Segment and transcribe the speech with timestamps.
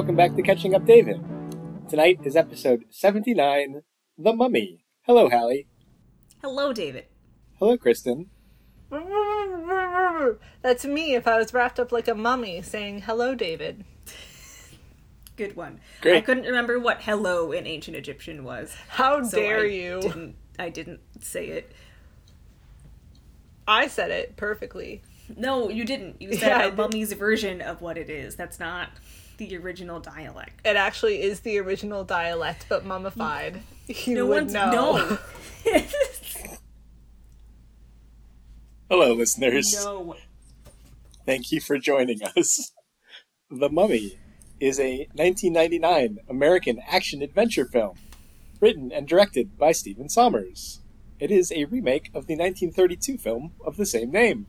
[0.00, 1.22] Hello, and welcome back to Catching Up David.
[1.86, 3.82] Tonight is episode 79
[4.16, 4.86] The Mummy.
[5.02, 5.66] Hello, Hallie.
[6.40, 7.04] Hello, David.
[7.58, 8.30] Hello, Kristen.
[10.62, 13.84] That's me if I was wrapped up like a mummy saying, Hello, David.
[15.36, 15.80] Good one.
[16.00, 16.16] Great.
[16.16, 18.74] I couldn't remember what hello in ancient Egyptian was.
[18.88, 20.00] How so dare I you?
[20.00, 21.72] Didn't, I didn't say it.
[23.68, 25.02] I said it perfectly.
[25.36, 26.22] No, you didn't.
[26.22, 26.78] You said Yeah, I a did.
[26.78, 28.34] mummy's version of what it is.
[28.34, 28.88] That's not
[29.40, 30.60] the original dialect.
[30.66, 33.62] It actually is the original dialect, but mummified.
[33.88, 34.70] You No would one's know.
[34.70, 35.18] no.
[38.90, 39.72] Hello, listeners.
[39.84, 40.14] no.
[41.26, 42.72] Thank you for joining us.
[43.50, 44.18] The Mummy
[44.60, 47.96] is a 1999 American action adventure film,
[48.60, 50.80] written and directed by Stephen Sommers.
[51.18, 54.46] It is a remake of the 1932 film of the same name.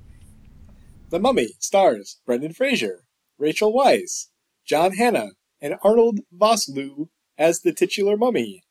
[1.09, 3.03] The Mummy stars Brendan Fraser,
[3.37, 4.27] Rachel Weisz,
[4.71, 8.63] John Hannah, and Arnold Vosloo as the titular mummy.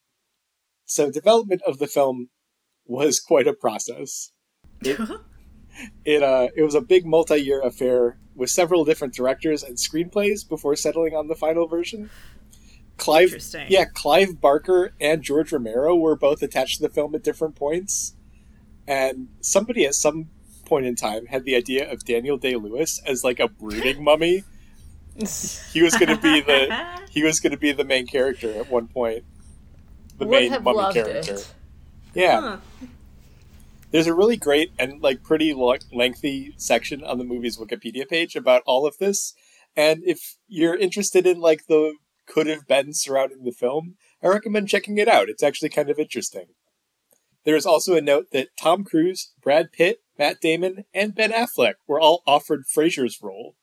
[0.86, 2.30] So, development of the film
[2.86, 4.32] was quite a process.
[4.80, 4.98] It,
[6.06, 10.74] it uh it was a big multi-year affair with several different directors and screenplays before
[10.74, 12.08] settling on the final version.
[12.96, 13.66] Clive Interesting.
[13.68, 18.16] Yeah, Clive Barker and George Romero were both attached to the film at different points.
[18.86, 20.30] And somebody at some
[20.64, 24.44] point in time had the idea of Daniel Day-Lewis as like a brooding mummy.
[25.16, 28.70] He was going to be the he was going to be the main character at
[28.70, 29.24] one point.
[30.18, 31.34] The Would main have mummy loved character.
[31.34, 31.54] it.
[32.14, 32.40] Yeah.
[32.40, 32.56] Huh.
[33.90, 38.36] There's a really great and like pretty lo- lengthy section on the movie's Wikipedia page
[38.36, 39.34] about all of this.
[39.76, 41.94] And if you're interested in like the
[42.26, 45.28] could have been surrounding the film, I recommend checking it out.
[45.28, 46.46] It's actually kind of interesting.
[47.44, 51.74] There is also a note that Tom Cruise, Brad Pitt, Matt Damon, and Ben Affleck
[51.88, 53.56] were all offered Fraser's role,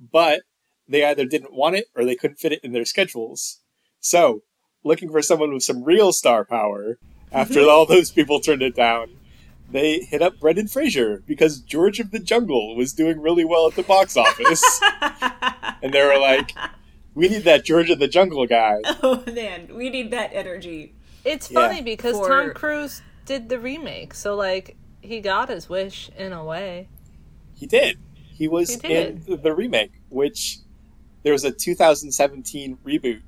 [0.00, 0.42] but
[0.88, 3.60] they either didn't want it or they couldn't fit it in their schedules.
[4.00, 4.42] So,
[4.84, 7.36] looking for someone with some real star power, mm-hmm.
[7.36, 9.08] after all those people turned it down,
[9.70, 13.74] they hit up Brendan Fraser because George of the Jungle was doing really well at
[13.74, 14.80] the box office.
[15.82, 16.52] and they were like,
[17.14, 18.76] we need that George of the Jungle guy.
[19.02, 20.94] Oh man, we need that energy.
[21.24, 21.66] It's Yeah.
[21.66, 26.32] funny because For- Tom Cruise did the remake, so like he got his wish in
[26.32, 26.88] a way.
[27.54, 27.98] He did.
[28.14, 29.26] He was He did.
[29.26, 30.58] in the remake, which
[31.26, 33.20] there was a 2017 reboot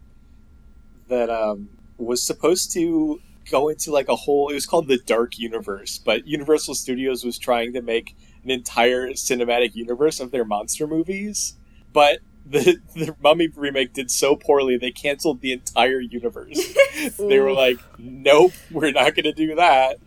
[1.09, 3.21] that um, was supposed to
[3.51, 4.51] go into like a whole.
[4.51, 8.15] It was called the Dark Universe, but Universal Studios was trying to make
[8.45, 11.55] an entire cinematic universe of their monster movies,
[11.93, 12.21] but.
[12.47, 16.59] The, the Mummy remake did so poorly they canceled the entire universe.
[17.19, 19.99] they were like, "Nope, we're not going to do that."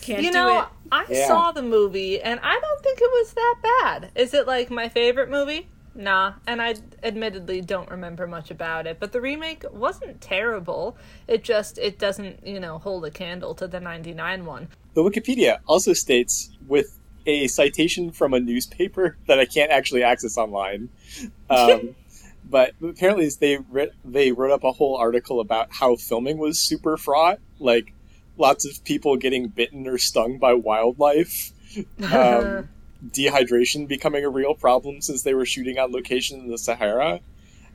[0.00, 0.64] Can't you do know, it.
[0.90, 1.26] I Yeah.
[1.26, 4.10] saw the movie and I don't think it was that bad.
[4.14, 5.68] Is it like my favorite movie?
[5.94, 10.96] Nah, and I admittedly don't remember much about it, but the remake wasn't terrible.
[11.26, 14.68] It just it doesn't, you know, hold a candle to the 99 one.
[14.94, 20.38] The Wikipedia also states, with a citation from a newspaper that I can't actually access
[20.38, 20.90] online,
[21.50, 21.96] um,
[22.44, 26.96] but apparently they writ- they wrote up a whole article about how filming was super
[26.96, 27.92] fraught, like
[28.36, 31.52] lots of people getting bitten or stung by wildlife,
[32.12, 32.68] um,
[33.08, 37.20] dehydration becoming a real problem since they were shooting on location in the Sahara,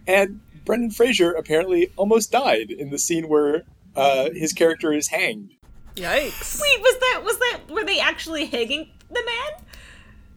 [0.07, 3.63] and Brendan Fraser apparently almost died in the scene where
[3.95, 5.53] uh, his character is hanged.
[5.95, 6.61] Yikes.
[6.61, 9.65] Wait, was that was that were they actually hanging the man?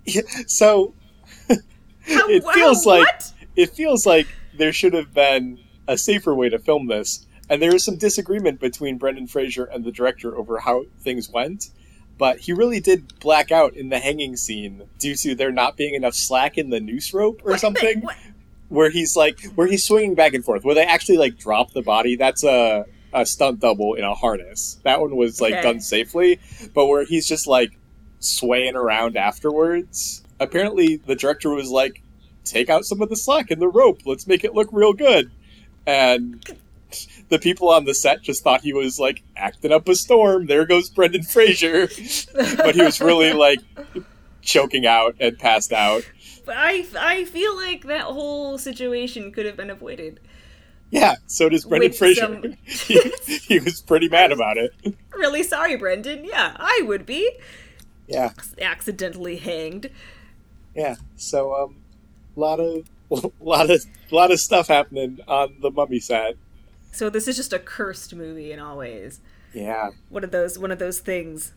[0.04, 0.94] Yeah, so
[1.48, 3.32] How, it how- feels like what?
[3.56, 4.26] it feels like
[4.56, 8.60] there should have been a safer way to film this, and there is some disagreement
[8.60, 11.70] between Brendan Fraser and the director over how things went.
[12.18, 15.94] But he really did black out in the hanging scene due to there not being
[15.94, 18.00] enough slack in the noose rope or What something.
[18.00, 18.16] what-
[18.68, 20.62] Where he's like, where he's swinging back and forth.
[20.64, 22.16] Where they actually like drop the body.
[22.16, 22.84] That's a
[23.14, 24.78] a stunt double in a harness.
[24.82, 25.62] That one was like Okay.
[25.62, 26.38] done safely.
[26.74, 27.70] But where he's just like
[28.20, 30.22] swaying around afterwards.
[30.40, 32.02] Apparently, the director was like,
[32.44, 34.00] take out some of the slack in the rope.
[34.04, 35.30] Let's make it look real good.
[35.86, 36.44] And
[37.28, 40.46] the people on the set just thought he was like acting up a storm.
[40.46, 41.86] There goes Brendan Fraser.
[42.56, 43.60] but he was really like
[44.42, 46.08] choking out and passed out.
[46.46, 50.20] But I I feel like that whole situation could have been avoided.
[50.90, 52.20] Yeah, so does Brendan With Fraser.
[52.22, 52.98] some- he,
[53.46, 54.72] he was pretty mad about it.
[55.14, 56.24] Really sorry, Brendan.
[56.24, 57.30] Yeah, I would be
[58.06, 59.90] Yeah, accidentally hanged.
[60.74, 60.96] yeah.
[61.16, 61.76] So um,
[62.36, 62.88] a lot of
[63.40, 66.36] lot of lot of stuff happening on the Mummy set.
[66.92, 69.20] So this is just a cursed movie in all ways.
[69.54, 71.52] Yeah, One of those one of those things.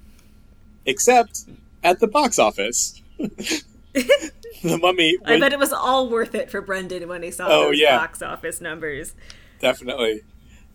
[0.86, 1.46] except
[1.84, 3.02] at the box office.
[3.18, 5.18] the Mummy.
[5.26, 7.98] I bet it was all worth it for Brendan when he saw Oh, those yeah.
[7.98, 9.14] box office numbers.
[9.60, 10.22] Definitely.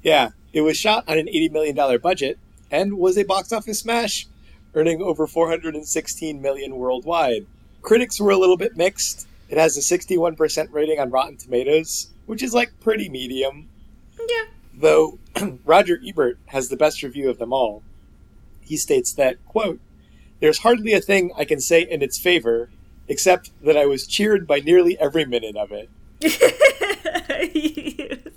[0.03, 2.39] Yeah, it was shot on an $80 million budget
[2.71, 4.27] and was a box office smash,
[4.75, 7.47] earning over 416 million worldwide.
[7.83, 9.27] Critics were a little bit mixed.
[9.49, 13.69] It has a 61% rating on Rotten Tomatoes, which is like pretty medium,
[14.29, 14.45] Yeah.
[14.75, 15.19] though
[15.65, 17.83] Roger Ebert has the best review of them all.
[18.61, 19.81] He states that, quote,
[20.41, 22.69] There's hardly a thing I can say in its favor,
[23.09, 25.89] except that I was cheered by nearly every minute of it.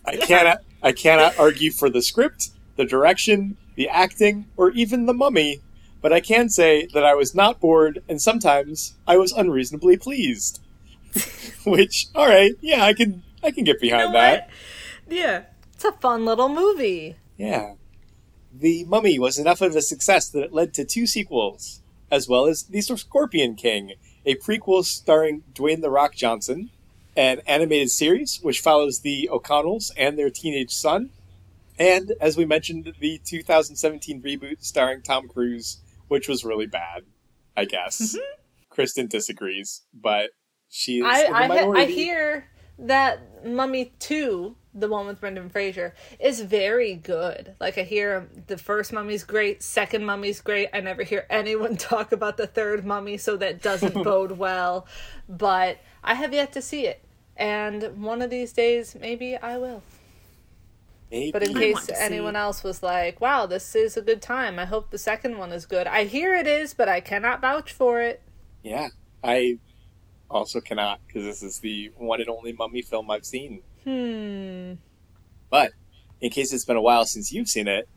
[0.06, 5.14] I cannot I cannot argue for the script, the direction, the acting, or even the
[5.14, 5.60] mummy,
[6.02, 10.62] but I can say that I was not bored and sometimes I was unreasonably pleased.
[11.66, 14.50] Which, alright, yeah, I can I can get You behind know that.
[15.08, 15.16] what?
[15.18, 15.42] Yeah.
[15.80, 17.16] It's a fun little movie.
[17.38, 17.76] Yeah.
[18.54, 21.80] The Mummy was enough of a success that it led to two sequels,
[22.12, 23.94] as well as The Scorpion King,
[24.26, 26.70] a prequel starring Dwayne The Rock Johnson,
[27.16, 31.12] an animated series which follows the O'Connells and their teenage son,
[31.80, 35.78] and, as we mentioned, the 2017 reboot starring Tom Cruise,
[36.10, 37.04] which was really bad,
[37.56, 38.02] I guess.
[38.02, 38.70] Mm-hmm.
[38.70, 40.32] Kristen disagrees, but
[40.68, 42.50] she is I I, I hear
[42.80, 47.56] that Mummy Two, the one with Brendan Fraser, is very good.
[47.60, 50.70] Like I hear the first Mummy's great, second Mummy's great.
[50.74, 54.86] I never hear anyone talk about the third Mummy, so that doesn't bode well.
[55.28, 57.04] But I have yet to see it,
[57.36, 59.82] and one of these days maybe I will.
[61.12, 61.32] Maybe.
[61.32, 64.22] But in case want to see anyone else was like, "Wow, this is a good
[64.22, 65.88] time," I hope the second one is good.
[65.88, 68.22] I hear it is, but I cannot vouch for it.
[68.62, 68.90] Yeah,
[69.24, 69.58] I
[70.30, 73.64] also cannot because this is the one and only mummy film I've seen.
[73.84, 74.74] Hmm.
[75.50, 75.72] But
[76.22, 77.88] in case it's been a while since you've seen it,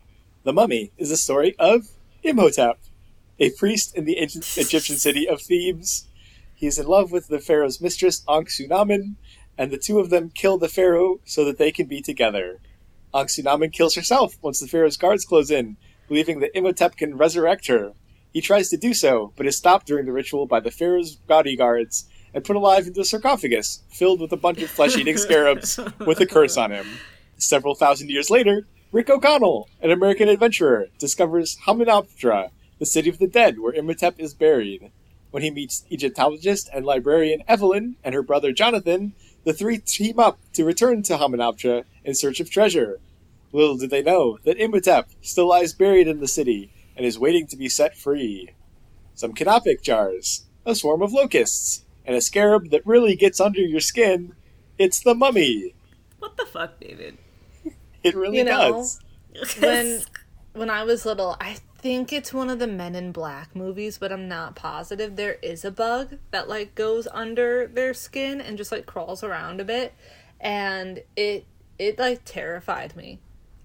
[0.45, 1.89] The Mummy is the story of
[2.23, 2.79] Imhotep,
[3.39, 6.07] a priest in the ancient Egyptian city of Thebes.
[6.55, 9.17] He is in love with the pharaoh's mistress Anck-su-namun,
[9.59, 12.61] and the two of them kill the pharaoh so that they can be together.
[13.13, 15.77] Anck-su-namun kills herself once the pharaoh's guards close in,
[16.09, 17.93] believing that Imhotep can resurrect her.
[18.33, 22.09] He tries to do so, but is stopped during the ritual by the pharaoh's bodyguards
[22.35, 26.27] and put alive into a sarcophagus filled with a bunch of flesh-eating scarabs with a
[26.27, 26.87] curse on him.
[27.37, 33.27] Several thousand years later, Rick O'Connell, an American adventurer, discovers Hamunaptra, the city of the
[33.27, 34.91] dead where Imhotep is buried.
[35.31, 39.15] When he meets Egyptologist and librarian Evelyn and her brother Jonathan,
[39.45, 43.01] the three team up to return to Hamunaptra in search of treasure.
[43.51, 47.47] Little did they know that Imhotep still lies buried in the city and is waiting
[47.47, 48.51] to be set free.
[49.15, 53.81] Some canopic jars, a swarm of locusts, and a scarab that really gets under your
[53.81, 54.35] skin.
[54.79, 55.75] It's the mummy.
[56.19, 57.19] What the fuck, David?
[58.03, 59.01] It really You know, does.
[59.61, 60.01] when
[60.55, 64.13] when I was little, I think it's one of the Men in Black movies, but
[64.13, 65.17] I'm not positive.
[65.17, 69.61] There is a bug that like goes under their skin and just like crawls around
[69.61, 69.95] a bit,
[70.41, 71.47] and it
[71.79, 73.21] it like terrified me.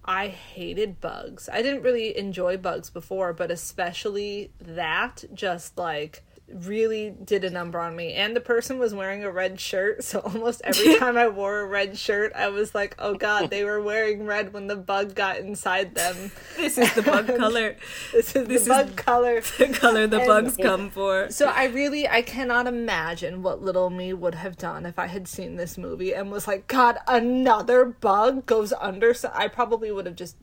[0.05, 1.49] I hated bugs.
[1.51, 6.23] I didn't really enjoy bugs before, but especially that just like
[6.53, 8.13] really did a number on me.
[8.13, 11.65] And the person was wearing a red shirt, so almost every time I wore a
[11.65, 15.37] red shirt, I was like, "Oh god, they were wearing red when the bug got
[15.39, 17.75] inside them." this is the bug color.
[18.13, 19.41] This is This is- the bug color.
[19.41, 21.29] The color the And- bugs come for.
[21.29, 25.27] So I really I cannot imagine what little me would have done if I had
[25.27, 29.13] seen this movie and was like, God, another bug goes under.
[29.13, 30.37] So I probably would have just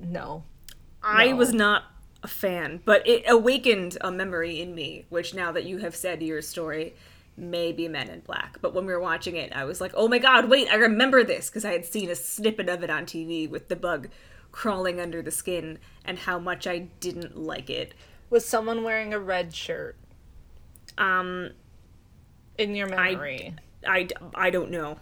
[0.00, 0.44] no.
[1.02, 1.36] I No.
[1.36, 1.82] was not
[2.22, 6.22] a fan, but it awakened a memory in me, which now that you have said
[6.22, 6.94] your story,
[7.36, 8.58] may be Men in Black.
[8.60, 11.24] But when we were watching it, I was like, oh my god, wait, I remember
[11.24, 14.08] this because I had seen a snippet of it on TV with the bug
[14.52, 17.94] crawling under the skin and how much I didn't like it.
[18.30, 19.96] Was someone wearing a red shirt
[20.98, 21.50] Um,
[22.58, 23.54] in your memory?
[23.86, 24.98] I, I don't know.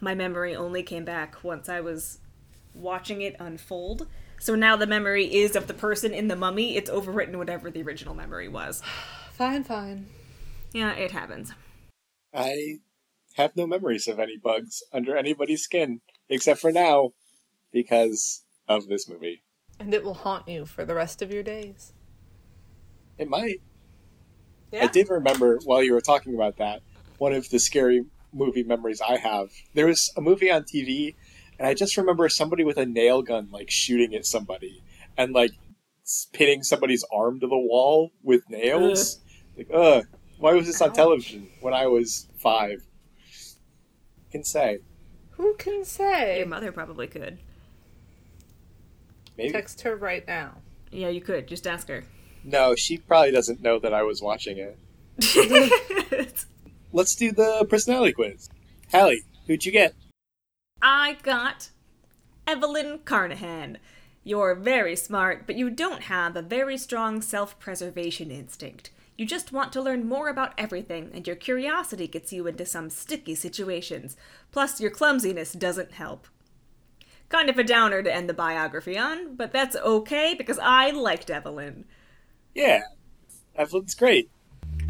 [0.00, 2.18] My memory only came back once I was
[2.74, 4.06] watching it unfold.
[4.40, 6.74] So now the memory is of the person in the mummy.
[6.74, 8.82] It's overwritten whatever the original memory was.
[9.32, 10.06] Fine, fine.
[10.74, 11.54] Yeah, it happens.
[12.34, 12.80] I
[13.36, 17.12] have no memories of any bugs under anybody's skin, except for now,
[17.72, 19.42] because of this movie.
[19.78, 21.94] And it will haunt you for the rest of your days.
[23.16, 23.62] It might.
[24.72, 24.84] Yeah.
[24.84, 26.82] I did remember while you were talking about that,
[27.16, 28.04] one of the scary
[28.34, 29.48] movie memories I have.
[29.72, 31.14] There was a movie on TV,
[31.60, 34.82] and I just remember somebody with a nail gun like shooting at somebody
[35.18, 35.52] and like
[36.02, 39.20] s- pinning somebody's arm to the wall with nails.
[39.56, 40.06] Like, ugh,
[40.38, 40.96] why was this on Ouch.
[40.96, 42.82] television when I was five?
[44.32, 44.78] Can say
[45.32, 46.38] Who can say?
[46.38, 47.38] Your mother probably could.
[49.36, 49.52] maybe.
[49.52, 50.56] Text her right now.
[50.90, 51.46] Yeah, you could.
[51.46, 52.04] Just ask her.
[52.42, 54.78] No, she probably doesn't know that I was watching it.
[56.92, 58.48] Let's do the personality quiz.
[58.90, 59.94] Hallie, who'd you get?
[60.82, 61.70] I got
[62.46, 63.78] Evelyn Carnahan.
[64.24, 68.90] You're very smart, but you don't have a very strong self preservation instinct.
[69.16, 72.88] You just want to learn more about everything, and your curiosity gets you into some
[72.88, 74.16] sticky situations.
[74.50, 76.26] Plus, your clumsiness doesn't help.
[77.28, 81.30] Kind of a downer to end the biography on, but that's okay because I liked
[81.30, 81.84] Evelyn.
[82.54, 82.80] Yeah,
[83.56, 84.30] Evelyn's great.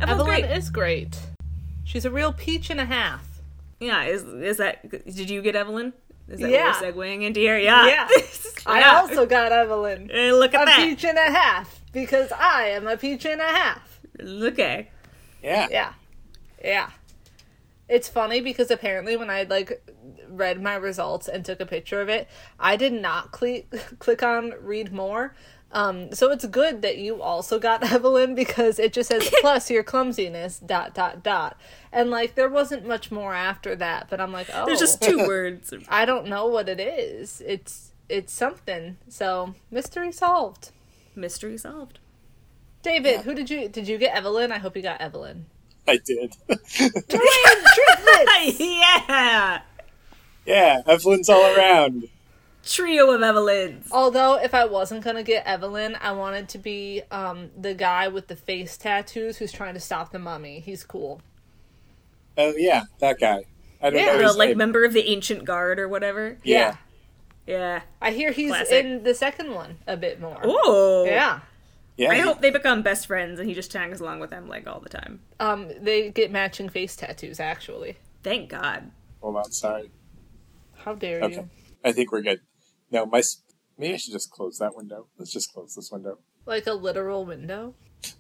[0.01, 0.57] Evelyn's Evelyn great.
[0.57, 1.19] is great.
[1.85, 3.30] She's a real peach and a half.
[3.81, 4.89] Yeah, is is that?
[4.91, 5.93] Did you get Evelyn?
[6.29, 6.71] Is that Yeah.
[6.81, 7.59] what we're segueing into here?
[7.59, 7.87] Yeah.
[7.87, 8.09] Yeah.
[8.67, 8.97] Oh, I Yeah.
[9.01, 10.11] also got Evelyn.
[10.13, 10.77] Hey, look at A that.
[10.77, 14.01] peach and a half because I am a peach and a half.
[14.21, 14.91] Okay.
[15.43, 15.67] Yeah.
[15.71, 15.93] Yeah.
[16.63, 16.91] Yeah.
[17.89, 19.83] It's funny because apparently when I like
[20.29, 24.53] read my results and took a picture of it, I did not click click on
[24.61, 25.35] read more.
[25.73, 29.83] Um, so it's good that you also got Evelyn because it just says plus your
[29.83, 31.57] clumsiness dot dot dot,
[31.93, 34.09] and like there wasn't much more after that.
[34.11, 35.73] But I'm like, oh, There's just two words.
[35.89, 37.43] I don't know what it is.
[37.47, 38.97] It's it's something.
[39.09, 40.71] So mystery solved.
[41.15, 41.99] Mystery solved.
[42.83, 44.51] David, who did you did you get Evelyn?
[44.51, 45.47] I hope you got Evelyn.
[45.87, 46.35] I did.
[46.47, 48.61] Twin triplets.
[48.61, 49.63] yeah.
[50.47, 52.09] yeah, Evelyn's all around.
[52.65, 53.89] Trio of Evelyns.
[53.91, 58.29] Although if I wasn't gonna get Evelyn, I wanted to be um the guy with
[58.29, 60.61] the face tattoos who's trying to stop the mummy.
[60.61, 61.23] He's cool.
[62.37, 63.45] Oh yeah, that guy.
[63.83, 64.17] I don't Yeah.
[64.17, 64.59] know The like name.
[64.59, 66.39] member of the ancient guard or whatever.
[66.45, 66.77] Yeah.
[67.47, 67.81] Yeah.
[68.01, 68.85] I hear he's Classic.
[68.85, 70.39] in the second one a bit more.
[70.45, 71.05] Oh.
[71.07, 71.41] Yeah.
[71.97, 72.11] Yeah.
[72.11, 74.81] I hope they become best friends and he just tags along with them like all
[74.81, 75.21] the time.
[75.41, 77.41] Um, they get matching face tattoos.
[77.41, 78.91] Actually, Thank God.
[79.23, 79.91] Hold on, sorry.
[80.77, 81.35] how dare Okay.
[81.37, 81.51] you?
[81.85, 82.41] I think we're good.
[82.91, 83.23] No, my
[83.79, 85.07] maybe I should just close that window.
[85.19, 86.19] Let's just close this window.
[86.47, 87.75] Like a literal window.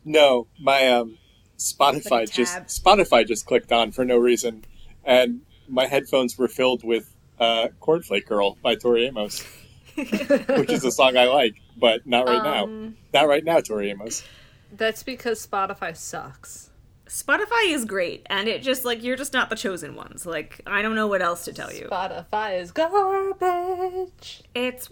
[0.04, 1.18] No, my um
[1.60, 2.56] Spotify Like just.
[2.66, 4.64] Spotify just clicked on for no reason,
[5.04, 9.44] and my headphones were filled with uh, "Cornflake Girl" by Tori Amos,
[9.94, 12.64] which is a song I like, but not right now.
[12.64, 14.24] Um, Not right now, Tori Amos.
[14.72, 16.69] That's because Spotify sucks.
[17.10, 20.24] Spotify is great and it just like you're just not the chosen ones.
[20.24, 21.88] Like I don't know what else to tell you.
[21.90, 24.42] Spotify is garbage.
[24.54, 24.88] It's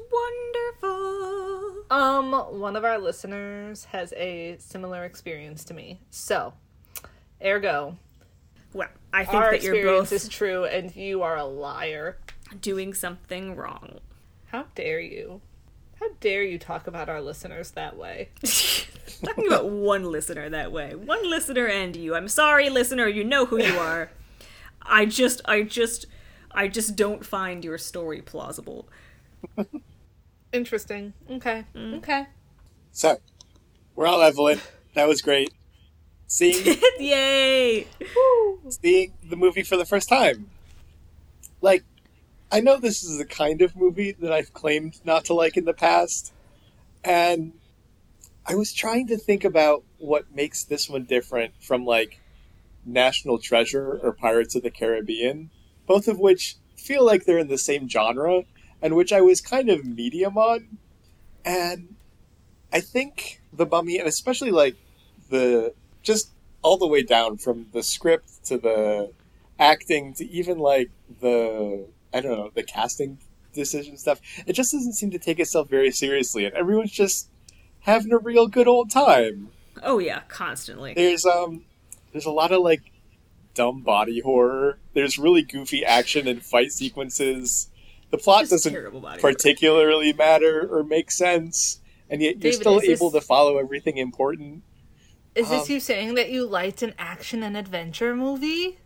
[0.83, 1.85] wonderful.
[1.91, 6.01] Um, one of our listeners has a similar experience to me.
[6.11, 6.55] So,
[7.45, 7.97] ergo,
[8.73, 12.19] Well, I think that you're experience both is true and you are a liar.
[12.61, 14.01] doing something wrong.
[14.47, 15.41] How dare you?
[16.01, 18.29] How dare you talk about our listeners that way?
[19.25, 20.95] Talking about one listener that way.
[20.95, 22.15] One listener and you.
[22.15, 24.11] I'm sorry, listener, you know who you are.
[24.83, 26.07] I just I just
[26.53, 28.89] I just don't find your story plausible.
[30.53, 31.15] Interesting.
[31.31, 31.65] Okay.
[31.75, 31.99] Mm.
[31.99, 32.27] Okay.
[32.93, 33.19] So,
[33.95, 34.61] we're all Evelyn.
[34.95, 35.53] That was great.
[36.27, 37.87] Seeing Yay!
[38.69, 40.51] seeing the movie for the first time.
[41.61, 41.85] Like,
[42.51, 45.67] I know this is the kind of movie that I've claimed not to like in
[45.67, 46.33] the past,
[47.05, 47.53] and
[48.47, 52.21] I was trying to think about what makes this one different from like
[52.87, 55.51] National Treasure or Pirates of the Caribbean,
[55.87, 58.45] both of which feel like they're in the same genre,
[58.81, 60.79] and which I was kind of medium on.
[61.45, 61.97] And
[62.73, 64.77] I think The Mummy, and especially like
[65.29, 66.31] the just
[66.63, 69.13] all the way down from the script to the
[69.59, 70.91] acting to even like
[71.21, 73.19] the I don't know the casting
[73.53, 74.21] decision stuff.
[74.47, 77.29] It just doesn't seem to take itself very seriously, and everyone's just
[77.81, 79.49] having a real good old time.
[79.83, 80.95] Oh yeah, constantly.
[80.95, 81.65] There's um
[82.13, 82.83] there's a lot of like
[83.55, 84.79] dumb body horror.
[84.95, 87.69] There's really goofy action and fight sequences.
[88.11, 89.35] The plot Just doesn't body horror.
[89.35, 93.59] particularly matter or make sense, and yet you're David, still is this- able to follow
[93.59, 94.63] everything important.
[95.35, 98.79] Is this Um, you saying that you liked an action and adventure movie?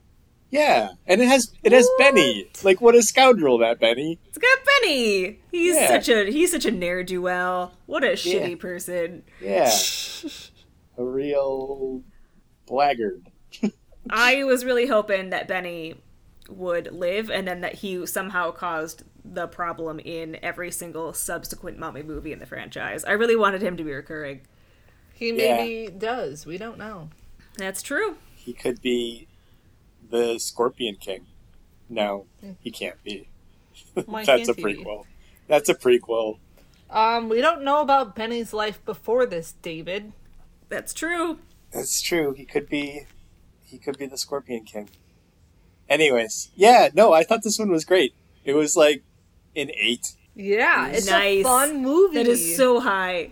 [0.52, 2.46] Yeah, and it has it has Benny.
[2.62, 4.18] Like what a scoundrel that Benny.
[4.28, 5.40] It's got Benny.
[5.50, 5.88] He's Yeah.
[5.88, 7.72] such a he's such a ne'er do well.
[7.86, 9.22] What a shitty person.
[9.40, 9.72] Yeah,
[10.98, 12.02] a real
[12.66, 13.26] blackguard.
[14.10, 15.94] I was really hoping that Benny
[16.50, 22.02] would live and then that he somehow caused the problem in every single subsequent mummy
[22.02, 23.04] movie in the franchise.
[23.04, 24.42] I really wanted him to be recurring.
[25.14, 26.44] He maybe does.
[26.44, 27.08] We don't know.
[27.56, 28.16] That's true.
[28.34, 29.28] He could be
[30.12, 31.26] the Scorpion King.
[31.88, 32.26] No,
[32.60, 33.28] he can't be.
[34.06, 34.84] Why That's a can't he be?
[34.84, 35.04] prequel.
[35.48, 36.38] That's a prequel.
[36.90, 40.12] Um, we don't know about Benny's life before this, David.
[40.68, 41.38] That's true.
[41.72, 42.34] That's true.
[42.34, 43.06] He could be.
[43.64, 44.90] He could be the Scorpion King.
[45.88, 48.14] Anyways, yeah, no, I thought this one was great.
[48.44, 49.02] It was like
[49.56, 50.12] an eight.
[50.34, 52.14] Yeah, it's a fun movie.
[52.16, 53.30] That is so high.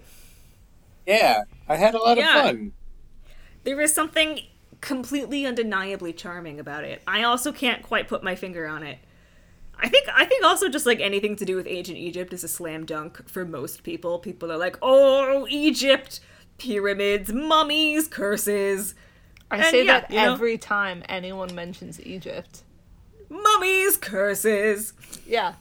[1.06, 2.36] Yeah, I had a lot Yeah.
[2.38, 2.72] of fun.
[3.64, 4.40] There was something
[4.80, 7.02] completely undeniably charming about it.
[7.06, 8.98] I also can't quite put my finger on it.
[9.82, 12.48] I think I think also just like anything to do with ancient Egypt is a
[12.48, 14.18] slam dunk for most people.
[14.18, 16.20] People are like, "Oh, Egypt,
[16.58, 18.94] pyramids, mummies, curses."
[19.50, 20.32] I And say yeah, that you know?
[20.34, 22.62] every time anyone mentions Egypt.
[23.30, 24.92] Mummies, curses,
[25.26, 25.54] Yeah.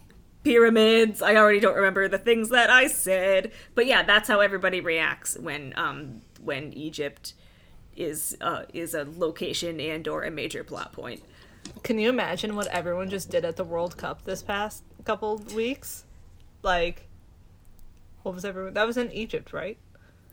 [0.43, 1.21] pyramids.
[1.21, 5.37] I already don't remember the things that I said, but yeah, that's how everybody reacts
[5.37, 7.33] when um when Egypt
[7.99, 11.21] is uh is a location and or a major plot point.
[11.83, 16.03] Can you imagine what everyone just did at the World Cup this past couple weeks?
[16.63, 17.07] Like,
[18.23, 18.73] what was everyone?
[18.73, 19.77] That was in Egypt, right?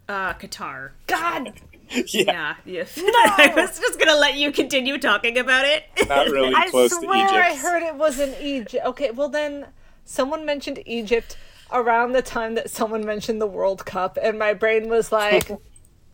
[0.08, 0.92] Uh Qatar.
[1.08, 1.52] God,
[1.90, 2.84] yeah, Yeah, yeah.
[2.96, 5.84] I was just gonna let you continue talking about it.
[6.08, 7.10] not really close to Egypt.
[7.12, 8.84] I swear I heard it was in Egypt.
[8.86, 9.66] Okay, well then,
[10.04, 11.36] someone mentioned Egypt
[11.72, 15.50] around the time that someone mentioned the World Cup, and my brain was like,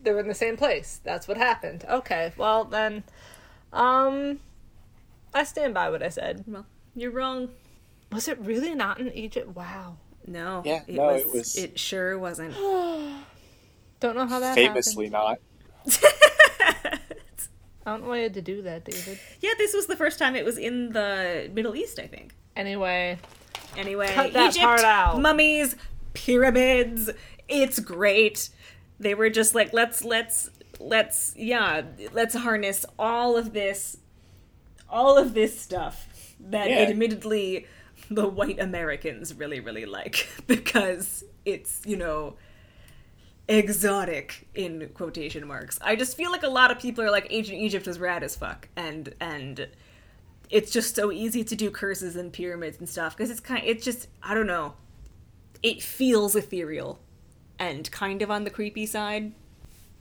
[0.02, 1.00] they're in the same place.
[1.04, 1.84] That's what happened.
[1.88, 3.04] Okay, well then,
[3.72, 4.40] um,
[5.34, 6.44] I stand by what I said.
[6.46, 7.48] well, you're wrong.
[8.10, 9.54] Was it really not in Egypt?
[9.56, 9.96] Wow.
[10.26, 10.62] No.
[10.64, 12.54] Yeah, it no, was, it was- It sure wasn't.
[14.00, 15.38] Don't know how that Famously not.
[17.84, 19.18] I don't know why you had to do that, David.
[19.40, 22.34] yeah, this was the first time it was in the Middle East, I think.
[22.54, 23.18] Anyway,
[23.76, 25.20] Anyway, Cut that Egypt, part out.
[25.20, 25.74] mummies,
[26.14, 27.10] pyramids.
[27.48, 28.50] It's great.
[29.02, 31.82] They were just like, let's let's let's yeah,
[32.12, 33.96] let's harness all of this,
[34.88, 36.08] all of this stuff
[36.40, 36.78] that Yeah.
[36.78, 37.66] admittedly
[38.10, 42.36] the white Americans really really like because it's you know
[43.48, 45.78] exotic in quotation marks.
[45.82, 48.36] I just feel like a lot of people are like ancient Egypt is rad as
[48.36, 49.68] fuck and and
[50.50, 53.68] it's just so easy to do curses and pyramids and stuff because it's kind of,
[53.68, 54.74] it's just I don't know.
[55.62, 57.00] It feels ethereal
[57.62, 59.32] and kind of on the creepy side.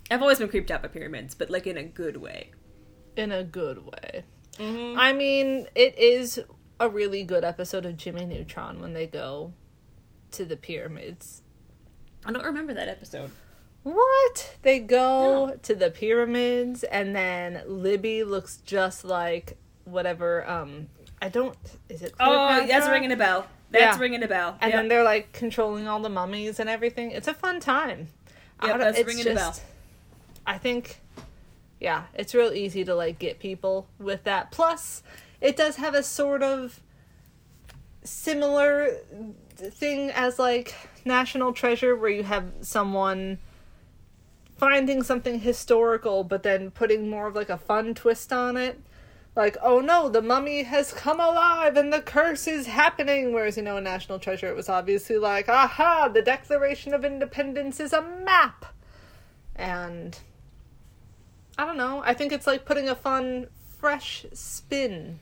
[0.10, 2.52] I've always been creeped out by pyramids, but like in a good way.
[3.16, 4.24] in a good way.
[4.60, 6.40] I mean, it is
[6.80, 9.54] a really good episode of Jimmy Neutron when they go
[10.32, 11.42] to the pyramids.
[12.26, 13.32] I don't remember that episode.
[13.84, 14.58] What?
[14.62, 20.88] They go to the pyramids and then Libby looks just like whatever um
[21.22, 21.58] I don't
[21.90, 22.92] is it Oh, that's Cleopatra?
[22.94, 23.48] ringing a bell.
[23.72, 24.02] That's Yeah.
[24.02, 24.58] ringing a bell.
[24.62, 24.80] And Yep.
[24.80, 27.12] then they're like controlling all the mummies and everything.
[27.12, 28.10] It's a fun time.
[28.64, 29.56] Yep, that's it's ringing a bell.
[30.46, 31.00] I think,
[31.80, 34.52] yeah, it's real easy to like get people with that.
[34.52, 35.02] Plus,
[35.40, 36.80] it does have a sort of
[38.04, 38.98] similar
[39.58, 43.40] thing as like National Treasure, where you have someone
[44.58, 48.80] finding something historical, but then putting more of like a fun twist on it.
[49.36, 53.34] Like, oh no, the mummy has come alive and the curse is happening.
[53.34, 57.80] Whereas, you know, in National Treasure, it was obviously like, aha, the Declaration of Independence
[57.80, 58.66] is a map.
[59.56, 60.18] And
[61.58, 62.02] I don't know.
[62.04, 63.48] I think it's like putting a fun,
[63.80, 65.20] fresh spin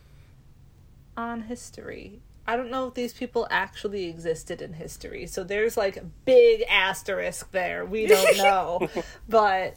[1.16, 2.22] on history.
[2.48, 5.28] I don't know if these people actually existed in history.
[5.28, 7.86] So there's like a big asterisk there.
[7.86, 8.90] We don't know.
[9.28, 9.76] but,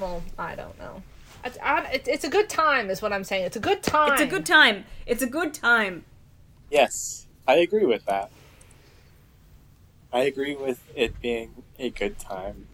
[0.00, 1.02] well, I don't know.
[1.44, 3.44] It's, it's a good time, is what I'm saying.
[3.44, 4.12] It's a good time.
[4.12, 4.84] It's a good time.
[5.06, 6.04] It's a good time.
[6.70, 8.30] Yes, I agree with that.
[10.12, 12.66] I agree with it being a good time.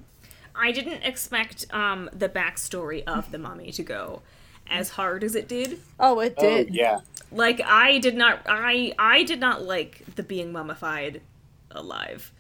[0.55, 4.23] I didn't expect um, the backstory of the mummy to go
[4.69, 5.81] as hard as it did.
[5.99, 6.75] Oh, it Oh did.
[6.75, 7.01] yeah,
[7.33, 11.21] Like I did not I I did not like the being mummified
[11.71, 12.33] alive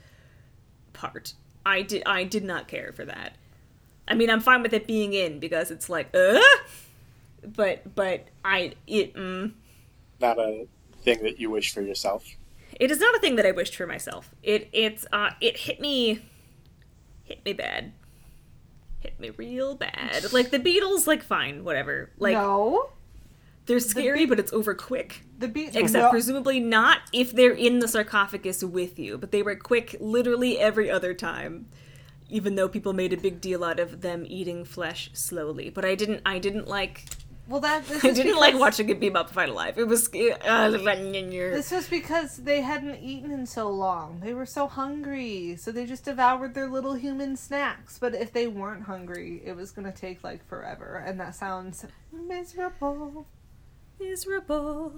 [0.92, 1.34] part.
[1.66, 3.34] I did I did not care for that.
[4.06, 6.40] I mean, I'm fine with it being in because it's like, uh
[7.46, 9.52] but but I it mm,
[10.20, 10.66] not a
[11.02, 12.24] thing that you wish for yourself.
[12.80, 14.34] it is not a thing that I wished for myself.
[14.42, 16.22] It it's uh it hit me
[17.24, 17.92] hit me bad.
[19.00, 20.32] Hit me real bad.
[20.32, 22.10] Like the beetles, like fine, whatever.
[22.18, 22.90] Like no.
[23.66, 25.22] they're scary, but it's over quick.
[25.38, 29.56] The beetles, Except presumably not if they're in the sarcophagus with you, but they were
[29.56, 31.66] quick literally every other time.
[32.30, 35.94] Even though people made a big deal out of them eating flesh slowly, but I
[35.94, 36.22] didn't.
[36.26, 37.04] I didn't like.
[37.46, 39.76] Well, that this I didn't like because- watching it be mummified alive.
[39.78, 40.08] It was.
[40.08, 44.20] Uh, This was because they hadn't eaten in so long.
[44.20, 47.98] They were so hungry, so they just devoured their little human snacks.
[47.98, 53.26] But if they weren't hungry, it was gonna take like forever, and that sounds miserable.
[54.00, 54.94] miserable.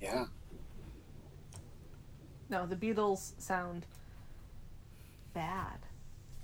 [0.00, 0.24] Yeah,
[2.48, 3.86] No, the Beatles sound
[5.34, 5.78] bad.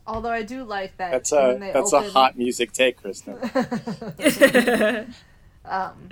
[0.09, 3.35] Although I do like that that's a they that's open, a hot music take, Kristen.
[5.66, 6.09] um,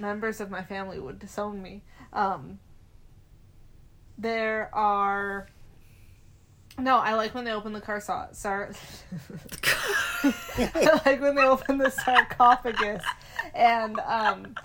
[0.00, 1.82] members of my family would disown me.
[2.12, 2.58] Um,
[4.18, 5.46] there are.
[6.78, 8.26] No, I like when they open the car saw.
[8.32, 8.72] Sar-
[10.24, 13.04] I like when they open the sarcophagus
[13.54, 14.56] and um,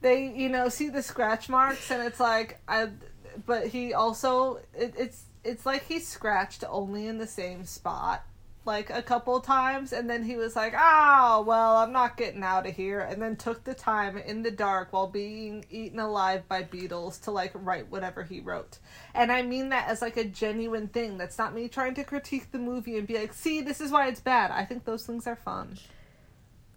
[0.00, 2.90] they you know see the scratch marks, and it's like I,
[3.46, 8.24] but he also it, it's it's like he scratched only in the same spot
[8.66, 12.66] like a couple times and then he was like oh well i'm not getting out
[12.66, 16.62] of here and then took the time in the dark while being eaten alive by
[16.62, 18.78] beetles to like write whatever he wrote.
[19.12, 21.18] And i mean that as like a genuine thing.
[21.18, 24.08] That's not me trying to critique the movie and be like see this is why
[24.08, 24.50] it's bad.
[24.50, 25.78] I think those things are fun.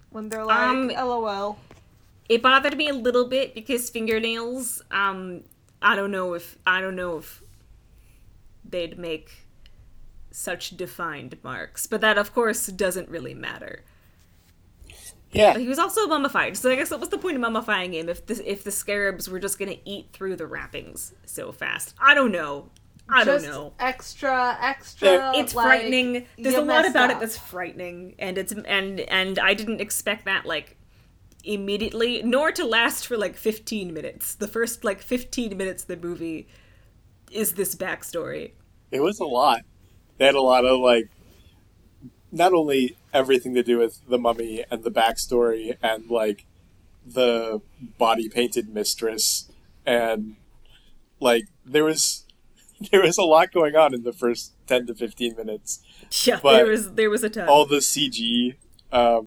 [0.10, 1.58] When they're like Um, lol.
[2.27, 4.82] It bothered me a little bit because fingernails.
[4.91, 5.43] Um,
[5.82, 7.41] I don't know if I don't know if
[8.71, 9.47] they'd make
[10.32, 13.84] such defined marks, but that of course doesn't really matter.
[15.32, 17.93] Yeah, But he was also mummified, so I guess what was the point of mummifying
[17.93, 21.95] him if the if the scarabs were just gonna eat through the wrappings so fast?
[21.99, 22.69] I don't know.
[23.10, 23.73] I Just don't know.
[23.80, 26.27] extra extra It's like, frightening.
[26.38, 27.17] There's a lot about up.
[27.17, 30.77] it that's frightening, and it's and and I didn't expect that like
[31.43, 34.36] immediately, nor to last for like 15 minutes.
[34.36, 36.47] The first like 15 minutes of the movie
[37.31, 38.51] is this backstory.
[38.91, 39.61] it was a lot.
[40.17, 41.09] They had a lot of like,
[42.31, 46.45] not only everything to do with the mummy and the backstory and like
[47.05, 47.61] the
[47.97, 49.49] body painted mistress
[49.85, 50.35] and
[51.21, 52.25] like there was
[52.91, 55.81] there was a lot going on in the first 10 to 15 minutes
[56.25, 57.47] Yeah, But there was there was a ton.
[57.47, 58.55] all the cg
[58.91, 59.25] um,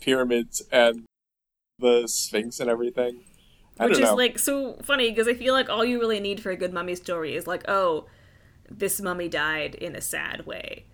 [0.00, 1.04] pyramids and
[1.78, 3.20] the sphinx and everything
[3.88, 4.14] which is know.
[4.14, 6.94] like so funny because I feel like all you really need for a good mummy
[6.94, 8.06] story is like, oh,
[8.70, 10.84] this mummy died in a sad way.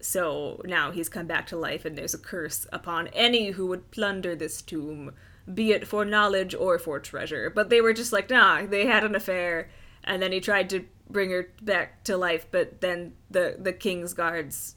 [0.00, 3.90] So now he's come back to life, and there's a curse upon any who would
[3.90, 5.12] plunder this tomb,
[5.52, 7.48] be it for knowledge or for treasure.
[7.48, 9.70] But they were just like, nah, they had an affair,
[10.02, 14.12] and then he tried to bring her back to life, but then the the king's
[14.12, 14.74] guards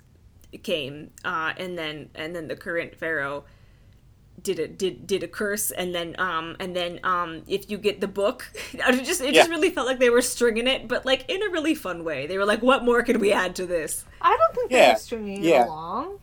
[0.63, 3.43] came, uh, and then and then the current pharaoh
[4.41, 8.01] did a did did a curse and then um and then um if you get
[8.01, 11.25] the book it just it just really felt like they were stringing it but like
[11.27, 14.05] in a really fun way they were like what more could we add to this
[14.21, 15.63] I don't think they Yeah, were stringing yeah.
[15.63, 16.19] it along.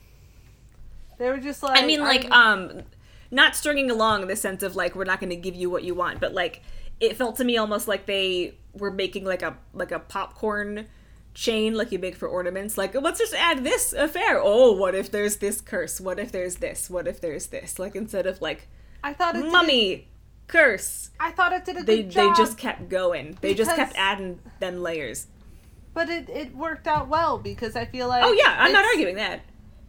[1.18, 2.82] They were just like i mean like I'm- um
[3.30, 5.82] not stringing along in the sense of like we're not going to give you what
[5.82, 6.62] you want but like
[7.00, 10.86] it felt to me almost like they were making like a like a popcorn
[11.34, 15.10] chain like you make for ornaments like let's just add this affair oh what if
[15.10, 18.68] there's this curse what if there's this what if there's this like instead of like
[19.02, 20.08] I thought it did mummy
[20.46, 23.38] curse I thought it did a good they they just kept going.
[23.40, 25.26] They just kept adding them layers.
[25.92, 28.84] but it, it worked out well because I feel oh, like Oh yeah, I'm not
[28.84, 29.40] arguing that.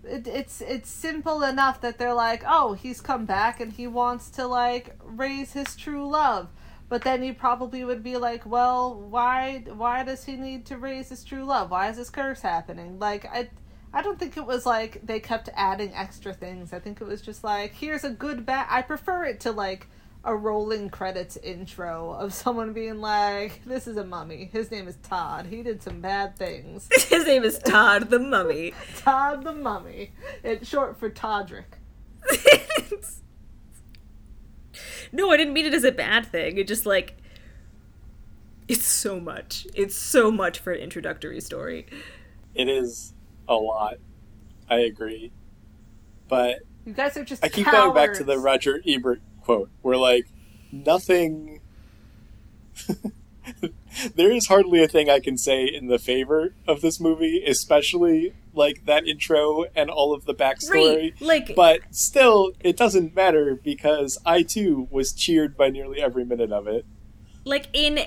[0.04, 4.30] It, it's it's simple enough that they're like, oh, he's come back and he wants
[4.32, 6.50] to like raise his true love.
[6.88, 11.10] But then you probably would be like, well, why why does he need to raise
[11.10, 11.72] his true love?
[11.72, 13.00] Why is this curse happening?
[13.00, 13.50] Like I
[13.94, 16.74] I don't think it was like they kept adding extra things.
[16.74, 18.68] I think it was just like, here's a good bat.
[18.70, 19.88] I prefer it to like
[20.26, 24.50] a rolling credits intro of someone being like, this is a mummy.
[24.52, 25.46] His name is Todd.
[25.46, 26.90] He did some bad things.
[27.10, 28.74] His name is Todd the Mummy.
[28.98, 30.12] Todd the Mummy.
[30.44, 31.80] It's short for Todrick.
[35.12, 36.58] no, I didn't mean it as a bad thing.
[36.58, 37.18] It just like
[38.68, 39.68] it's so much.
[39.76, 41.86] It's so much for an introductory story.
[42.56, 43.14] it is
[43.48, 43.98] a lot
[44.68, 45.32] i agree
[46.28, 48.40] but You guys are just I keep going back to the.
[48.40, 50.26] Roger Ebert quote, where like
[50.72, 51.62] nothing.
[54.16, 58.34] there is hardly a thing I can say in the favor of this movie, especially
[58.56, 60.96] like that intro and all of the backstory.
[61.20, 61.22] Right.
[61.22, 66.52] Like But still, it doesn't matter because I too was cheered by nearly every minute
[66.52, 66.86] of it.
[67.46, 68.00] like in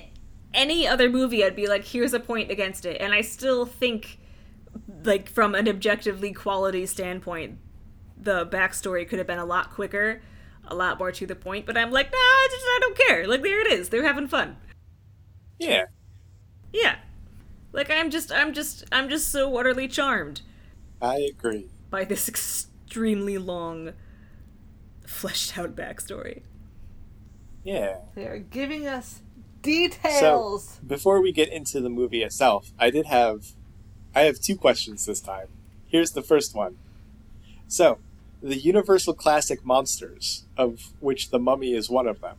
[0.54, 4.18] any other movie I'd be like here's a point against it and I still think
[5.04, 7.58] like from an objectively quality standpoint
[8.16, 10.22] the backstory could have been a lot quicker
[10.66, 13.26] a lot more to the point but I'm like nah I just I don't care
[13.26, 14.56] like there it is they're having fun
[15.58, 15.84] Yeah,
[16.72, 16.96] yeah
[17.72, 20.42] like I'm just I'm just I'm just so utterly charmed
[21.00, 21.66] I agree.
[21.90, 23.92] by this extremely long
[25.06, 26.42] fleshed out backstory
[27.64, 27.98] Yeah.
[28.14, 29.20] They are giving us
[29.62, 30.64] details.
[30.64, 33.52] So, Before we get into the movie itself, I did have
[34.14, 35.48] I have two questions this time.
[35.86, 36.76] Here's the first one.
[37.66, 37.98] So,
[38.42, 42.36] the Universal Classic monsters, of which the mummy is one of them.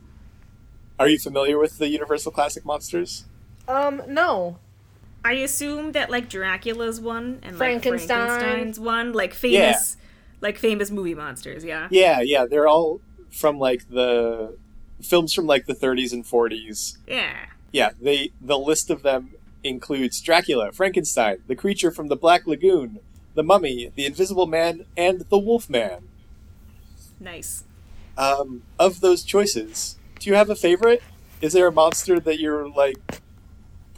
[0.98, 3.24] Are you familiar with the Universal Classic monsters?
[3.68, 4.58] Um, no.
[5.24, 8.28] I assume that like Dracula's one and like Frankenstein.
[8.28, 9.96] Frankenstein's one, like famous,
[10.40, 11.64] like famous movie monsters.
[11.64, 11.88] Yeah.
[11.90, 14.56] Yeah, yeah, they're all from like the
[15.02, 16.96] films from like the 30s and 40s.
[17.06, 17.46] Yeah.
[17.72, 19.30] Yeah, they the list of them
[19.62, 22.98] includes Dracula, Frankenstein, the creature from the Black Lagoon,
[23.34, 26.08] the Mummy, the Invisible Man, and the Wolfman.
[27.20, 27.64] Nice.
[28.16, 31.02] Um, of those choices, do you have a favorite?
[31.40, 33.20] Is there a monster that you're like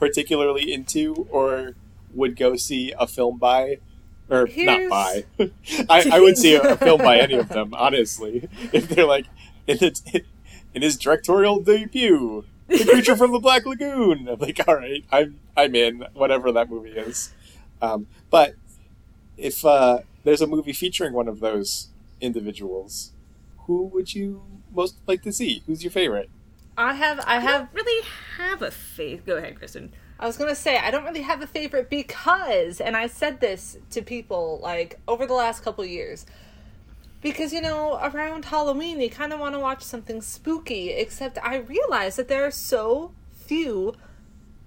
[0.03, 1.77] particularly into, or
[2.13, 3.79] would go see a film by?
[4.29, 5.25] Or Here's- not by.
[5.89, 8.49] I, I would see a, a film by any of them, honestly.
[8.73, 9.27] If they're like
[9.69, 10.03] in its
[10.75, 14.29] in his directorial debut, the creature from the Black Lagoon.
[14.29, 17.33] I'm like, all right, I'm I'm in whatever that movie is.
[17.81, 18.55] Um, but
[19.37, 23.13] if uh, there's a movie featuring one of those individuals,
[23.67, 24.43] who would you
[24.75, 25.63] most like to see?
[25.67, 26.29] Who's your favorite?
[26.77, 28.07] I have I I have really
[28.39, 29.25] have a faith.
[29.27, 29.93] Go ahead, Kristen.
[30.19, 33.77] I was gonna say I don't really have a favorite because, and I said this
[33.91, 36.27] to people like over the last couple years,
[37.21, 40.91] because you know around Halloween you kind of want to watch something spooky.
[40.91, 43.95] Except I realize that there are so few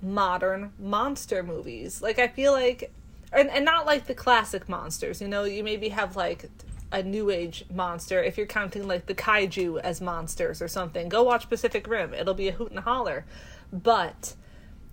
[0.02, 2.02] modern monster movies.
[2.02, 2.92] Like I feel like,
[3.32, 5.22] and, and not like the classic monsters.
[5.22, 6.50] You know, you maybe have like
[6.92, 11.10] a new age monster if you're counting like the kaiju as monsters or something.
[11.10, 12.14] Go watch Pacific Rim.
[12.14, 13.26] It'll be a hoot and holler.
[13.72, 14.36] But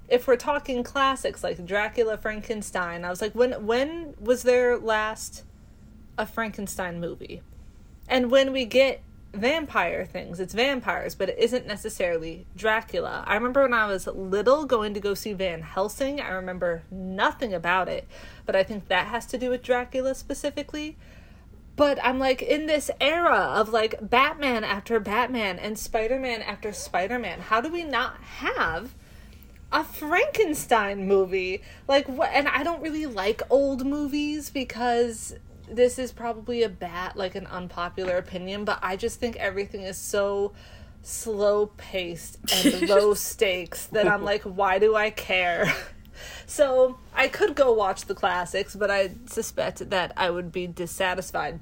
[0.09, 5.45] if we're talking classics like Dracula, Frankenstein, I was like, when when was there last
[6.19, 7.43] a Frankenstein movie?
[8.09, 9.03] And when we get
[9.33, 13.25] vampire things, it's vampires, but it isn't necessarily Dracula.
[13.27, 16.21] I remember when I was little going to go see Van Helsing.
[16.21, 18.07] I remember nothing about it,
[18.45, 20.99] but I think that has to do with Dracula specifically.
[21.75, 26.73] But I'm like in this era of like Batman after Batman and Spider Man after
[26.73, 27.41] Spider Man.
[27.41, 28.95] How do we not have
[29.73, 31.63] a Frankenstein movie.
[31.89, 35.35] Like what and I don't really like old movies because
[35.69, 39.97] this is probably a bat like an unpopular opinion, but I just think everything is
[39.97, 40.53] so
[41.01, 45.73] slow paced and low stakes that I'm like why do I care?
[46.47, 51.61] So, I could go watch the classics, but I suspect that I would be dissatisfied.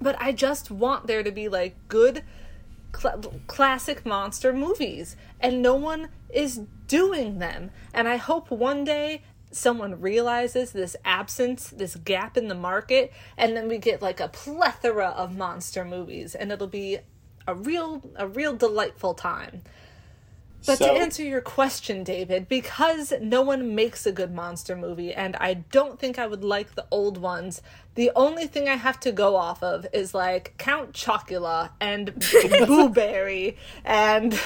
[0.00, 2.22] But I just want there to be like good
[2.96, 9.22] cl- classic monster movies and no one is doing them and i hope one day
[9.50, 14.28] someone realizes this absence this gap in the market and then we get like a
[14.28, 16.98] plethora of monster movies and it'll be
[17.46, 19.62] a real a real delightful time
[20.68, 25.12] but So- to answer your question, David, because no one makes a good monster movie,
[25.14, 27.62] and I don't think I would like the old ones,
[27.94, 32.14] the only thing I have to go off of is like Count Chocula and
[32.66, 34.38] Boo Berry and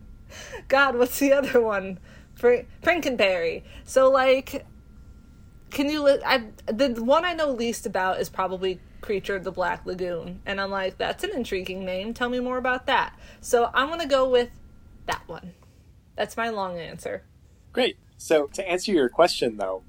[0.68, 1.98] God, what's the other one?
[2.34, 3.62] Fra- Frankenberry.
[3.84, 4.66] So like,
[5.70, 6.02] can you?
[6.02, 10.40] Li- I the one I know least about is probably Creature of the Black Lagoon,
[10.46, 12.14] and I'm like, that's an intriguing name.
[12.14, 13.18] Tell me more about that.
[13.40, 14.50] So I'm gonna go with
[15.06, 15.52] that one.
[16.16, 17.22] That's my long answer.
[17.72, 17.96] Great.
[18.16, 19.82] So to answer your question though,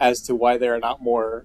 [0.00, 1.44] as to why there are not more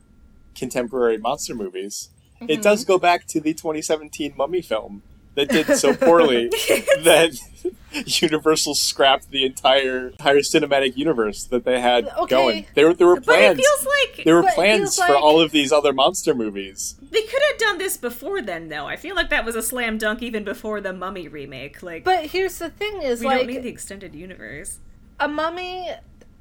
[0.55, 2.09] contemporary monster movies,
[2.47, 2.93] it does mm-hmm.
[2.93, 5.01] go back to the 2017 Mummy film
[5.35, 6.47] that did so poorly
[7.03, 7.37] that
[8.21, 12.35] Universal scrapped the entire entire cinematic universe that they had Okay.
[12.35, 12.65] going.
[12.75, 13.59] There, there were But plans.
[13.59, 16.95] it feels like there were plans for like- all of these other monster movies.
[17.11, 18.87] they could have done this before then, though.
[18.87, 21.83] I feel like that was a slam dunk even before the Mummy remake.
[21.83, 24.79] Like, But here's the thing: is we like don't need the extended universe.
[25.19, 25.89] a mummy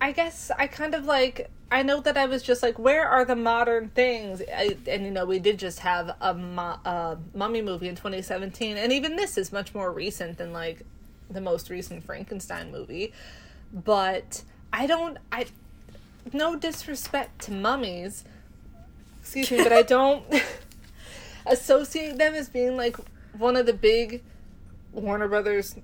[0.01, 3.25] i guess i kind of like i know that i was just like where are
[3.25, 7.63] the modern things I, and you know we did just have a, mu- a mummy
[7.63, 10.83] movie in 2017 and even this is much more recent than like
[11.33, 13.13] the most recent frankenstein movie
[13.73, 14.43] but
[14.73, 15.47] i don't i
[16.33, 18.25] no disrespect to mummies
[19.21, 20.25] excuse me but i don't
[21.47, 22.97] associate them as being like
[23.37, 24.23] one of the big
[24.93, 25.77] warner brothers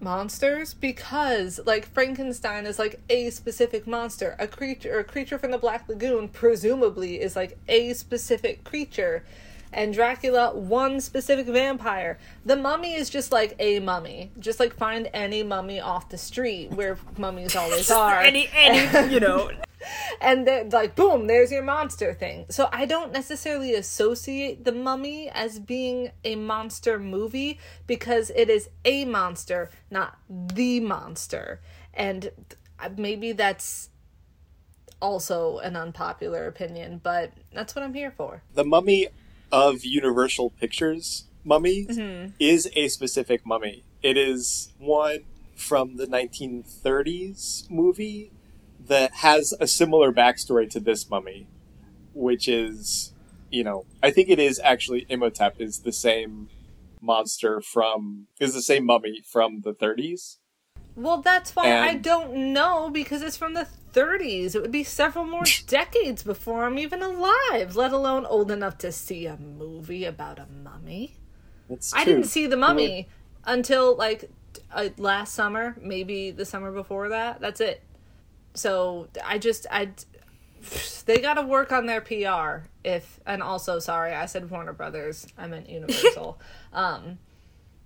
[0.00, 4.36] monsters because like Frankenstein is like a specific monster.
[4.38, 9.24] A creature a creature from the Black Lagoon presumably is like a specific creature.
[9.72, 12.18] And Dracula one specific vampire.
[12.44, 14.32] The mummy is just like a mummy.
[14.38, 18.20] Just like find any mummy off the street where mummies always are.
[18.20, 19.50] Any, any, you know,
[20.20, 25.28] and they're like boom there's your monster thing so i don't necessarily associate the mummy
[25.30, 31.60] as being a monster movie because it is a monster not the monster
[31.94, 32.30] and
[32.96, 33.90] maybe that's
[35.00, 39.08] also an unpopular opinion but that's what i'm here for The mummy
[39.52, 42.30] of Universal Pictures mummy mm-hmm.
[42.38, 43.84] is a specific mummy.
[44.02, 45.20] It is one
[45.56, 48.32] from the 1930s movie
[48.86, 51.46] that has a similar backstory to this mummy,
[52.14, 53.12] which is,
[53.50, 56.48] you know, I think it is actually Imhotep is the same
[57.00, 60.36] monster from is the same mummy from the 30s.
[60.96, 65.24] well that's why i don't know because it's from the 30s it would be several
[65.24, 70.38] more decades before i'm even alive let alone old enough to see a movie about
[70.38, 71.16] a mummy
[71.68, 73.08] That's I didn't see the mummy
[73.44, 74.30] until like
[74.72, 77.40] uh, last summer, maybe the summer before that.
[77.40, 77.82] That's it.
[78.54, 79.90] So I just I
[81.06, 82.68] they got to work on their PR.
[82.84, 85.26] If and also sorry, I said Warner Brothers.
[85.38, 86.40] I meant Universal.
[86.72, 87.18] um,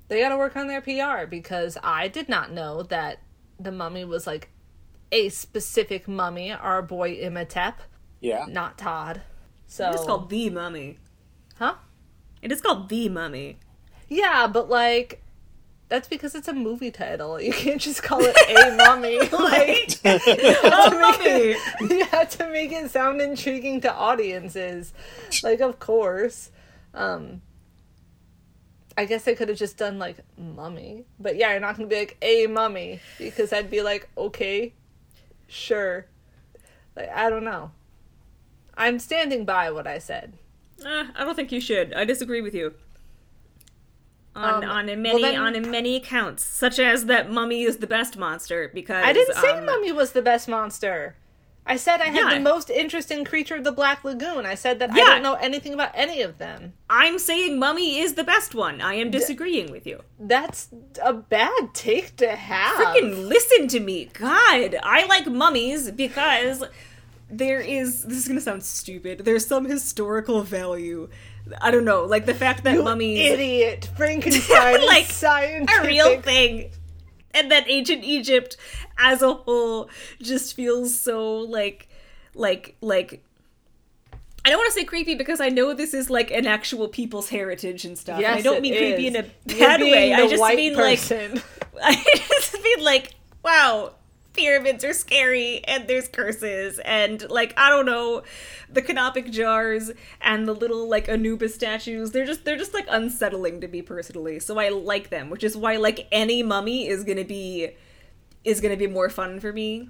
[0.08, 3.20] they got to work on their PR because I did not know that
[3.58, 4.50] the mummy was like
[5.14, 6.53] a specific mummy.
[6.53, 7.81] Our boy Imhotep,
[8.20, 8.46] Yeah.
[8.48, 9.22] not Todd.
[9.68, 10.98] So It's called The Mummy.
[11.59, 11.74] huh?
[12.42, 13.59] It is called The Mummy.
[14.09, 15.20] Yeah, but like
[15.88, 17.40] that's because it's a movie title.
[17.40, 19.18] You can't just call it a mummy.
[19.31, 21.94] like oh, Mummy!
[21.94, 24.92] you have to make it sound intriguing to audiences.
[25.42, 26.50] Like of course.
[26.92, 27.42] Um
[28.96, 31.05] I guess I could have just done like mummy.
[31.18, 34.72] But yeah, you're not gonna be like a mummy because I'd be like, okay,
[35.54, 36.06] sure.
[36.96, 37.70] Like I don't know.
[38.76, 40.34] I'm standing by what I said.
[40.84, 41.94] Uh, I don't think you should.
[41.94, 42.74] I disagree with you.
[44.36, 47.62] On Um, on a well many then- on a many accounts, such as that Mummy
[47.62, 51.14] is the best monster because I didn't say um, Mummy was the best monster.
[51.66, 52.35] I said I had Yeah.
[52.35, 54.44] the most interesting creature of the Black Lagoon.
[54.44, 56.74] I said that I don't know anything about any of them.
[56.90, 58.83] I'm saying Mummy is the best one.
[58.83, 60.03] I am disagreeing with you.
[60.20, 60.68] That's
[61.03, 62.77] a bad take to have.
[62.77, 64.77] Freaking listen to me, God!
[64.83, 66.64] I like mummies because
[67.31, 68.03] there is.
[68.05, 69.20] This is gonna sound stupid.
[69.24, 71.09] There's some historical value.
[71.61, 75.83] I don't know, like the fact that mummies idiot Frankenstein Like, scientific.
[75.83, 76.70] a real thing.
[77.34, 78.56] And that ancient Egypt
[78.98, 81.88] as a whole just feels so like
[82.34, 83.22] like like
[84.44, 87.30] I don't want to say creepy because I know this is like an actual people's
[87.30, 88.20] heritage and stuff.
[88.20, 89.14] Yes, and I don't mean creepy is.
[89.14, 90.12] in a bad way.
[90.12, 91.34] I just mean person.
[91.34, 91.42] like
[91.82, 93.94] I just mean like, wow,
[94.34, 98.22] pyramids are scary and there's curses and like I don't know,
[98.68, 103.60] the canopic jars and the little like Anubis statues, they're just they're just like unsettling
[103.62, 104.40] to me personally.
[104.40, 107.70] So I like them, which is why like any mummy is gonna be
[108.44, 109.88] is gonna be more fun for me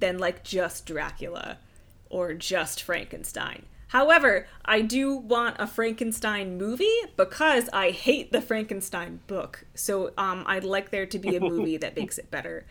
[0.00, 1.58] than like just Dracula
[2.10, 3.66] or just Frankenstein.
[3.88, 9.66] However, I do want a Frankenstein movie because I hate the Frankenstein book.
[9.74, 12.66] So um, I'd like there to be a movie that makes it better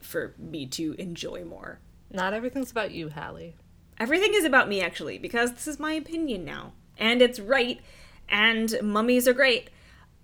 [0.00, 1.80] for me to enjoy more.
[2.10, 3.56] Not everything's about you, Hallie.
[3.98, 7.80] Everything is about me actually because this is my opinion now, and it's right.
[8.28, 9.70] And mummies are great,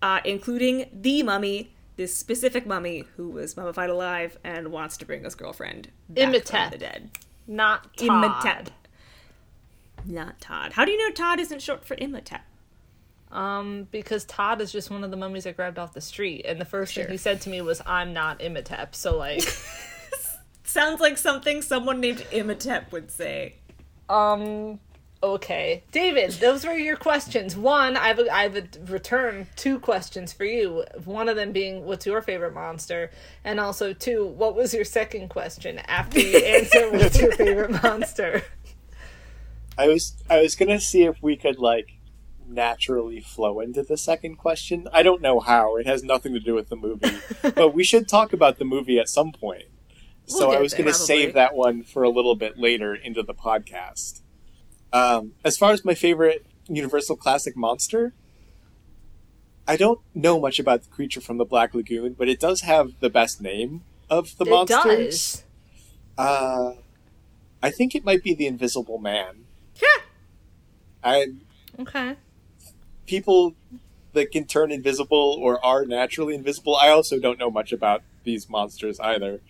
[0.00, 5.24] uh, including the mummy, this specific mummy who was mummified alive and wants to bring
[5.24, 7.10] his girlfriend back from the dead.
[7.46, 8.24] Not Todd.
[8.24, 8.70] Imhotep.
[10.04, 10.72] Not Todd.
[10.72, 12.42] How do you know Todd isn't short for Imhotep?
[13.32, 16.60] Um, because Todd is just one of the mummies I grabbed off the street, and
[16.60, 17.04] the first Sure.
[17.04, 19.42] thing he said to me was, "I'm not Imhotep." So like,
[20.64, 23.54] Sounds like something someone named Imhotep would say.
[24.08, 24.78] um,
[25.22, 27.56] okay, David, those were your questions.
[27.56, 30.84] One, I've I've returned two questions for you.
[31.04, 33.10] One of them being, "What's your favorite monster?"
[33.44, 38.42] and also two, "What was your second question after you answer what's your favorite monster?"
[39.78, 41.88] I was I was gonna see if we could like
[42.48, 44.88] naturally flow into the second question.
[44.92, 45.76] I don't know how.
[45.76, 47.18] It has nothing to do with the movie,
[47.54, 49.64] but we should talk about the movie at some point.
[50.26, 53.34] so We'll I was gonna save that one for a little bit later into the
[53.34, 54.20] podcast.
[54.92, 58.12] Um, as far as my favorite Universal classic monster,
[59.68, 62.92] I don't know much about the creature from the Black Lagoon, but it does have
[63.00, 64.84] the best name of the it monsters.
[64.86, 65.44] does.
[66.18, 66.72] Uh,
[67.62, 69.44] I think it might be the Invisible Man.
[69.76, 70.02] Yeah.
[71.02, 71.26] I
[71.78, 72.16] Okay.
[73.06, 73.54] People
[74.12, 76.76] that can turn invisible or are naturally invisible.
[76.76, 79.40] I also don't know much about these monsters either,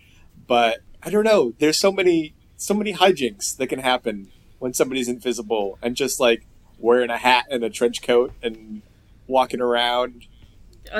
[0.46, 1.54] but I don't know.
[1.58, 6.46] There's so many so many hijinks that can happen when somebody's invisible and just like
[6.78, 8.82] wearing a hat and a trench coat and
[9.26, 10.26] walking around.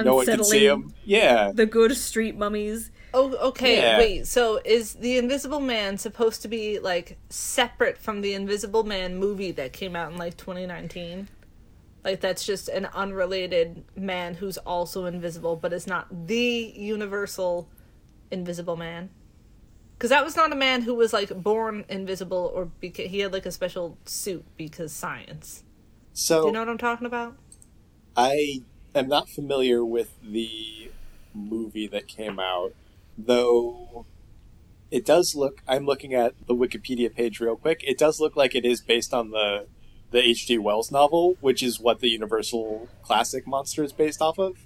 [0.04, 0.94] No one can see Unsettling them.
[1.04, 1.52] Yeah.
[1.52, 2.90] The good street mummies.
[3.14, 3.78] Oh, okay.
[3.78, 3.98] Yeah.
[3.98, 4.26] Wait.
[4.26, 9.52] So is the Invisible Man supposed to be like separate from the Invisible Man movie
[9.52, 11.28] that came out in like 2019?
[12.07, 17.68] Like that's just an unrelated man who's also invisible, but is not the universal
[18.30, 19.11] Invisible Man.
[19.98, 23.32] Because that was not a man who was like born invisible or because he had
[23.32, 25.64] like a special suit because science.
[26.12, 27.38] So Do you know what I'm talking about?
[28.16, 28.61] I
[28.94, 30.92] am not familiar with the
[31.34, 32.72] movie that came out,
[33.18, 34.07] though
[34.92, 37.82] it does look I'm looking at the Wikipedia page real quick.
[37.84, 39.66] It does look like it is based on the
[40.17, 40.57] the H.G.
[40.57, 44.57] Wells novel, which is what the Universal classic monster is based off of.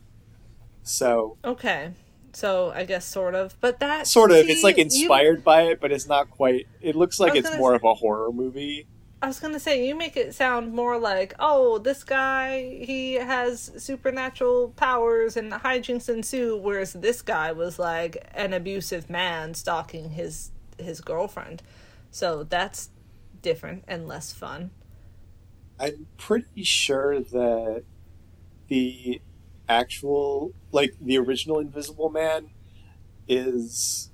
[0.85, 1.93] So, Okay.
[2.33, 5.63] So I guess sort of, but that sort of, see, it's like you- inspired by
[5.63, 6.69] it, but it's not quite.
[6.81, 8.87] It looks like it's more say- of a horror movie.
[9.21, 13.73] I was gonna say you make it sound more like, oh, this guy he has
[13.77, 20.53] supernatural powers and hijinks ensue, whereas this guy was like an abusive man stalking his
[20.79, 21.61] his girlfriend.
[22.13, 22.91] So that's
[23.43, 24.71] different and less fun.
[25.81, 27.85] I'm pretty sure that
[28.69, 29.21] the
[29.69, 32.51] actual, like the original Invisible Man,
[33.29, 34.11] is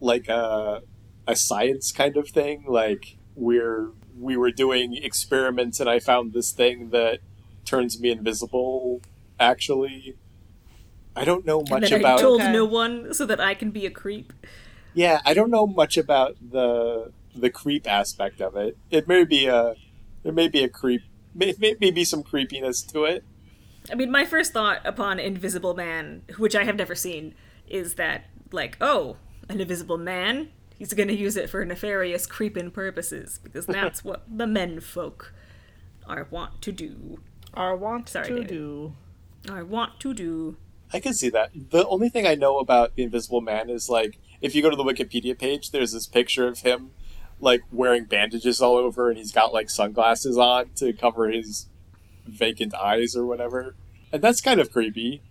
[0.00, 0.82] like a
[1.26, 2.64] a science kind of thing.
[2.66, 7.20] Like we're we were doing experiments and I found this thing that
[7.64, 9.00] turns me invisible.
[9.38, 10.16] Actually,
[11.14, 12.18] I don't know And much then about.
[12.18, 12.52] I told Okay.
[12.52, 14.32] no one so that I can be a creep.
[14.94, 18.76] Yeah, I don't know much about the the creep aspect of it.
[18.90, 19.74] It may be a
[20.22, 23.24] there may be a creep, may, may, maybe some creepiness to it.
[23.90, 27.34] I mean, my first thought upon Invisible Man, which I have never seen,
[27.68, 29.16] is that, like, oh,
[29.48, 30.50] an invisible man?
[30.78, 35.32] He's gonna use it for nefarious creeping purposes, because that's what the men folk
[36.06, 37.20] are want to do.
[37.54, 38.48] Or want Sorry, to David.
[38.48, 38.94] do.
[39.48, 40.56] Are want to do.
[40.92, 41.50] I can see that.
[41.70, 44.76] The only thing I know about the Invisible Man is like if you go to
[44.76, 46.90] the Wikipedia page, there's this picture of him
[47.40, 51.66] like wearing bandages all over, and he's got like sunglasses on to cover his
[52.26, 53.74] vacant eyes or whatever,
[54.12, 55.22] and that's kind of creepy.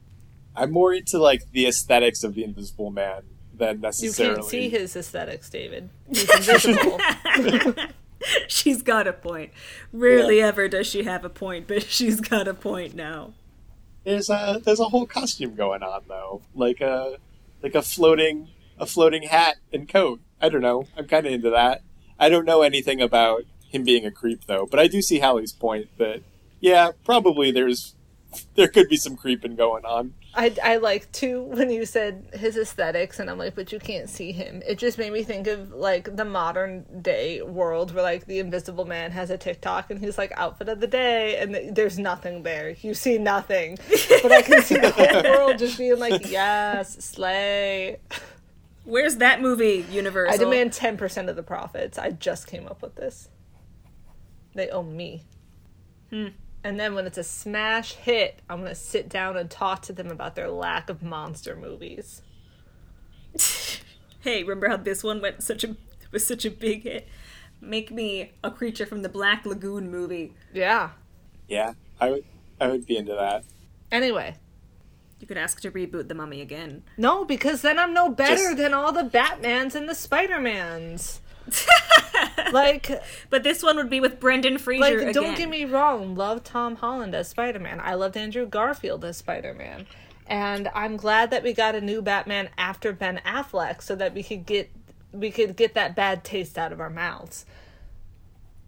[0.55, 4.31] I'm more into like the aesthetics of the Invisible Man than necessarily.
[4.31, 5.89] You can't see his aesthetics, David.
[6.07, 6.99] He's invisible.
[8.47, 9.51] She's got a point.
[9.93, 13.33] Rarely ever does she have a point, but she's got a point now.
[14.03, 17.17] There's a there's a whole costume going on though, like a
[17.61, 18.49] like a floating
[18.79, 20.19] a floating hat and coat.
[20.41, 20.85] I don't know.
[20.97, 21.81] I'm kind of into that.
[22.19, 25.53] I don't know anything about him being a creep though, but I do see Hallie's
[25.53, 26.21] point that
[26.59, 27.95] yeah, probably there's
[28.55, 30.13] there could be some creeping going on.
[30.35, 34.07] I, I like too when you said his aesthetics, and I'm like, but you can't
[34.07, 34.61] see him.
[34.67, 38.85] It just made me think of like the modern day world where like the Invisible
[38.85, 42.43] Man has a TikTok and he's like outfit of the day, and th- there's nothing
[42.43, 42.75] there.
[42.81, 43.77] You see nothing,
[44.21, 47.97] but I can see the whole world just being like, yes, slay.
[48.89, 50.33] Where's that movie, Universal?
[50.33, 51.99] I demand ten percent of the profits.
[51.99, 53.29] I just came up with this.
[54.55, 55.25] They owe me.
[56.09, 56.29] Hmm.
[56.63, 60.09] And then when it's a smash hit, I'm gonna sit down and talk to them
[60.09, 62.23] about their lack of monster movies.
[64.21, 65.75] hey, remember how this one went such a
[66.11, 67.07] was such a big hit?
[67.61, 70.33] Make me a creature from the Black Lagoon movie.
[70.51, 70.91] Yeah.
[71.47, 72.25] Yeah, I would
[72.59, 73.43] I would be into that.
[73.91, 74.35] Anyway,
[75.19, 76.83] You could ask to reboot the Mummy again.
[76.97, 81.21] no, because then I'm no better Just- than all the Batmans and the Spider-Mans.
[82.51, 82.89] like,
[83.29, 86.15] But this one would be with Brendan Fraser like, don't get me wrong.
[86.15, 87.79] Love Tom Holland as Spider-Man.
[87.83, 89.87] I loved Andrew Garfield as Spider-Man,
[90.27, 94.23] and I'm glad that we got a new Batman after Ben Affleck, so that we
[94.23, 94.69] could get
[95.11, 97.45] we could get that bad taste out of our mouths.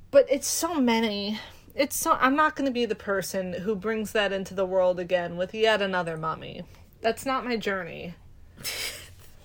[0.10, 1.39] But it's so many.
[1.76, 4.99] It's so I'm not going to be the person who brings that into the world
[4.99, 6.63] again with yet another mummy.
[7.01, 8.15] That's not my journey.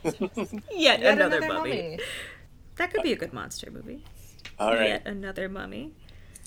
[0.04, 1.98] Yet, Yet another, mummy.
[2.76, 4.04] That could be a good monster movie.
[4.58, 4.88] All right.
[4.88, 5.92] Yet another mummy.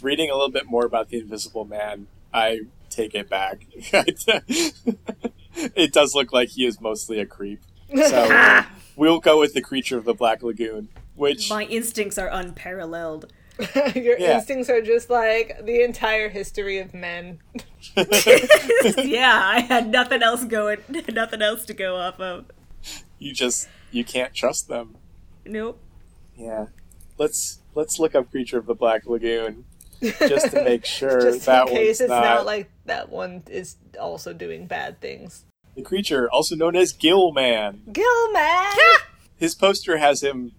[0.01, 3.65] Reading a little bit more about the Invisible Man, I take it back.
[5.55, 7.61] it does look like he is mostly a creep.
[7.93, 8.71] So ah!
[8.95, 13.31] we'll go with the creature of the Black Lagoon, which My instincts are unparalleled.
[13.95, 14.35] Your Yeah.
[14.37, 17.39] instincts are just like the entire history of men.
[17.95, 20.79] yeah, I had nothing else going,
[21.11, 22.45] nothing else to go off of.
[23.17, 24.95] you just you can't trust them.
[25.45, 25.79] Nope.
[26.37, 26.67] Yeah.
[27.17, 29.65] Let's let's look up creature of the Black Lagoon
[30.01, 33.75] just to make sure just that in case it's not, not like that one is
[33.99, 35.43] also doing bad things.
[35.75, 37.81] the creature, also known as Gill Man.
[37.91, 38.73] Gill Man!
[39.37, 40.53] His poster has him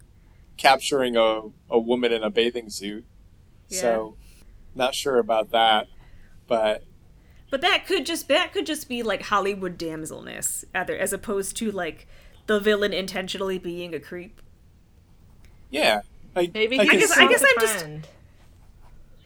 [0.61, 3.05] capturing a, a woman in a bathing suit.
[3.67, 4.15] So
[4.75, 5.87] not sure about that.
[6.47, 6.83] But
[7.49, 11.71] But that could just that could just be like Hollywood damselness, either as opposed to
[11.71, 12.07] like
[12.47, 14.41] the villain intentionally being a creep.
[15.69, 16.01] yeah.
[16.35, 17.85] I, Maybe I he guess- I guess I'm just-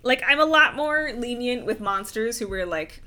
[0.03, 3.03] Like I'm a lot more lenient with monsters who were like,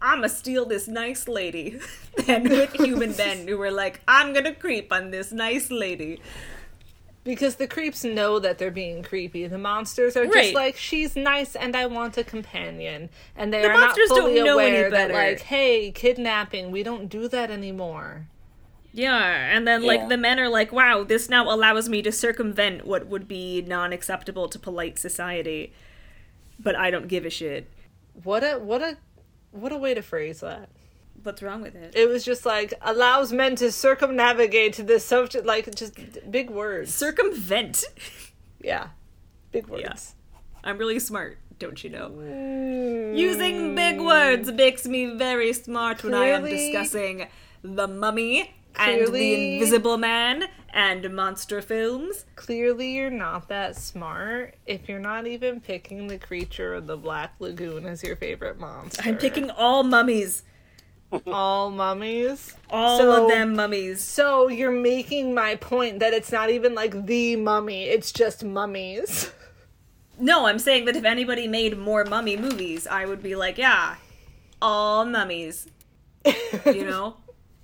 [0.00, 1.78] I'ma steal this nice lady
[2.26, 6.20] than with human men who were like, I'm gonna creep on this nice lady.
[7.28, 9.46] Because the creeps know that they're being creepy.
[9.46, 10.44] The monsters are Right.
[10.44, 13.10] just like, she's nice and I want a companion.
[13.36, 15.12] And they The are not monsters don't fully know any aware that, better.
[15.12, 18.28] like, hey, kidnapping, we don't do that anymore.
[18.94, 19.18] Yeah,
[19.54, 19.88] and then Yeah.
[19.88, 23.60] like the men are like, wow, this now allows me to circumvent what would be
[23.60, 25.74] non acceptable to polite society.
[26.58, 27.68] But I don't give a shit.
[28.24, 28.96] What a what a
[29.52, 30.70] what a way to phrase that.
[31.28, 31.92] What's wrong with it?
[31.94, 35.92] It was just like allows men to circumnavigate to this subject like just
[36.30, 36.94] big words.
[36.94, 37.84] Circumvent.
[38.62, 38.88] yeah.
[39.52, 40.14] Big words.
[40.64, 42.08] I'm really smart, don't you know?
[42.08, 43.14] Hmm.
[43.14, 47.26] Using big words makes me very smart when I am discussing
[47.62, 52.24] the mummy and the invisible man and monster films.
[52.36, 57.34] Clearly, you're not that smart if you're not even picking the creature of the Black
[57.38, 59.02] Lagoon as your favorite monster.
[59.04, 60.44] I'm picking all mummies.
[61.26, 62.54] All mummies.
[62.70, 64.02] All So- of them mummies.
[64.02, 69.30] So you're making my point that it's not even like the mummy; it's just mummies.
[70.20, 73.94] No, I'm saying that if anybody made more mummy movies, I would be like, yeah,
[74.60, 75.68] all mummies.
[76.66, 77.16] You know?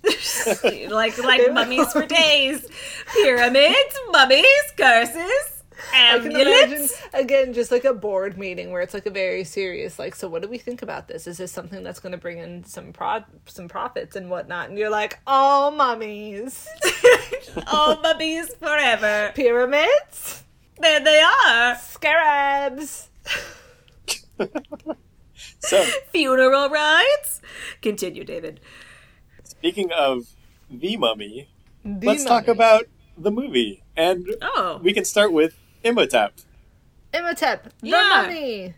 [0.89, 2.65] like like mummies for days.
[3.13, 5.54] Pyramids, mummies, curses,
[5.93, 10.27] imagine again, just like a board meeting where it's like a very serious, like, so
[10.27, 11.27] what do we think about this?
[11.27, 14.69] Is this something that's going to bring in some pro- some profits and whatnot?
[14.69, 16.67] And you're like, all mummies,
[17.67, 19.31] all mummies forever.
[19.35, 20.43] pyramids,
[20.79, 21.75] There they are.
[21.75, 23.09] scarabs.
[25.59, 27.41] So, Funeral rites.
[27.81, 28.59] Continue, David.
[29.43, 30.27] speaking of
[30.69, 31.49] the mummy,
[31.83, 32.85] The let's talk about
[33.17, 33.83] the movie.
[33.97, 34.79] And Oh.
[34.83, 36.33] we can start with Imhotep,
[37.13, 38.09] Imhotep, the Yeah.
[38.23, 38.73] mummy.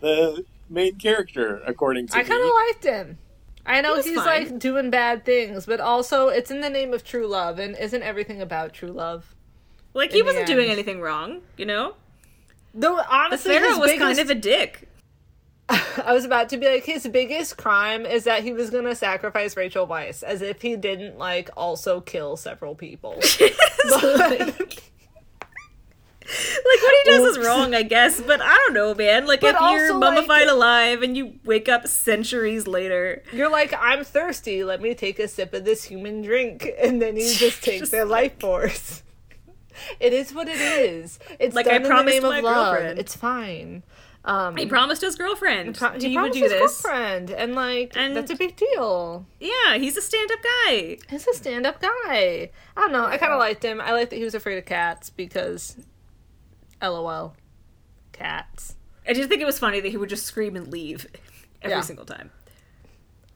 [0.00, 3.18] the main character, according to I kind of liked him.
[3.66, 4.24] I know he's fine.
[4.50, 8.02] like doing bad things, but also it's in the name of true love, and isn't
[8.02, 9.34] everything about true love?
[9.92, 11.94] Like he wasn't doing anything wrong, you know?
[12.74, 14.88] Though The honestly, Pharaoh was biggest, kind of a dick.
[15.68, 19.56] I was about to be like, his biggest crime is that he was gonna sacrifice
[19.56, 23.18] Rachel Weisz, as if he didn't like also kill several people.
[23.88, 24.80] But-
[26.26, 27.36] Like what he does Oops.
[27.38, 29.26] is wrong, I guess, but I don't know, man.
[29.26, 33.74] Like But if you're mummified like- alive and you wake up centuries later, You're like,
[33.78, 34.64] I'm thirsty.
[34.64, 37.92] Let me take a sip of this human drink, and then you just take Just
[37.92, 39.02] their life force.
[39.98, 41.18] It is what it is.
[41.40, 42.74] It's Like done I in the promised name my of love.
[42.76, 42.98] girlfriend.
[43.00, 43.82] It's fine.
[44.24, 46.80] Um, he promised his girlfriend pro- he, he promised do his this.
[46.82, 49.26] girlfriend, and like And- that's a big deal.
[49.40, 50.98] Yeah, he's a stand-up guy.
[51.10, 52.50] He's a stand-up guy.
[52.76, 53.04] I don't know.
[53.04, 53.80] I kind of liked him.
[53.80, 55.76] I liked that he was afraid of cats because,
[56.88, 57.34] lol,
[58.12, 58.76] cats.
[59.06, 61.06] I just think it was funny that he would just scream and leave
[61.62, 61.82] every Yeah.
[61.82, 62.30] single time.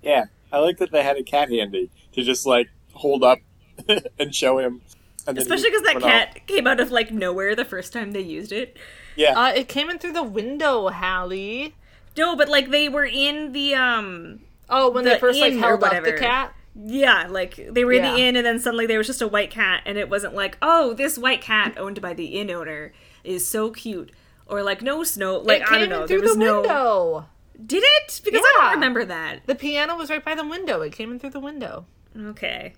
[0.03, 3.38] Yeah, I like that they had a cat handy to just like hold up
[4.18, 4.80] and show him.
[5.26, 6.11] And then Especially he because that went off.
[6.11, 8.76] cat came out of like nowhere the first time they used it.
[9.16, 11.74] Yeah, Uh, it came in through the window, Hallie.
[12.16, 14.40] No, but like they were in the um
[14.70, 16.16] Oh, when The they first like inn or held up the whatever.
[16.18, 16.55] cat.
[16.74, 19.51] yeah, like they were in the inn and then suddenly there was just a white
[19.51, 22.92] cat and it wasn't like, "Oh, this white cat owned by the inn owner
[23.29, 24.11] is so cute."
[24.47, 26.03] Or like, "No snow." Like it I don't know.
[26.03, 27.26] in There through was the no window.
[27.66, 28.20] Did it?
[28.24, 29.41] Because I don't remember that.
[29.47, 30.81] The piano was right by the window.
[30.83, 31.87] It came in through the window.
[32.16, 32.74] Okay.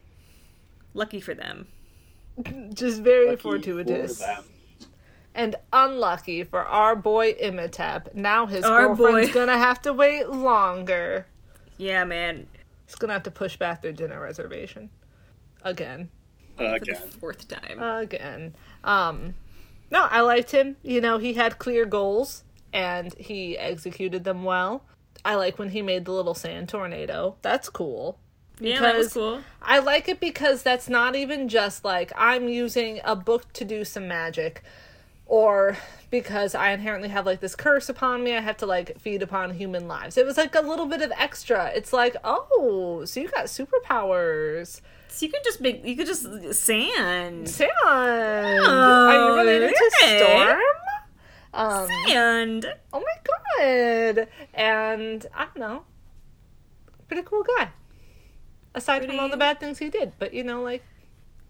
[0.95, 1.69] Lucky for them.
[2.73, 4.23] Just very lucky fortuitous.
[4.25, 4.45] for.
[5.35, 8.15] And unlucky for our boy Imhotep.
[8.15, 9.35] Now his Our girlfriend's boy.
[9.35, 11.27] gonna have to wait longer.
[11.77, 12.47] Yeah, man.
[12.87, 14.91] He's gonna have to push back their dinner reservation.
[15.63, 16.09] Again.
[16.57, 17.81] For the Again, fourth time.
[17.81, 18.57] Again.
[18.83, 19.35] Um
[19.91, 20.77] No, I liked him.
[20.83, 24.85] You know, he had clear goals and he executed them well.
[25.25, 27.37] I like when he made the little sand tornado.
[27.43, 28.19] That's cool.
[28.59, 29.41] yeah, that was cool.
[29.61, 33.85] I like it because that's not even just like I'm using a book to do
[33.85, 34.63] some magic
[35.31, 35.79] or
[36.11, 39.55] because I inherently have like this curse upon me, I have to like feed upon
[39.55, 40.19] human lives.
[40.19, 41.71] It was like a little bit of extra.
[41.75, 44.81] It's like, oh, so you got superpowers.
[45.07, 46.25] So you could just make you could just
[46.55, 47.49] sand.
[47.49, 47.71] Sand.
[47.87, 49.91] Are you related to.
[50.19, 50.61] Storm?
[51.55, 52.67] Um, Sand.
[52.93, 54.29] oh my god.
[54.53, 55.85] And I don't know.
[57.07, 57.71] Pretty cool guy.
[58.75, 60.13] Aside from all the bad things he did.
[60.19, 60.83] But you know, like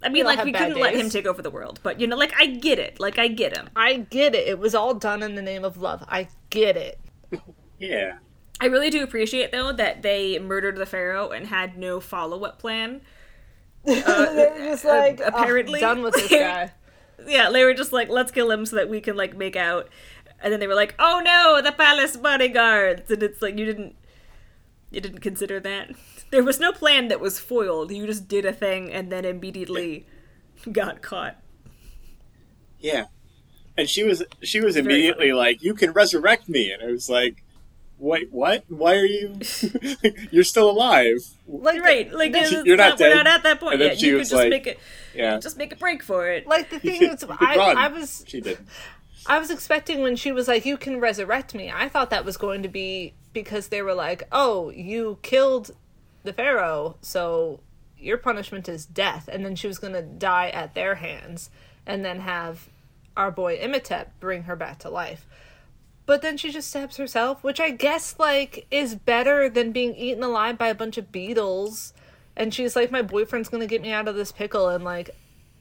[0.03, 2.33] I mean, like we couldn't let him take over the world, but you know, like
[2.39, 2.99] I get it.
[2.99, 3.69] Like I get him.
[3.77, 4.49] I get it.
[4.49, 6.05] It was all done in the name of love.
[6.09, 6.99] I get it.
[7.79, 8.19] yeah.
[8.63, 13.01] I really do appreciate though that they murdered the pharaoh and had no follow-up plan.
[13.85, 16.73] They're uh, just like oh, apparently- "Ugh, done with this guy.
[17.27, 19.91] Yeah, they were just like, let's kill him so that we can like make out.
[20.43, 23.11] And then they were like, oh no, the palace bodyguards.
[23.11, 23.95] And it's like you didn't
[24.91, 25.91] you didn't consider that.
[26.31, 27.91] There was no plan that was foiled.
[27.91, 30.07] You just did a thing and then immediately
[30.73, 31.37] got caught.
[32.79, 33.07] Yeah.
[33.77, 37.43] And she was she was immediately like, "You can resurrect me," and I was like,
[37.99, 38.65] "Wait, what?
[38.69, 39.39] Why are you?
[40.31, 41.17] You're still alive."
[41.47, 43.11] Like Right, like the- it's You're not dead.
[43.11, 44.01] we're not at that point And then yet.
[44.01, 44.79] she You could just like- make it
[45.15, 46.47] Yeah, just make a break for it.
[46.47, 47.77] like the thing is, I, run.
[47.79, 48.59] I was She did.
[49.27, 52.37] I was expecting when she was like, "You can resurrect me." I thought that was
[52.37, 55.71] going to be because they were like, "Oh, you killed
[56.23, 57.61] the pharaoh, so
[57.99, 61.51] your punishment is death," and then she was going to die at their hands,
[61.87, 62.69] and then have
[63.17, 65.27] our boy Imhotep bring her back to life.
[66.07, 70.25] but then she just stabs herself, which I guess like is better than being eaten
[70.25, 71.93] alive by a bunch of beetles.
[72.37, 75.11] And she's like, my boyfriend's gonna get me out of this pickle in like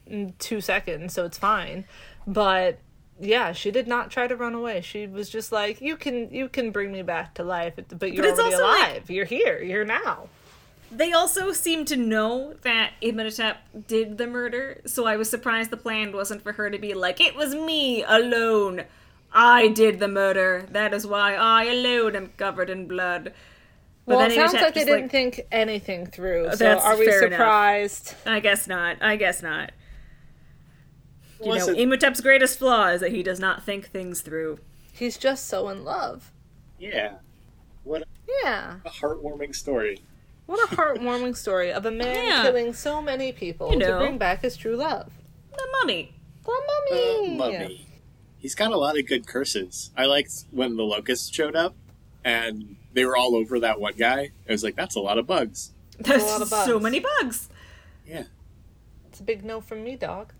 [0.09, 1.85] mm, two seconds, so it's fine.
[2.25, 2.79] But
[3.19, 4.81] yeah, she did not try to run away.
[4.81, 8.23] She was just like, you can you can bring me back to life, but you're
[8.23, 9.09] But it's already also, like- alive.
[9.11, 9.61] You're here.
[9.61, 10.29] You're now.
[10.91, 15.77] They also seem to know that Imhotep did the murder, so I was surprised the
[15.77, 18.85] plan wasn't for her to be like, it was me alone.
[19.31, 20.65] I did the murder.
[20.71, 23.33] That is why I alone am covered in blood.
[24.05, 26.49] But Well, it sounds Imhotep like they didn't think anything through.
[26.51, 27.37] So That's are we fair enough.
[27.37, 28.15] surprised?
[28.25, 28.97] I guess not.
[29.01, 29.71] I guess not.
[31.39, 34.59] You know, Wasn't- Imhotep's greatest flaw is that he does not think things through.
[34.91, 36.31] He's just so in love.
[36.79, 37.17] Yeah.
[37.83, 38.03] What
[38.43, 38.77] Yeah.
[38.83, 40.01] a heartwarming story.
[40.49, 42.41] What a heartwarming story of a man Yeah.
[42.41, 45.11] killing so many people You to bring back his true love.
[45.55, 46.15] The mummy.
[46.43, 47.37] The mummy.
[47.37, 47.85] mummy.
[48.39, 49.91] He's got a lot of good curses.
[49.95, 51.75] I liked when the locusts showed up
[52.25, 54.31] and they were all over that one guy.
[54.47, 55.73] I was like, that's a lot of bugs.
[55.99, 57.47] That's lot of so many bugs.
[58.03, 58.23] Yeah.
[59.09, 60.33] It's a big no from me, dog.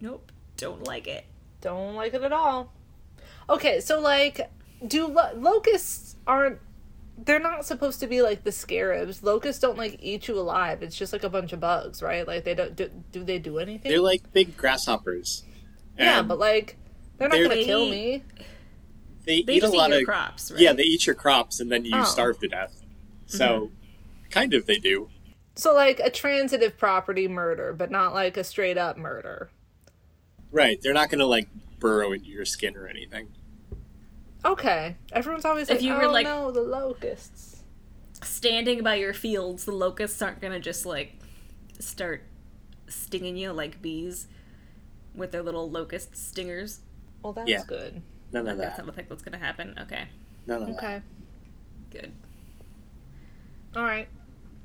[0.00, 0.32] Nope.
[0.56, 1.26] Don't like it.
[1.60, 2.72] Don't like it at all.
[3.50, 4.50] Okay, so like,
[4.86, 6.60] do lo- locusts aren't?
[7.16, 9.22] They're not supposed to be like the scarabs.
[9.22, 10.82] Locusts don't like eat you alive.
[10.82, 12.26] It's just like a bunch of bugs, right?
[12.26, 12.90] Like they don't do.
[13.12, 13.90] Do they do anything?
[13.90, 15.44] They're like big grasshoppers.
[15.98, 16.76] yeah, but like,
[17.18, 18.22] they're not they're- gonna kill They- me.
[19.24, 20.60] they, They eat a just eat lot your of crops, right?
[20.60, 22.04] Yeah, they eat your crops and then you Oh.
[22.04, 22.82] starve to death.
[23.28, 23.36] Mm-hmm.
[23.38, 23.70] So,
[24.30, 25.08] kind of they do.
[25.54, 29.50] So like a transitive property murder, but not like a straight up murder.
[30.50, 30.80] Right.
[30.82, 31.48] They're not going to like
[31.78, 33.28] burrow into your skin or anything.
[34.44, 37.62] Okay, everyone's always If like, you "Oh were, like- no, the locusts."
[38.22, 41.14] Standing by your fields, the locusts aren't gonna just like
[41.78, 42.22] start
[42.88, 44.28] stinging you like bees
[45.14, 46.80] with their little locust stingers.
[47.22, 47.62] Well, that's Yeah.
[47.66, 48.02] good.
[48.32, 48.86] None of That's that.
[48.86, 49.78] not think what's gonna happen.
[49.78, 50.08] Okay,
[50.46, 50.76] None of that.
[50.76, 51.02] Okay,
[51.90, 52.12] good.
[53.76, 54.08] all right.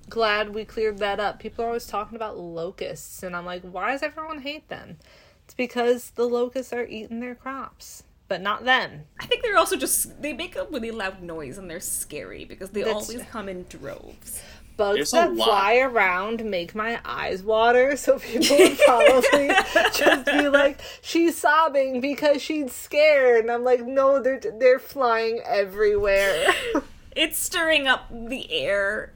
[0.10, 1.40] Glad we cleared that up.
[1.40, 4.98] People are always talking about locusts, and I'm like, why does everyone hate them?
[5.46, 9.02] It's because the locusts are eating their crops, but not them.
[9.20, 12.70] I think they're also just they make a really loud noise and they're scary because
[12.70, 14.42] they That's- always come in droves.
[14.78, 19.50] Bugs There's that fly around make my eyes water, so people would probably
[19.94, 25.42] just be like, "She's sobbing because she's scared," and I'm like, "No, they're they're flying
[25.46, 26.48] everywhere."
[27.16, 29.14] It's stirring up the air.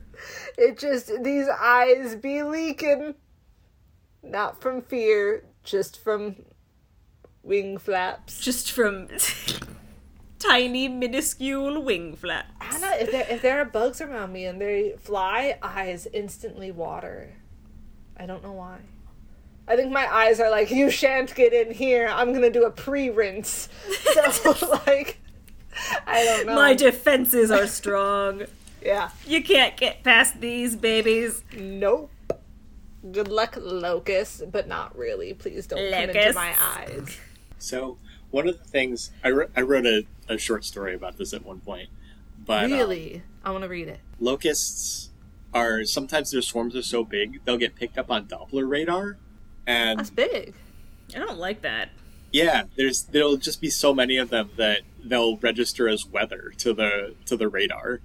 [0.58, 3.16] it just these eyes be leaking,
[4.22, 6.36] not from fear, just from
[7.44, 8.40] wing flaps.
[8.40, 9.08] just from
[10.40, 12.76] tiny minuscule wing flaps.
[12.76, 17.34] Anna, if there if there are bugs around me and they fly, eyes instantly water.
[18.18, 18.80] I don't know why.
[19.68, 22.08] I think my eyes are like, you shan't get in here.
[22.12, 23.70] I'm gonna do a pre-rinse.
[24.32, 25.20] So like,
[26.06, 26.56] I don't know.
[26.56, 28.44] My defenses are strong.
[28.82, 29.10] yeah.
[29.26, 31.44] You can't get past these babies.
[31.58, 32.12] Nope.
[33.12, 35.34] Good luck, locust, but not really.
[35.34, 37.18] Please don't come into my eyes.
[37.60, 37.98] So,
[38.32, 41.46] one of the things I, wrote I wrote a, a short story about this at
[41.46, 41.90] one point.
[42.46, 44.00] But um, Really, I want to read it.
[44.20, 45.10] locusts
[45.54, 49.18] are sometimes their swarms are so big they'll get picked up on Doppler radar,
[49.68, 50.54] and That's big.
[51.16, 51.90] I don't like that.
[52.32, 56.74] yeah, there's there'll just be so many of them that they'll register as weather to
[56.74, 58.00] the to the radar,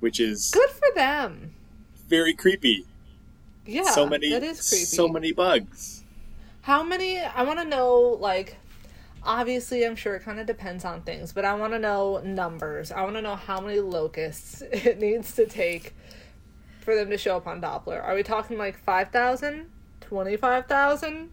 [0.00, 1.52] which is Good for them.
[2.08, 2.86] very creepy.
[3.66, 4.84] Yeah, so many, That is creepy.
[4.84, 6.04] so many bugs.
[6.62, 7.18] How many?
[7.20, 8.56] I want to know, like,
[9.24, 12.92] obviously, I'm sure it kind of depends on things, but I want to know numbers.
[12.92, 15.94] I want to know how many locusts it needs to take
[16.80, 18.02] for them to show up on Doppler.
[18.02, 19.70] Are we talking like 5,000?
[20.00, 21.30] 25,000?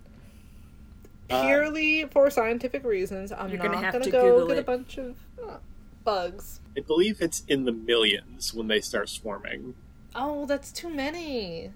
[1.29, 3.31] Uh, Purely for scientific reasons.
[3.31, 5.57] I'm You're not gonna have going to go Google get a bunch of uh,
[6.03, 6.59] bugs.
[6.75, 9.75] I believe it's in the millions when they start swarming.
[10.15, 11.71] Oh, that's too many.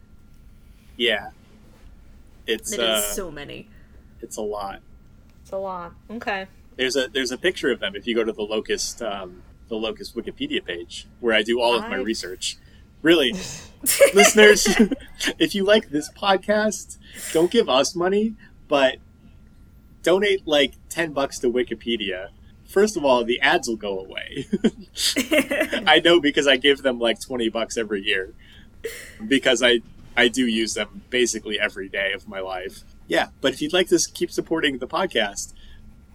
[0.98, 1.30] Yeah,
[2.48, 3.70] it's It is uh, so many.
[4.22, 4.82] it's a lot.
[5.46, 5.94] It's a lot.
[6.10, 6.48] Okay.
[6.76, 9.76] There's a there's a picture of them if you go to the locust um, the
[9.76, 12.58] locust Wikipedia page where I do all of my research.
[13.04, 13.32] Really,
[14.16, 14.68] listeners,
[15.38, 16.98] if you like this podcast,
[17.32, 18.34] don't give us money,
[18.68, 18.96] but
[20.02, 22.30] donate like ten bucks to Wikipedia.
[22.68, 24.48] First of all, the ads will go away.
[25.86, 28.34] I know because I give them like twenty bucks every year
[29.28, 29.82] because I
[30.18, 32.84] I do use them basically every day of my life.
[33.08, 35.54] Yeah, but if you'd like to keep supporting the podcast,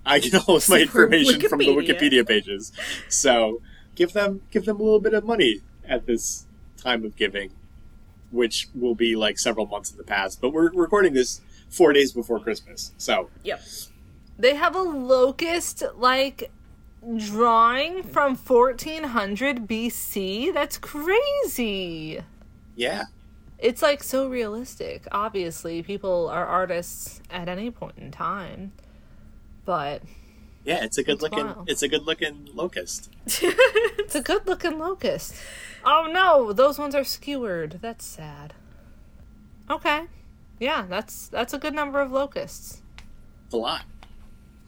[0.05, 2.25] I get all of my information from the Wikipedia.
[2.25, 2.73] Wikipedia pages.
[3.09, 3.61] So
[3.95, 7.53] give them give them a little bit of money at this time of giving,
[8.31, 10.41] which will be like several months in the past.
[10.41, 13.63] But we're recording this four days before Christmas, so yep.
[14.39, 16.51] They have a locust like
[17.17, 20.53] drawing from 1400 BC?
[20.53, 22.21] That's crazy.
[22.77, 23.05] Yeah.
[23.61, 25.07] It's like so realistic.
[25.13, 28.73] Obviously, people are artists at any point in time.
[29.67, 30.03] But
[30.65, 31.69] Yeah, it's a good That's looking wild.
[31.71, 33.11] it's a good looking locust.
[33.27, 35.35] it's a good looking locust.
[35.85, 37.79] Oh no, those ones are skewered.
[37.83, 38.55] That's sad.
[39.71, 40.05] Okay.
[40.59, 42.83] Yeah, that's that's a good number of locusts.
[43.47, 43.85] It's a lot.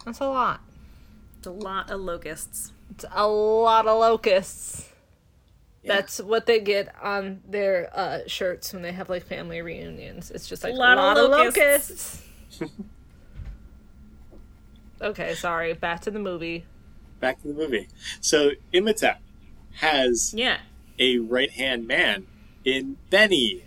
[0.04, 0.60] That's a lot.
[1.38, 2.72] It's a lot of locusts.
[2.90, 4.91] It's a lot of locusts.
[5.82, 5.96] Yeah.
[5.96, 10.30] That's what they get on their uh, shirts when they have like family reunions.
[10.30, 12.22] It's just like a Lot lot, of locusts.
[12.60, 12.72] locusts.
[15.02, 15.72] okay, sorry.
[15.74, 16.64] Back to the movie.
[17.20, 17.88] Back to the movie.
[18.20, 19.20] So Imhotep
[19.76, 20.58] has Yeah.
[20.98, 22.26] a right hand man
[22.64, 23.64] in Benny,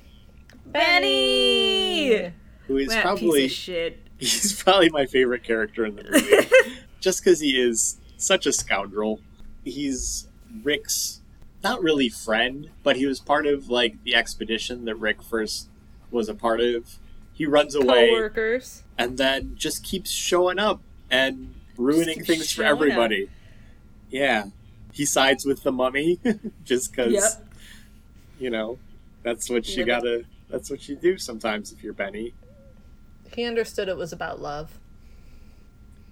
[0.66, 2.32] Benny!
[2.68, 4.00] who is That probably shit.
[4.18, 6.78] he's probably my favorite character in the movie.
[7.02, 9.20] just because he is such a scoundrel.
[9.64, 10.28] He's
[10.64, 11.22] Rick's
[11.66, 15.68] not really friend, but he was part of like the expedition that Rick first
[16.12, 16.98] was a part of.
[17.34, 18.84] He runs away Co-workers.
[18.98, 20.80] and then just keeps showing up
[21.12, 22.72] and ruining things for showing up.
[22.78, 23.30] everybody.
[24.10, 24.46] Yeah.
[24.94, 26.20] He sides with the mummy
[26.64, 27.48] just because Yep.
[28.40, 28.78] you know,
[29.24, 32.34] that's what you gotta that's what you do sometimes if you're Benny.
[33.34, 34.80] He understood it was about love.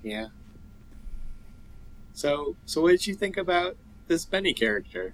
[0.01, 0.27] Yeah.
[2.13, 3.77] So so what did you think about
[4.07, 5.13] this Benny character?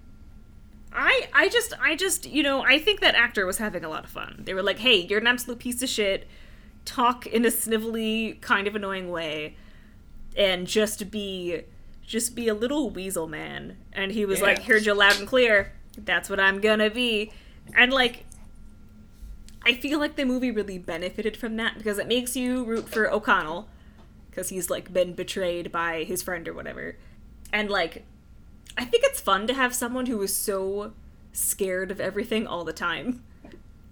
[0.91, 4.03] I I just I just you know I think that actor was having a lot
[4.03, 4.41] of fun.
[4.45, 6.27] They were like, "Hey, you're an absolute piece of shit.
[6.85, 9.55] Talk in a snivelly, kind of annoying way,
[10.35, 11.61] and just be
[12.05, 14.45] just be a little weasel man." And he was Yeah.
[14.47, 15.73] like, "Heard you loud and clear.
[15.97, 17.31] That's what I'm gonna be."
[17.75, 18.25] And like,
[19.63, 23.11] I feel like the movie really benefited from that because it makes you root for
[23.11, 23.67] O'Connell
[24.31, 26.95] because he's like been betrayed by his friend or whatever,
[27.53, 28.05] and like
[28.79, 30.93] I think it's fun to have someone who is so
[31.33, 33.23] scared of everything all the time.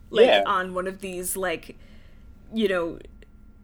[0.09, 0.43] Like Yeah.
[0.45, 1.75] on one of these like
[2.53, 2.99] you know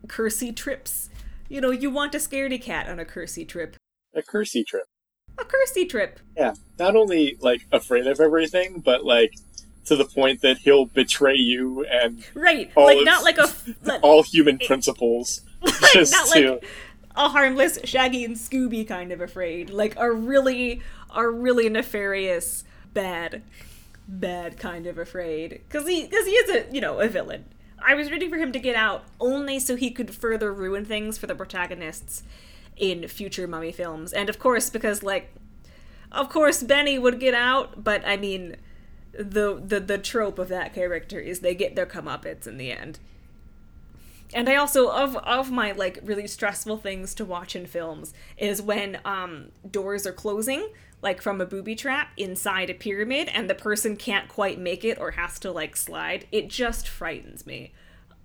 [0.08, 1.10] cursey trips.
[1.50, 3.78] You know, you want a scaredy cat on a cursey trip.
[4.14, 4.84] A cursey trip.
[5.40, 6.20] A cursey trip.
[6.38, 6.56] Yeah.
[6.78, 9.34] Not only like afraid of everything, but like
[9.86, 12.72] to the point that he'll betray you and Right.
[12.76, 13.48] All like of- not like a
[13.84, 15.42] like, all human principles.
[15.94, 16.66] just not to like
[17.16, 19.70] a harmless Shaggy and Scooby kind of afraid.
[19.70, 20.82] Like a really
[21.14, 23.42] a really nefarious bad
[24.08, 27.46] bad kind of afraid cuz he cuz he is a, you know, a villain.
[27.86, 31.18] I was rooting for him to get out only so he could further ruin things
[31.18, 32.24] for the protagonists
[32.78, 34.14] in future mummy films.
[34.14, 35.34] And of course because like
[36.12, 38.58] of course Benny would get out, but I mean
[39.14, 43.00] the the the trope of that character is they get their comeuppance in the end
[44.34, 48.62] and I also of of my like really stressful things to watch in films is
[48.62, 50.70] when um doors are closing
[51.04, 54.98] like from a booby trap inside a pyramid and the person can't quite make it
[54.98, 57.74] or has to like slide it just frightens me.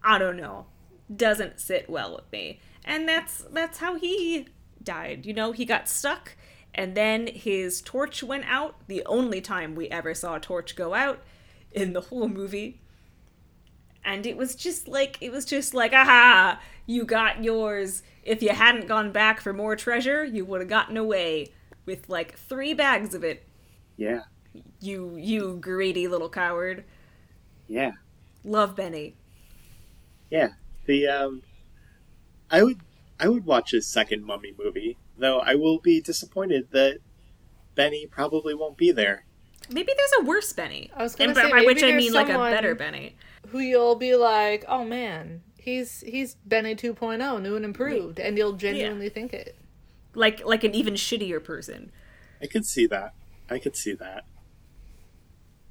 [0.02, 0.66] I don't know.
[1.14, 2.60] Doesn't sit well with me.
[2.84, 4.46] And that's that's how he
[4.82, 5.50] died you know?
[5.50, 6.36] He got stuck
[6.72, 10.94] and then his torch went out the only time we ever saw a torch go
[10.94, 11.20] out
[11.72, 12.80] in the whole movie.
[14.04, 18.04] And it was just like it was just like ah, aha you got yours.
[18.22, 21.48] If you hadn't gone back for more treasure you would have gotten away
[21.88, 23.44] with like three bags of it
[23.96, 24.20] Yeah.
[24.78, 26.84] you you greedy little coward
[27.66, 27.92] Yeah.
[28.44, 29.16] love benny
[30.30, 30.50] Yeah.
[30.84, 31.42] The um
[32.50, 32.80] I would
[33.18, 36.98] I would watch a second mummy movie, though I will be disappointed that
[37.74, 39.24] Benny probably won't be there.
[39.70, 42.12] maybe there's a worse benny I was gonna and say, by maybe which i mean
[42.12, 43.16] like a better benny
[43.48, 48.52] Who you'll be like, oh man, he's he's Benny 2.0, new and improved, and you'll
[48.66, 49.56] genuinely think it.
[50.14, 51.90] Like like an even shittier person
[52.40, 53.14] I could see that.
[53.50, 54.24] I could see that.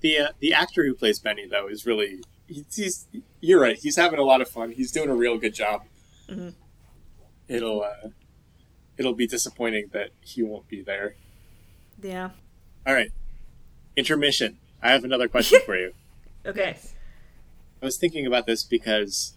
[0.02, 3.08] The uh, the actor who plays Benny though is really he's, he's
[3.40, 3.78] you're right.
[3.78, 4.72] He's having a lot of fun.
[4.72, 5.84] He's doing a real good job.
[6.30, 6.54] Mhm.
[7.48, 8.10] It'll uh,
[8.98, 11.16] it'll be disappointing that he won't be there.
[12.04, 12.32] yeah
[12.86, 13.12] All right,
[13.96, 14.58] intermission.
[14.84, 15.94] I have another question for you.
[16.46, 16.78] okay
[17.82, 19.37] I was thinking about this because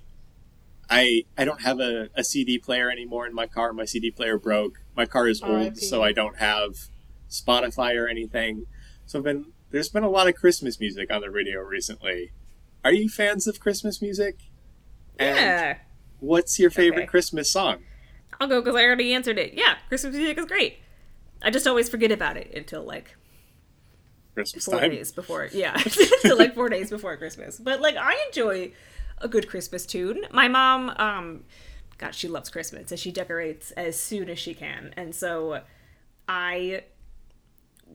[0.91, 3.73] I I don't have a, a CD player anymore in my car.
[3.73, 4.81] My CD player broke.
[4.97, 5.77] My car is oh, old, R.I.P..
[5.77, 6.89] so I don't have
[7.31, 8.67] Spotify or anything.
[9.07, 12.33] So I've been there's been a lot of Christmas music on the radio recently.
[12.85, 14.37] Are you fans of Christmas music?
[15.19, 15.75] And yeah
[16.21, 17.07] what's your favorite Okay.
[17.07, 17.79] Christmas song?
[18.41, 20.79] i'll go because i already answered it yeah christmas music is great
[21.43, 23.17] i just always forget about it until like
[24.35, 24.91] Christmas four time.
[24.91, 25.77] days before yeah
[26.21, 28.71] so like four days before christmas but like i enjoy
[29.21, 31.45] a good christmas tune my mom um
[31.99, 35.63] god she loves christmas and she decorates as soon as she can and so
[36.31, 36.85] I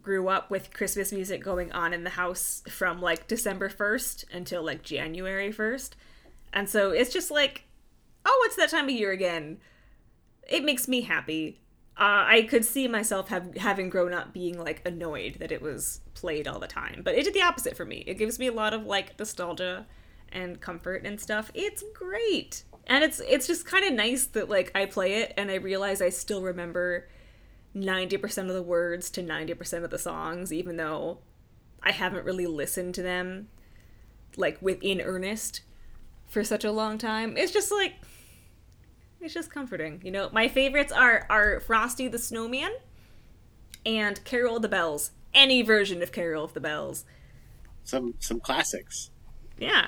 [0.02, 4.62] grew up with Christmas music going on in the house from like December 1st until
[4.62, 5.92] like January 1st.
[6.52, 7.64] And so it's just like,
[8.26, 9.60] oh, it's that time of year again.
[10.50, 11.62] It makes me happy.
[11.98, 16.02] Uh, I could see myself have, having grown up being like annoyed that it was
[16.14, 18.04] played all the time, but it did the opposite for me.
[18.06, 19.86] It gives me a lot of like nostalgia
[20.36, 21.50] and comfort and stuff.
[21.54, 22.64] It's great.
[22.86, 26.02] And it's it's just kind of nice that like I play it and I realize
[26.02, 27.08] I still remember
[27.76, 31.20] 90% of the words to 90% of the songs even though
[31.82, 33.48] I haven't really listened to them
[34.38, 35.62] like within earnest
[36.28, 37.38] for such a long time.
[37.38, 37.94] It's just like
[39.20, 40.02] it's just comforting.
[40.04, 42.72] You know, my favorites are are Frosty the Snowman
[43.86, 45.12] and Carol of the Bells.
[45.34, 47.06] Any version of Carol of the Bells.
[47.84, 49.10] Some some classics.
[49.58, 49.88] Yeah.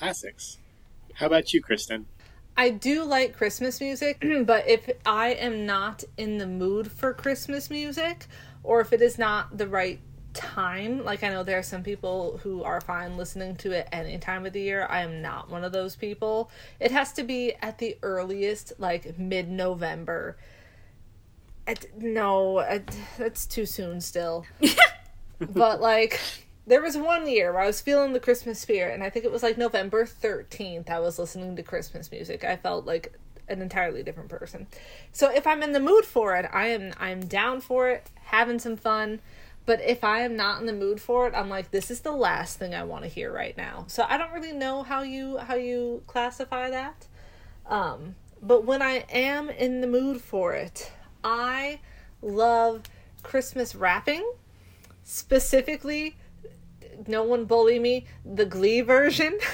[0.00, 0.56] Classics.
[1.12, 2.06] How about you, Kristen?
[2.56, 7.68] I do like Christmas music, but if I am not in the mood for Christmas
[7.68, 8.26] music,
[8.62, 10.00] or if it is not the right
[10.32, 14.16] time, like I know there are some people who are fine listening to it any
[14.16, 14.86] time of the year.
[14.88, 16.50] I am not one of those people.
[16.80, 20.38] It has to be at the earliest, like mid November.
[21.98, 22.66] No,
[23.18, 24.46] that's too soon still.
[25.38, 26.18] but like
[26.70, 29.32] there was one year where I was feeling the Christmas spirit, and I think it
[29.32, 30.88] was like November 13th.
[30.88, 32.44] I was listening to Christmas music.
[32.44, 33.18] I felt like
[33.48, 34.68] an entirely different person.
[35.12, 38.60] So if I'm in the mood for it, I am I'm down for it, having
[38.60, 39.18] some fun.
[39.66, 42.12] But if I am not in the mood for it, I'm like, this is the
[42.12, 43.86] last thing I want to hear right now.
[43.88, 47.08] So I don't really know how you how you classify that.
[47.66, 50.92] Um, but when I am in the mood for it,
[51.24, 51.80] I
[52.22, 52.84] love
[53.24, 54.24] Christmas wrapping,
[55.02, 56.14] specifically
[57.06, 59.38] no one bully me the glee version.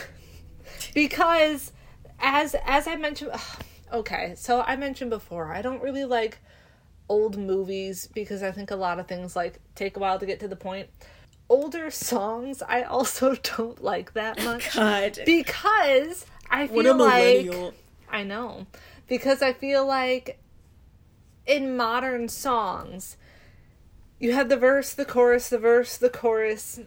[0.95, 1.73] Because
[2.19, 3.33] as as i mentioned
[3.93, 6.39] okay so i mentioned before i don't really like
[7.09, 10.41] old movies because i think a lot of things like take a while to get
[10.41, 10.89] to the point.
[11.49, 15.19] Older songs i also don't like that much God.
[15.25, 17.75] because i feel like
[18.11, 18.67] i know.
[19.07, 20.41] Because i feel like
[21.47, 23.17] in modern songs
[24.19, 26.81] you have the verse the chorus the verse the chorus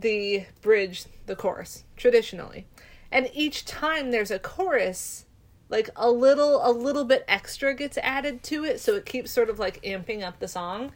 [0.00, 2.66] the bridge, the chorus, traditionally.
[3.10, 5.26] And each time there's a chorus,
[5.68, 9.48] like a little a little bit extra gets added to it, so it keeps sort
[9.48, 10.92] of like amping up the song.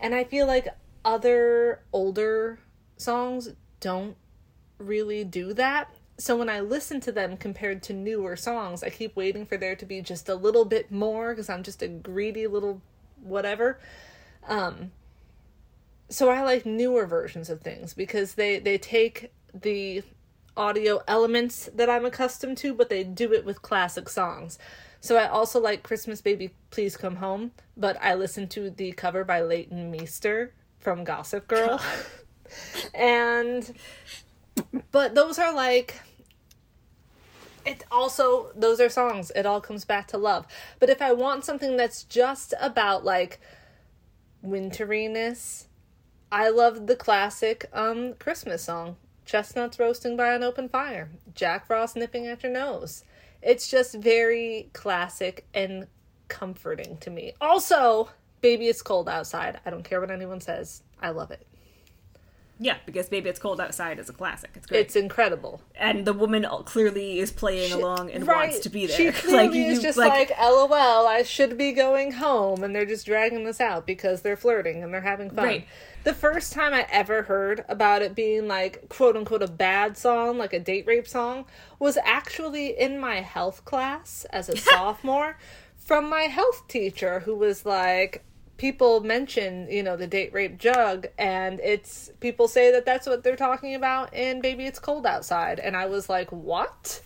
[0.00, 0.68] And I feel like
[1.04, 2.58] other older
[2.96, 4.16] songs don't
[4.78, 5.92] really do that.
[6.18, 9.76] So when I listen to them compared to newer songs, I keep waiting for there
[9.76, 12.82] to be just a little bit more because I'm just a greedy little
[13.22, 13.78] whatever.
[14.46, 14.90] Um,
[16.08, 20.02] so I like newer versions of things because they they take the
[20.56, 24.58] audio elements that I'm accustomed to, but they do it with classic songs.
[25.00, 29.22] So I also like Christmas Baby Please Come Home, but I listen to the cover
[29.22, 31.80] by Leighton Meester from Gossip Girl.
[32.94, 33.72] and
[34.90, 36.00] but those are like
[37.64, 39.30] it also those are songs.
[39.36, 40.46] It all comes back to love.
[40.80, 43.40] But if I want something that's just about like
[44.42, 45.67] winteriness
[46.30, 51.96] I love the classic um Christmas song, Chestnuts Roasting by an Open Fire, Jack Frost
[51.96, 53.02] Nipping at Your Nose.
[53.40, 55.86] It's just very classic and
[56.28, 57.32] comforting to me.
[57.40, 58.10] Also,
[58.42, 59.60] Baby It's Cold Outside.
[59.64, 60.82] I don't care what anyone says.
[61.00, 61.46] I love it.
[62.60, 64.50] Yeah, because Baby It's Cold Outside is a classic.
[64.54, 64.80] It's great.
[64.80, 65.62] It's incredible.
[65.76, 68.48] And the woman clearly is playing she, along and right.
[68.48, 68.96] wants to be there.
[68.96, 72.64] She clearly like, is just like, like, LOL, I should be going home.
[72.64, 75.44] And they're just dragging this out because they're flirting and they're having fun.
[75.44, 75.68] Right.
[76.02, 80.38] The first time I ever heard about it being like quote unquote a bad song,
[80.38, 81.44] like a date rape song,
[81.78, 85.38] was actually in my health class as a sophomore
[85.76, 88.24] from my health teacher who was like,
[88.58, 93.22] people mention, you know, the date rape jug, and it's people say that that's what
[93.22, 95.58] they're talking about in Baby It's Cold Outside.
[95.58, 97.00] And I was like, what?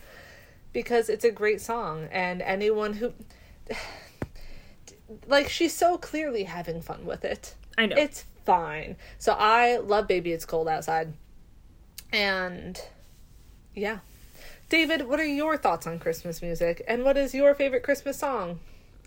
[0.72, 3.12] Because it's a great song, and anyone who.
[5.26, 7.54] Like, she's so clearly having fun with it.
[7.76, 7.96] I know.
[7.98, 8.96] It's fine.
[9.18, 11.12] So I love Baby It's Cold Outside.
[12.14, 12.80] And
[13.74, 13.98] yeah.
[14.70, 16.82] David, what are your thoughts on Christmas music?
[16.88, 18.60] And what is your favorite Christmas song?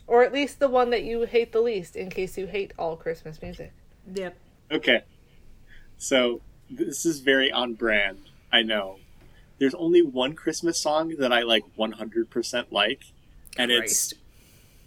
[0.08, 2.96] Or at least the one that you hate the least, in case you hate all
[2.96, 3.74] Christmas music.
[4.14, 4.38] Yep.
[4.72, 5.04] Okay.
[5.98, 8.20] So this is very on brand.
[8.52, 8.98] I know.
[9.58, 13.06] There's only one Christmas song that I like 100% like,
[13.58, 14.14] and Christ.
[14.14, 14.14] it's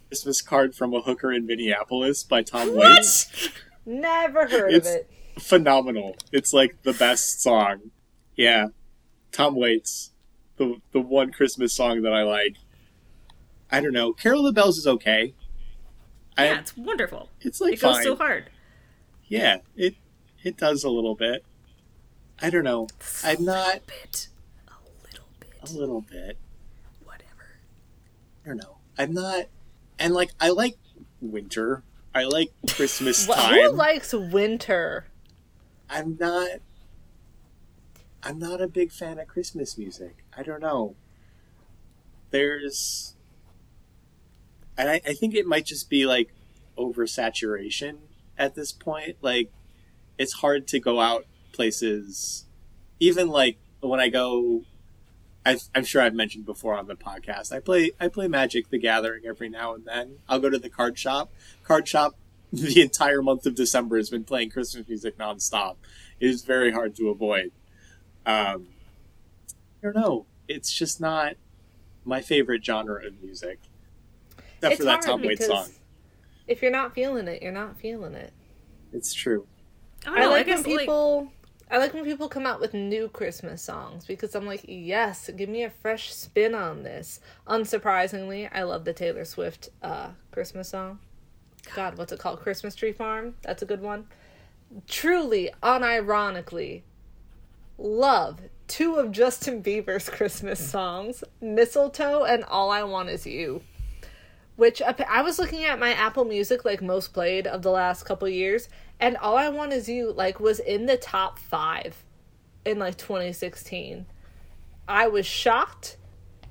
[0.08, 3.50] Christmas Card from a Hooker in Minneapolis by Tom Waits.
[3.86, 5.10] Never heard it's of it.
[5.38, 6.16] Phenomenal.
[6.32, 7.90] It's like the best song.
[8.36, 8.68] Yeah.
[9.32, 10.12] Tom Waits.
[10.56, 12.56] The the one Christmas song that I like.
[13.70, 14.12] I don't know.
[14.12, 15.34] Carol the Bells is okay.
[16.36, 17.28] I, yeah, it's wonderful.
[17.40, 18.04] it's like It goes fine.
[18.04, 18.50] so hard.
[19.26, 19.94] Yeah, it
[20.42, 21.44] it does a little bit.
[22.40, 22.86] I don't know.
[23.24, 24.28] I'm not Bit,
[24.68, 24.72] a
[25.04, 26.38] little bit, a little bit.
[27.04, 27.58] whatever.
[28.44, 28.76] I don't know.
[28.96, 29.46] I'm not,
[29.98, 30.76] and like I like
[31.20, 31.82] winter.
[32.14, 33.54] I like Christmas time.
[33.54, 35.08] Who likes winter?
[35.90, 36.48] I'm not.
[38.22, 40.24] I'm not a big fan of Christmas music.
[40.36, 40.94] I don't know.
[42.30, 43.14] There's,
[44.78, 46.32] and I, I think it might just be like
[46.78, 47.96] oversaturation
[48.38, 49.16] at this point.
[49.20, 49.50] Like,
[50.16, 52.46] it's hard to go out places,
[53.00, 54.62] even like when I go.
[55.46, 57.52] I've, I'm sure I've mentioned before on the podcast.
[57.52, 60.18] I play I play Magic: The Gathering every now and then.
[60.28, 61.32] I'll go to the card shop.
[61.64, 62.16] Card shop
[62.52, 65.76] the entire month of December has been playing Christmas music nonstop.
[66.20, 67.52] It is very hard to avoid.
[68.24, 68.68] Um,
[69.82, 70.26] I don't know.
[70.48, 71.34] It's just not
[72.04, 73.60] my favorite genre of music.
[74.58, 75.74] Except it's for that hard Tom Waits because song.
[76.46, 78.32] if you're not feeling it, you're not feeling it.
[78.92, 79.46] It's true.
[80.06, 81.32] I don't I like I guess when like people.
[81.70, 85.50] I like when people come out with new Christmas songs because I'm like, yes, give
[85.50, 87.20] me a fresh spin on this.
[87.46, 90.98] Unsurprisingly, I love the Taylor Swift uh, Christmas song.
[91.74, 92.40] God, what's it called?
[92.40, 93.34] Christmas Tree Farm.
[93.42, 94.06] That's a good one.
[94.86, 96.82] Truly, unironically,
[97.76, 103.62] love two of Justin Bieber's Christmas songs, Mistletoe and All I Want Is You.
[104.58, 108.28] Which I was looking at my Apple Music, like most played of the last couple
[108.28, 112.04] years, and All I Want Is You, like, was in the top five
[112.64, 114.06] in like 2016.
[114.88, 115.96] I was shocked,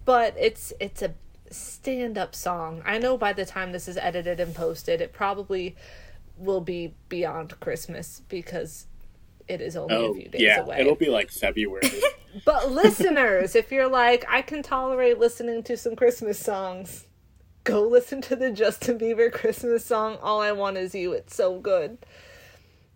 [0.05, 1.16] but it's it's a
[1.51, 2.82] stand up song.
[2.86, 5.76] I know by the time this is edited and posted, it probably
[6.38, 8.86] will be beyond Christmas because
[9.49, 10.62] it is only a Oh, few days yeah.
[10.62, 10.80] away.
[10.80, 11.89] It'll be like February.
[12.45, 17.07] But listeners, if you're like, I can tolerate listening to some Christmas songs,
[17.68, 21.11] go listen to the Justin Bieber Christmas song, All I Want Is You.
[21.13, 21.97] It's so good.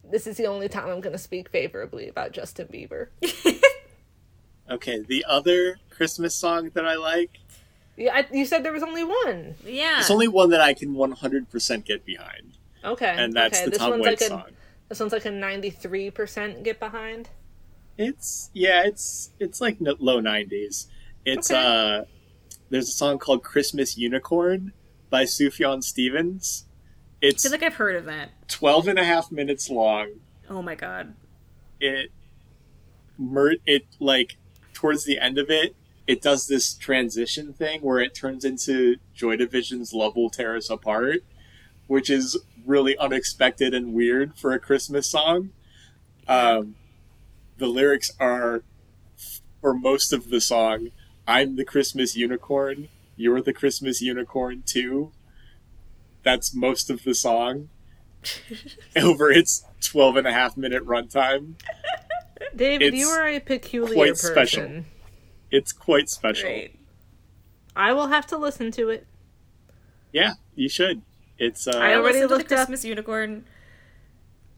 [0.03, 3.07] This is the only time I'm going to speak favorably about Justin Bieber.
[4.69, 7.37] okay, the other Christmas song that I like,
[7.97, 9.55] Yeah, I, you said there was only one.
[9.65, 9.99] yeah.
[9.99, 13.13] it's only one that I can 100% get behind, Okay.
[13.17, 13.65] and that's okay.
[13.65, 14.51] the this Tom one's Waits like a, song.
[14.89, 17.29] This one's like a 93% get behind.
[17.97, 20.87] It's yeah, it's it's like no, low nineties.
[21.25, 21.59] It's Okay.
[21.61, 22.05] uh,
[22.71, 24.73] there's a song called "Christmas Unicorn"
[25.09, 26.65] by Sufjan Stevens.
[27.21, 28.29] I It's feel like I've heard of that.
[28.47, 30.21] 12 and a half minutes long.
[30.49, 31.13] Oh my god.
[31.79, 32.11] It
[33.17, 34.37] mer- it like
[34.73, 35.75] towards the end of it,
[36.07, 40.69] it does this transition thing where it turns into Joy Division's "Love Will Tear Us
[40.69, 41.23] Apart,"
[41.87, 45.51] which is really unexpected and weird for a Christmas song.
[46.27, 46.75] Um,
[47.57, 48.63] the lyrics are
[49.59, 50.89] for most of the song
[51.31, 55.11] I'm the Christmas unicorn, you're the Christmas unicorn too.
[56.23, 57.69] That's most of the song
[58.95, 61.53] over its 12 and a half minute runtime.
[62.55, 64.31] David, It's you are a peculiar quite person.
[64.31, 64.83] special.
[65.51, 66.49] It's quite special.
[66.49, 66.79] Great.
[67.75, 69.07] I will have to listen to it.
[70.11, 71.01] Yeah, you should.
[71.37, 73.45] It's uh, I I already listened to the looked up- Christmas unicorn.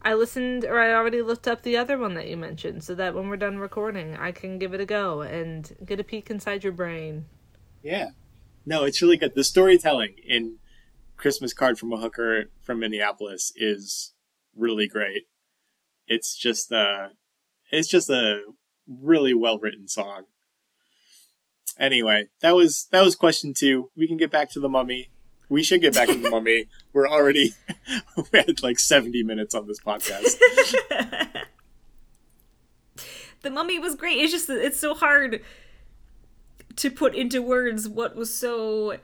[0.05, 3.13] I listened, or I already looked up the other one that you mentioned, so that
[3.13, 6.63] when we're done recording, I can give it a go and get a peek inside
[6.63, 7.25] your brain.
[7.81, 8.09] Yeah.
[8.65, 9.35] No, it's really good.
[9.35, 10.57] The storytelling in
[11.17, 14.13] Christmas Card from a Hooker from Minneapolis is
[14.55, 15.23] really great.
[16.07, 17.09] It's just uh
[17.71, 18.41] it's just a
[18.87, 20.25] really well written song.
[21.79, 23.89] Anyway, that was that was question two.
[23.95, 25.09] We can get back to the mummy.
[25.53, 26.65] We should get back to the mummy.
[26.93, 27.53] We're already
[28.17, 30.37] we had like seventy minutes on this podcast.
[33.43, 34.17] the mummy was great.
[34.19, 35.41] It's just it's so hard
[36.75, 38.97] to put into words what was so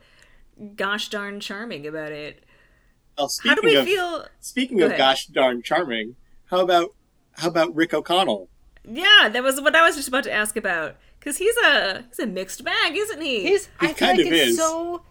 [0.74, 2.42] gosh darn charming about it.
[3.16, 4.24] Well, How do speaking we of feel?
[4.40, 4.98] speaking Go of ahead.
[4.98, 6.94] gosh darn charming, how about
[7.34, 8.48] how about Rick O'Connell?
[8.84, 10.96] Yeah, that was what I was just about to ask about.
[11.20, 13.42] Cause he's a he's a mixed bag, isn't he?
[13.42, 14.56] He's, He I feel kind like of it's is.
[14.56, 15.02] so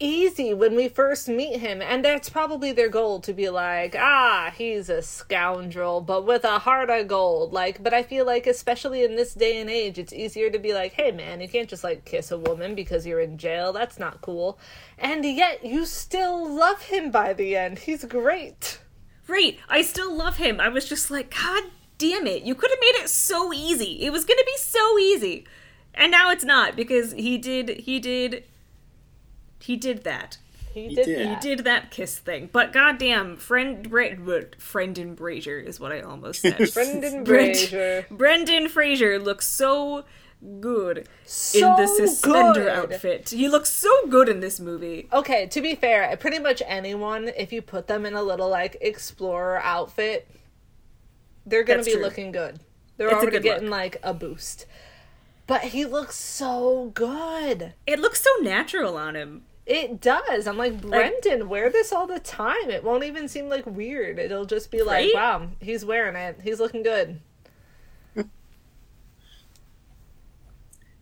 [0.00, 4.52] easy when we first meet him, and that's probably their goal to be like, ah,
[4.54, 7.52] he's a scoundrel, but with a heart of gold.
[7.52, 10.74] Like, but I feel like, especially in this day and age, it's easier to be
[10.74, 13.72] like, hey man, you can't just like kiss a woman because you're in jail.
[13.72, 14.58] That's not cool.
[14.98, 17.80] And yet, you still love him by the end.
[17.80, 18.80] He's great.
[19.26, 19.58] Right.
[19.68, 20.60] I still love him.
[20.60, 21.64] I was just like, God
[21.98, 22.42] damn it.
[22.42, 24.02] You could have made it so easy.
[24.02, 25.46] It was going to be so easy.
[25.94, 28.44] And now it's not because he did he did
[29.60, 30.38] he did that.
[30.72, 31.18] He, He did, did.
[31.18, 31.40] He that.
[31.40, 32.48] did that kiss thing.
[32.52, 36.58] But goddamn, friend Bra- what- Brendan Brazier is what I almost said.
[36.74, 38.06] Brendan Brent- Fraser.
[38.10, 40.04] Brendan Fraser looks so
[40.60, 42.68] good in So the suspender good.
[42.92, 43.30] outfit.
[43.30, 45.08] He looks so good in this movie.
[45.12, 48.76] Okay, to be fair, pretty much anyone, if you put them in a little like
[48.80, 50.28] explorer outfit,
[51.46, 52.02] they're gonna That's be true.
[52.02, 52.60] looking good.
[52.96, 53.70] They're It's already good getting look.
[53.78, 54.66] like a boost.
[55.46, 57.74] But he looks so good.
[57.86, 59.42] It looks so natural on him.
[59.66, 60.46] It does.
[60.46, 62.70] I'm like, Brendan, wear this all the time.
[62.70, 64.18] It won't even seem like weird.
[64.18, 66.40] It'll just be like, wow, he's wearing it.
[66.42, 67.20] He's looking good.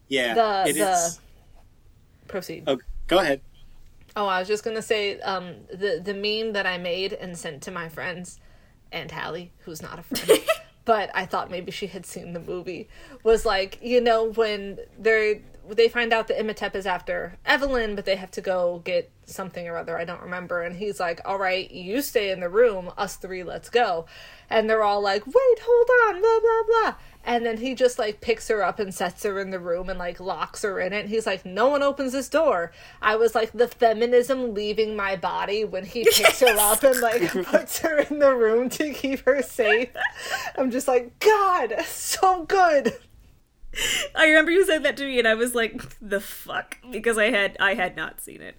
[0.09, 1.21] Yeah, The it the is-
[2.29, 2.65] proceed.
[2.67, 3.41] Oh, go ahead.
[4.15, 7.63] Oh, I was just gonna say, um, the the meme that I made and sent
[7.63, 8.39] to my friends
[8.91, 10.43] and Hallie, who's not a friend,
[10.85, 12.89] but I thought maybe she had seen the movie,
[13.23, 18.05] was like, you know, when they're they find out that Imhotep is after Evelyn, but
[18.05, 19.97] they have to go get something or other.
[19.97, 20.63] I don't remember.
[20.63, 22.91] And he's like, "All right, you stay in the room.
[22.99, 24.07] Us three, let's go."
[24.51, 26.95] And they're all like, "Wait, hold on, blah blah blah."
[27.25, 29.99] And then he just like picks her up and sets her in the room and
[29.99, 31.07] like locks her in it.
[31.07, 35.65] He's like, "No one opens this door." I was like, the feminism leaving my body
[35.65, 39.43] when he picks her up and like puts her in the room to keep her
[39.43, 39.91] safe.
[40.57, 42.95] I'm just like, God, so good.
[44.15, 47.31] I remember you said that to me, and I was like, "The fuck," because I
[47.31, 48.57] had I had not seen it.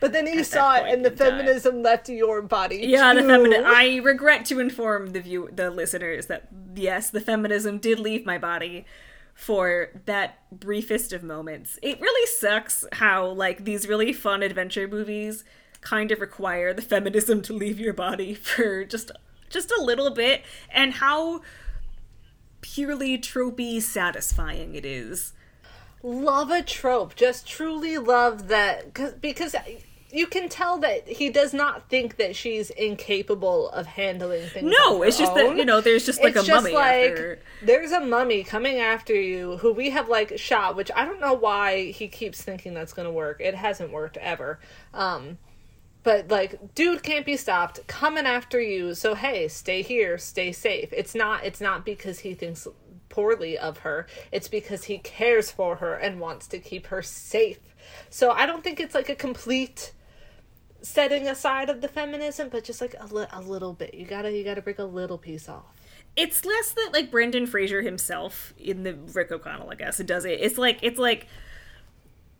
[0.00, 1.28] But then you saw it and the in time.
[1.38, 2.78] feminism left your body.
[2.78, 3.28] Yeah, the too.
[3.28, 3.64] feminine.
[3.64, 8.38] I regret to inform the view the listeners that yes, the feminism did leave my
[8.38, 8.84] body
[9.34, 11.78] for that briefest of moments.
[11.82, 15.44] It really sucks how like these really fun adventure movies
[15.82, 19.10] kind of require the feminism to leave your body for just
[19.48, 21.40] just a little bit and how
[22.74, 25.32] purely tropey satisfying it is.
[26.02, 27.14] love a trope.
[27.14, 29.54] Just truly love that cause, because
[30.12, 34.72] you can tell that he does not think that she's incapable of handling things.
[34.78, 37.38] No, it's just that you know there's just like it's a just mummy like after.
[37.62, 41.34] there's a mummy coming after you who we have like shot, which I don't know
[41.34, 43.40] why he keeps thinking that's gonna work.
[43.40, 44.58] It hasn't worked ever.
[44.94, 45.38] Um
[46.06, 48.94] but like dude can't be stopped coming after you.
[48.94, 50.92] So hey stay here stay safe.
[50.92, 52.68] It's not it's not because he thinks
[53.08, 54.06] poorly of her.
[54.30, 57.58] It's because he cares for her and wants to keep her safe.
[58.08, 59.92] So i don't think it's like a complete
[60.80, 63.92] setting aside of the feminism but just like a, li- a little bit.
[63.92, 65.74] You gotta you gotta break a little piece off.
[66.14, 70.24] It's less that like Brendan Fraser himself in the Rick O'Connell, I guess, it does
[70.24, 70.38] it.
[70.40, 71.26] It's like it's like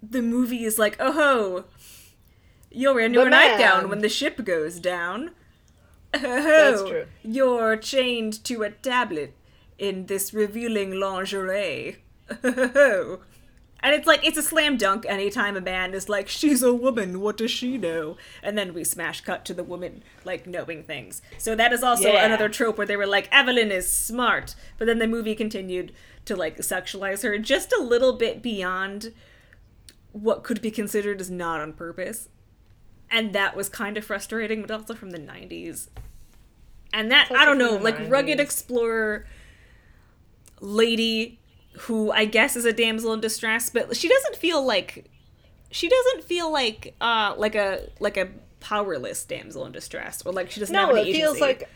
[0.03, 1.65] the movie is like, oh ho,
[2.71, 3.89] you're wearing your The nightgown man.
[3.91, 5.31] when the ship goes down.
[6.15, 7.07] Oh, That's true.
[7.23, 9.35] You're chained to a tablet
[9.79, 11.97] in this revealing lingerie.
[12.45, 13.21] Oh.
[13.81, 17.21] And it's like it's a slam dunk anytime a man is like, she's a woman,
[17.21, 18.17] what does she know?
[18.43, 21.21] And then we smash cut to the woman like knowing things.
[21.39, 22.25] So that is also Yeah.
[22.25, 24.55] another trope where they were like, Evelyn is smart.
[24.79, 25.93] But then the movie continued
[26.25, 29.13] to like sexualize her just a little bit beyond
[30.13, 32.29] what could be considered as not on purpose.
[33.11, 35.89] And that was kind of frustrating, but also from the 90s.
[36.93, 39.27] And that, I don't know, like rugged explorer
[40.61, 41.39] lady
[41.81, 45.05] who I guess is a damsel in distress, but she doesn't feel like
[45.71, 48.29] she doesn't feel like uh like a like a
[48.61, 51.41] powerless damsel in distress or like she doesn't have no any it feels agency.
[51.61, 51.69] like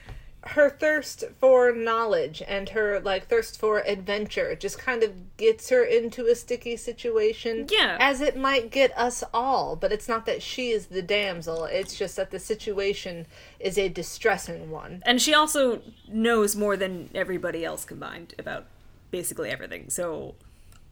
[0.42, 5.84] her thirst for knowledge and her like thirst for adventure just kind of gets her
[5.84, 7.98] into a sticky situation Yeah.
[8.00, 11.94] as it might get us all but it's not that she is the damsel it's
[11.94, 13.26] just that the situation
[13.58, 18.64] is a distressing one and she also knows more than everybody else combined about
[19.10, 19.90] basically everything.
[19.90, 20.36] So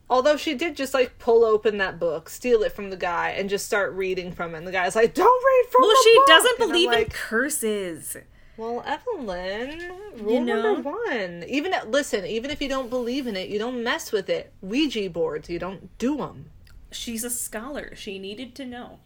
[0.09, 3.49] although she did just like pull open that book steal it from the guy and
[3.49, 5.87] just start reading from it and the guy's like don't read from it!
[5.87, 8.17] well, she book!" doesn't And believe in curses.
[8.59, 10.61] Well, Evelyn, rule You know?
[10.61, 11.45] number one.
[11.47, 14.51] Even listen, even if you don't believe in it, you don't mess with it.
[14.61, 16.51] Ouija boards, you don't do them.
[16.91, 17.95] She's a scholar.
[17.95, 18.99] She needed to know.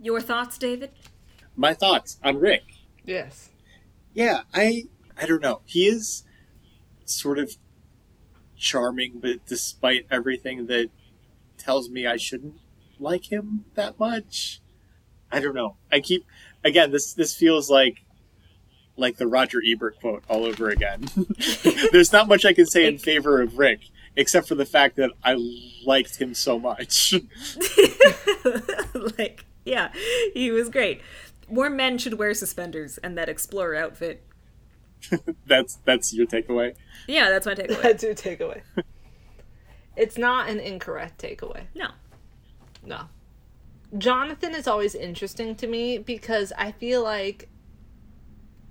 [0.00, 0.92] Your thoughts, David?
[1.54, 2.62] My thoughts on Rick.
[3.04, 3.50] Yes.
[4.14, 4.84] Yeah, I
[5.20, 5.60] I don't know.
[5.66, 6.24] He is
[7.04, 7.54] sort of
[8.56, 10.88] charming, but despite everything that
[11.58, 12.54] tells me I shouldn't
[12.98, 14.62] like him that much,
[15.30, 15.76] I don't know.
[15.92, 16.24] I keep
[16.64, 16.92] again.
[16.92, 18.05] This this feels like
[18.96, 21.08] like the Roger Ebert quote all over again.
[21.92, 25.10] There's not much I can say in favor of Rick, except for the fact that
[25.22, 25.36] I
[25.84, 27.14] liked him so much.
[29.18, 29.92] like, yeah,
[30.34, 31.00] he was great.
[31.48, 34.24] More men should wear suspenders and that explorer outfit.
[35.46, 36.74] that's that's your takeaway.
[37.06, 37.82] Yeah, that's my takeaway.
[37.82, 38.62] That's your takeaway.
[39.96, 41.64] it's not an incorrect takeaway.
[41.74, 41.88] No.
[42.84, 43.02] No.
[43.96, 47.48] Jonathan is always interesting to me because I feel like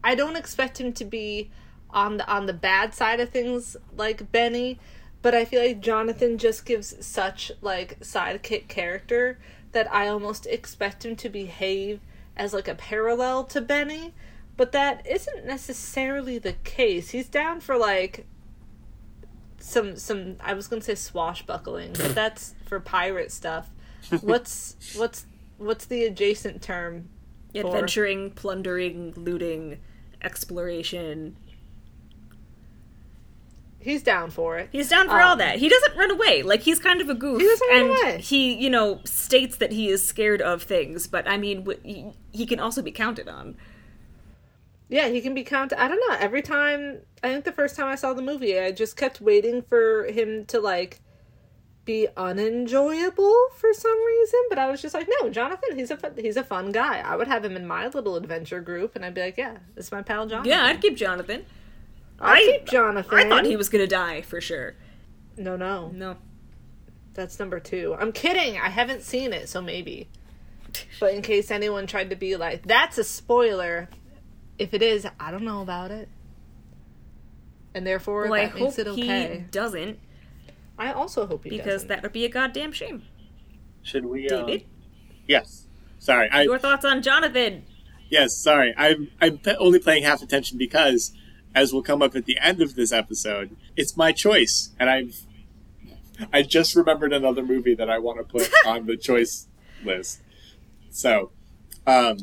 [0.06, 1.50] I don't expect him to be
[1.90, 4.80] on the on the bad side of things like Benny,
[5.24, 9.40] but I feel like Jonathan just gives such like sidekick character
[9.72, 12.02] that I almost expect him to behave
[12.38, 14.14] as like a parallel to Benny,
[14.56, 17.10] but that isn't necessarily the case.
[17.10, 18.28] He's down for like
[19.58, 23.70] some some I was going to say swashbuckling, but that's for pirate stuff.
[24.22, 25.26] What's what's
[25.58, 27.10] what's the adjacent term?
[27.54, 29.80] for- Adventuring, plundering, looting,
[30.26, 31.38] exploration.
[33.80, 34.70] He's down for it.
[34.72, 35.60] He's down for all Um, that.
[35.60, 36.42] He doesn't run away.
[36.42, 38.18] Like he's kind of a goof, He doesn't run and away.
[38.22, 41.06] he, you know, states that he is scared of things.
[41.08, 43.56] But I mean, he, he can also be counted on.
[44.90, 45.80] Yeah, he can be counted.
[45.80, 46.16] I don't know.
[46.20, 49.62] Every time, I think the first time I saw the movie, I just kept waiting
[49.62, 51.00] for him to like
[51.86, 54.40] be unenjoyable for some reason.
[54.50, 57.00] But I was just like, no, Jonathan, he's a fun, he's a fun guy.
[57.00, 59.86] I would have him in my little adventure group, and I'd be like, yeah, this
[59.88, 60.50] is my pal Jonathan.
[60.50, 61.46] Yeah, I'd keep Jonathan.
[62.20, 63.18] I'd I- keep Jonathan.
[63.18, 64.76] I thought he was gonna die for sure.
[65.38, 66.16] No, no, No,
[67.14, 67.96] that's number two.
[68.00, 68.58] I'm kidding.
[68.58, 70.08] I haven't seen it, so maybe.
[71.00, 73.90] But in case anyone tried to be like, that's a spoiler.
[74.58, 76.08] If it is, I don't know about it.
[77.74, 80.00] And therefore, well, I that hope makes it he doesn't
[80.78, 81.88] I also hope he because doesn't.
[81.90, 83.04] that would be a goddamn shame.
[83.82, 84.30] Should we?
[84.30, 84.66] Uh, David,
[85.28, 85.68] yes.
[86.00, 86.30] Sorry.
[86.30, 87.64] I your thoughts on Jonathan?
[88.10, 88.36] yes.
[88.36, 88.74] Sorry.
[88.78, 91.14] I'm I'm p- only paying half attention because,
[91.54, 95.22] as will come up at the end of this episode, it's my choice, and I've
[96.32, 99.48] I just remembered another movie that I want to put on the choice
[99.84, 100.22] list.
[100.90, 101.32] So,
[101.86, 102.18] um,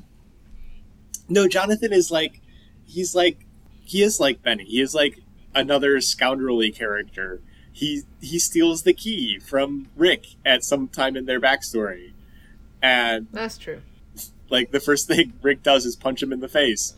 [1.29, 2.41] no, Jonathan is like
[2.85, 3.47] he's like
[3.85, 4.65] he is like Benny.
[4.65, 5.21] He is like
[5.55, 7.41] another scoundrelly character.
[7.73, 12.13] He he steals the key from Rick at some time in their backstory,
[12.83, 13.81] and That's true.
[14.51, 16.95] like the first thing Rick does is punch him in the face,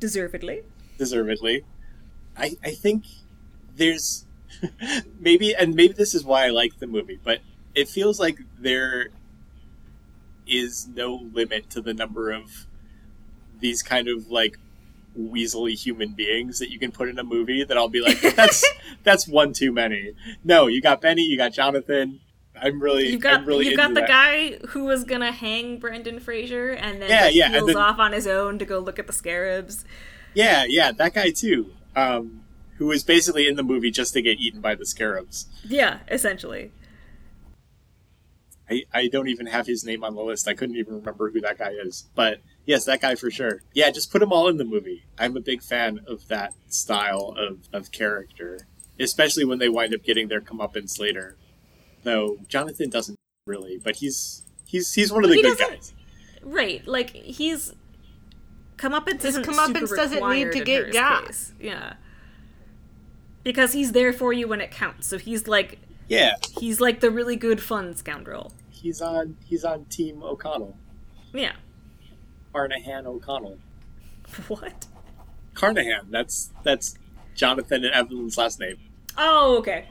[0.00, 0.62] Deservedly.
[0.98, 1.62] deservedly.
[2.36, 3.04] I I think
[3.76, 4.24] there's
[5.20, 7.40] maybe and maybe this is why I like the movie, but
[7.74, 9.08] it feels like there
[10.46, 12.66] is no limit to the number of
[13.60, 14.58] these kind of like
[15.18, 18.64] weaselly human beings that you can put in a movie that I'll be like that's
[19.02, 20.12] that's one too many.
[20.42, 22.20] No, you got Benny, you got Jonathan.
[22.60, 24.08] I'm really You've got I'm really you've got the that.
[24.08, 28.12] guy who was gonna hang Brendan Fraser and then Yeah, yeah, heals then- off on
[28.12, 29.84] his own to go look at the scarabs.
[30.34, 31.72] Yeah, yeah, that guy too.
[31.96, 32.42] Um,
[32.78, 35.46] who was basically in the movie just to get eaten by the scarabs.
[35.64, 36.72] Yeah, essentially.
[38.68, 40.48] I, I don't even have his name on the list.
[40.48, 42.08] I couldn't even remember who that guy is.
[42.14, 43.62] But yes, that guy for sure.
[43.72, 45.04] Yeah, just put them all in the movie.
[45.18, 48.66] I'm a big fan of that style of, of character,
[48.98, 51.36] especially when they wind up getting their comeuppance later.
[52.02, 53.16] Though Jonathan doesn't
[53.46, 55.94] really, but he's he's he's one of the He good guys.
[56.42, 57.72] Right, like he's
[58.76, 61.26] comeuppance His comeuppance super doesn't need to get his got.
[61.26, 61.52] case.
[61.58, 61.94] Yeah,
[63.42, 65.06] because he's there for you when it counts.
[65.06, 65.78] So he's like
[66.08, 68.52] Yeah, he's like the really good fun scoundrel.
[68.70, 70.76] he's on he's on Team O'Connell,
[71.32, 71.52] Yeah.
[72.54, 73.58] Carnahan O'Connell.
[74.48, 74.86] What?
[75.52, 76.10] Carnahan.
[76.10, 76.94] That's that's
[77.34, 78.76] Jonathan and Evelyn's last name.
[79.18, 79.86] Oh, okay.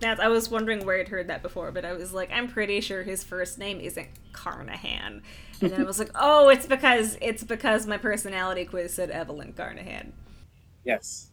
[0.00, 2.80] That's, I was wondering where I'd heard that before, but I was like, I'm pretty
[2.80, 5.22] sure his first name isn't Carnahan.
[5.60, 9.52] And then I was like, oh, it's because it's because my personality quiz said Evelyn
[9.52, 10.12] Carnahan.
[10.84, 11.30] Yes.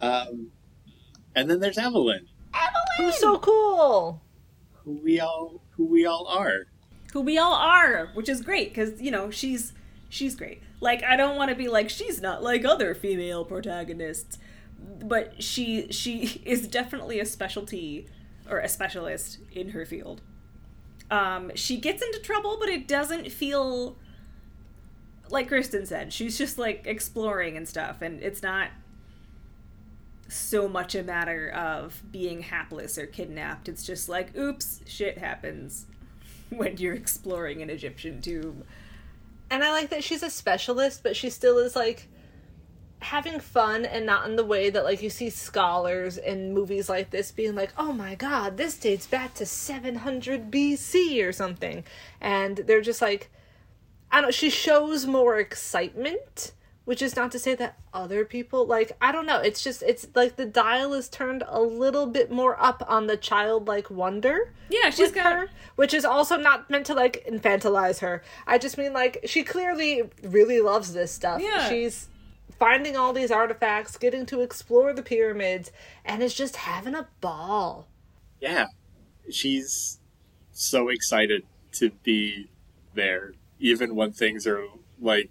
[0.00, 0.52] Um,
[1.34, 4.22] and then there's Evelyn, Evelyn, Who's so cool?
[4.84, 6.66] who we all who we all are.
[7.12, 9.72] Who we all are, which is great because you know she's
[10.08, 10.62] she's great.
[10.80, 14.38] Like I don't want to be like she's not like other female protagonists,
[14.78, 18.06] but she she is definitely a specialty
[18.48, 20.22] or a specialist in her field.
[21.10, 23.96] Um, she gets into trouble, but it doesn't feel
[25.28, 26.12] like Kristen said.
[26.12, 28.68] She's just like exploring and stuff, and it's not
[30.28, 33.68] so much a matter of being hapless or kidnapped.
[33.68, 35.86] It's just like, oops, shit happens
[36.56, 38.64] when you're exploring an Egyptian tomb.
[39.50, 42.08] And I like that she's a specialist, but she still is like
[43.00, 47.10] having fun and not in the way that like you see scholars in movies like
[47.10, 51.84] this being like, "Oh my god, this dates back to 700 BC or something."
[52.20, 53.30] And they're just like
[54.12, 56.52] I don't she shows more excitement,
[56.90, 60.08] which is not to say that other people like I don't know, it's just it's
[60.16, 64.90] like the dial is turned a little bit more up on the childlike wonder Yeah,
[64.90, 68.24] she's got her, which is also not meant to like infantilize her.
[68.44, 71.40] I just mean like she clearly really loves this stuff.
[71.40, 71.68] Yeah.
[71.68, 72.08] She's
[72.58, 75.70] finding all these artifacts, getting to explore the pyramids,
[76.04, 77.86] and is just having a ball.
[78.40, 78.66] Yeah,
[79.30, 80.00] she's
[80.50, 81.44] so excited
[81.74, 82.50] to be
[82.94, 84.64] there, even when things are
[85.00, 85.30] like,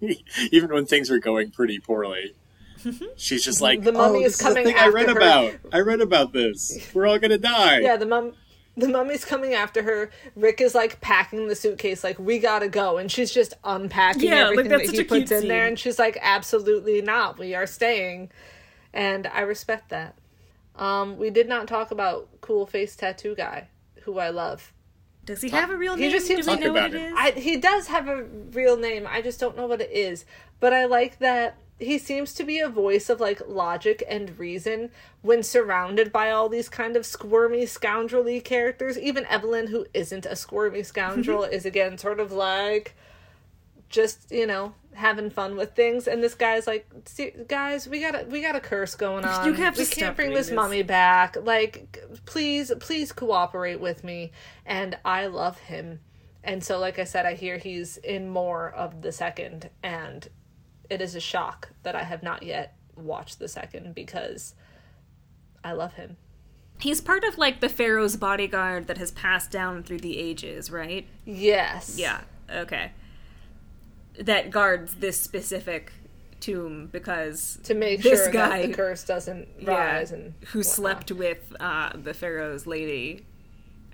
[0.52, 2.34] even when things are going pretty poorly.
[3.16, 5.54] She's just like, The mummy oh, is coming is the thing I read her." about.
[5.72, 6.78] I read about this.
[6.94, 7.80] We're all gonna die.
[7.80, 8.34] Yeah, the mum
[8.78, 10.10] the mummy's coming after her.
[10.36, 12.98] Rick is like packing the suitcase, like, we gotta go.
[12.98, 15.48] And she's just unpacking Yeah, like, everything that's that such he a cute puts in
[15.48, 15.64] there.
[15.64, 15.68] scene.
[15.68, 17.38] And she's like, absolutely not.
[17.38, 18.30] We are staying.
[18.92, 20.14] And I respect that.
[20.76, 23.68] Um, we did not talk about cool face tattoo guy,
[24.02, 24.72] who I love.
[25.28, 26.10] Does he have a real He name?
[26.10, 27.12] just Do seems we know what it is?
[27.14, 29.06] I, he does have a real name.
[29.06, 30.24] I just don't know what it is.
[30.58, 34.90] But I like that he seems to be a voice of like logic and reason
[35.20, 38.98] when surrounded by all these kind of squirmy, scoundrelly characters.
[38.98, 41.52] Even Evelyn, who isn't a squirmy scoundrel, mm-hmm.
[41.52, 42.96] is again sort of like
[43.90, 46.08] just you know having fun with things.
[46.08, 49.46] And this guy's like, "See, guys, we got a we got a curse going on.
[49.46, 51.36] You have to we can't bring this this." mummy back.
[51.40, 54.32] Like, please, please cooperate with me.
[54.66, 56.00] And I love him.
[56.44, 60.28] And so, like I said, I hear he's in more of the second, and
[60.88, 64.54] it is a shock that I have not yet watched the second because
[65.62, 66.16] I love him.
[66.80, 71.06] He's part of like the Pharaoh's bodyguard that has passed down through the ages, right?
[71.24, 71.96] Yes.
[71.98, 72.20] Yeah.
[72.50, 72.92] Okay.
[74.18, 75.92] That guards this specific
[76.40, 80.60] tomb because To make this sure guy that the curse doesn't yeah, rise and who
[80.60, 80.74] whatnot.
[80.74, 83.26] slept with uh, the Pharaoh's lady,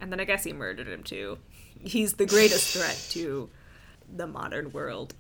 [0.01, 1.38] and then I guess he murdered him too.
[1.80, 3.51] He's the greatest threat to
[4.14, 5.14] the modern world.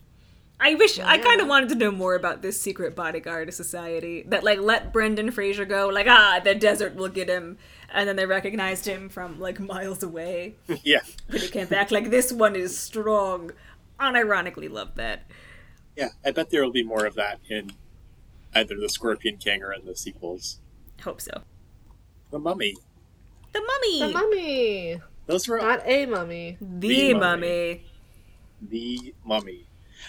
[0.60, 4.44] I wish I kind of wanted to know more about this secret bodyguard society that
[4.44, 7.58] like let Brendan Fraser go like ah the desert will get him
[7.92, 10.54] and then they recognized him from like miles away
[10.84, 13.50] yeah, when he came back like this one is strong
[14.00, 15.22] unironically love that
[15.96, 16.08] yeah.
[16.24, 17.70] I bet there will be more of that in
[18.52, 20.58] either the Scorpion King or in the sequels.
[21.02, 21.42] hope so
[22.32, 22.74] The Mummy.
[23.52, 26.56] the mummy The mummy, Those were not a mummy.
[26.60, 27.20] the, The mummy.
[27.20, 27.84] mummy.
[28.60, 29.66] the Mummy.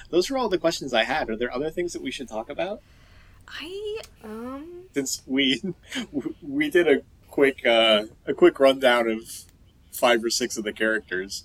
[0.10, 1.30] Those were all the questions I had.
[1.30, 2.82] Are there other things that we should talk about?
[3.48, 5.62] I Um, Since we
[6.42, 9.22] we did a quick uh, a quick rundown of
[9.92, 11.44] five or six of the characters.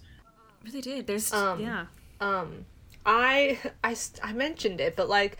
[0.64, 1.86] really did there's Um, yeah
[2.20, 2.66] um,
[3.06, 5.38] I, I, I mentioned it, but like,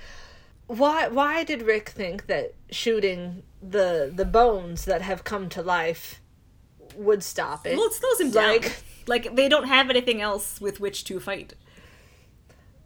[0.66, 6.20] why, why did Rick think that shooting the the bones that have come to life
[6.97, 7.77] would stop it?
[7.77, 11.19] well it slows him down Like- like they don't have anything else with which to
[11.20, 11.55] fight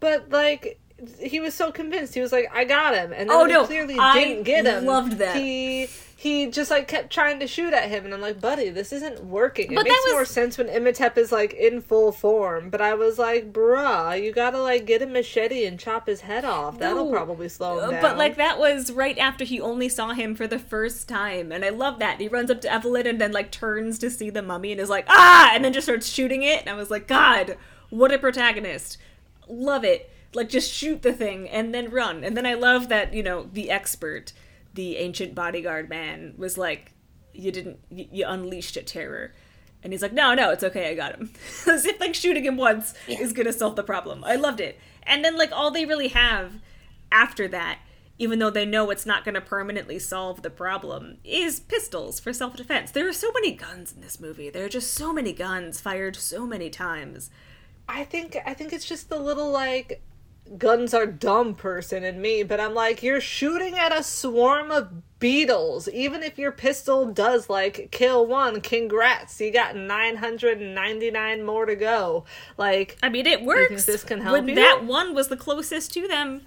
[0.01, 0.81] But like
[1.21, 2.15] he was so convinced.
[2.15, 4.65] He was like, "I got him," and then Oh, he no, clearly I didn't get
[4.65, 4.87] him.
[4.87, 5.37] loved that.
[5.37, 5.89] He
[6.25, 9.23] he just like kept trying to shoot at him, and I'm like, "Buddy, this isn't
[9.25, 12.71] working." It But makes was- more sense when Imhotep is like in full form.
[12.71, 16.45] But I was like, "Bruh, you gotta like get a machete and chop his head
[16.45, 16.79] off.
[16.79, 17.11] That'll No.
[17.13, 20.35] probably slow him Uh, down." But like that was right after he only saw him
[20.35, 22.19] for the first time, and I love that.
[22.21, 24.91] He runs up to Evelyn and then like turns to see the mummy and is
[24.91, 26.61] like ah, and then just starts shooting it.
[26.61, 27.57] And I was like, God,
[27.91, 28.99] what a protagonist!
[29.47, 30.11] Love it.
[30.33, 32.25] Like just shoot the thing and then run.
[32.25, 34.33] And then I love that you know the expert,
[34.75, 36.93] the ancient bodyguard man, was like,
[37.33, 39.33] you didn't, you, you unleashed a terror.
[39.83, 41.31] And he's like, no, no, it's okay, I got him.
[41.67, 44.25] As if like shooting him once is gonna solve the problem.
[44.25, 44.79] I loved it.
[45.03, 46.55] And then like all they really have
[47.13, 47.81] after that,
[48.19, 52.57] even though they know it's not gonna permanently solve the problem, is pistols for self
[52.57, 52.91] defense.
[52.93, 54.49] There are so many guns in this movie.
[54.49, 57.31] There are just so many guns fired so many times.
[57.89, 60.03] I think I think it's just the little like
[60.59, 64.91] guns are dumb person in me, but I'm like, you're shooting at a swarm of
[65.19, 65.89] beetles.
[65.89, 69.41] Even if your pistol does like kill one, congrats.
[69.41, 72.25] You got 999 more to go.
[72.57, 73.87] Like I mean, it works.
[73.87, 74.55] this can help when you?
[74.57, 76.43] that one was the closest to them,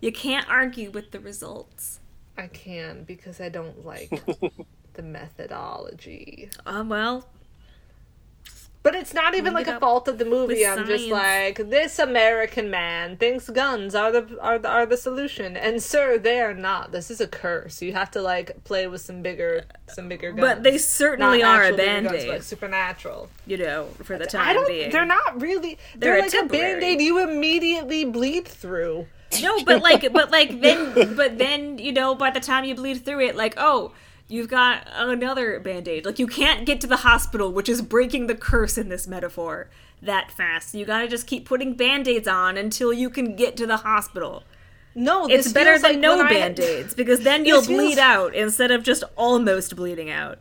[0.00, 2.00] you can't argue with the results.
[2.38, 4.10] I can because I don't like
[4.94, 6.50] the methodology.
[6.64, 7.26] Uh, well,
[8.82, 10.66] But it's not even like a fault of the movie.
[10.66, 15.54] I'm just like this American man thinks guns are the are the, are the solution,
[15.54, 16.90] and sir, they are not.
[16.90, 17.82] This is a curse.
[17.82, 20.40] You have to like play with some bigger some bigger guns.
[20.40, 23.28] but they Not certainly are a band aid, supernatural.
[23.46, 24.66] you know, for the I time don't.
[24.68, 24.90] being.
[24.90, 25.76] They're not really.
[25.94, 26.72] They're They're, like a temporary.
[26.80, 29.06] band aid you immediately bleed through.
[29.42, 33.04] No, but like, but like, then, but then, you know, by the time you bleed
[33.04, 33.92] through it, like, oh,
[34.30, 36.04] you've got another band aid.
[36.04, 39.68] Like, you can't get to the hospital, which is breaking the curse in this metaphor
[40.02, 40.74] that fast.
[40.74, 44.44] You gotta just keep putting band aids on until you can get to the hospital.
[44.94, 48.34] No, It's better than like no when band aids because then you'll feels- bleed out
[48.34, 50.38] instead of just almost bleeding out.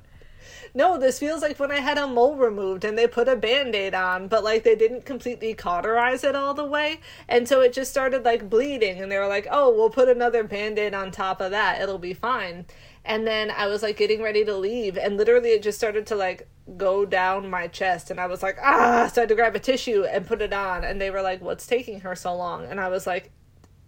[0.74, 3.74] No, this feels like when I had a mole removed and they put a band
[3.74, 7.00] aid on, but like they didn't completely cauterize it all the way.
[7.28, 9.02] And so it just started like bleeding.
[9.02, 11.82] And they were like, oh, we'll put another band aid on top of that.
[11.82, 12.66] It'll be fine.
[13.10, 14.96] And then I was like getting ready to leave.
[14.98, 18.12] And literally it just started to like go down my chest.
[18.12, 19.10] And I was like, ah.
[19.12, 20.84] So I had to grab a tissue and put it on.
[20.84, 22.66] And they were like, what's taking her so long?
[22.66, 23.32] And I was like,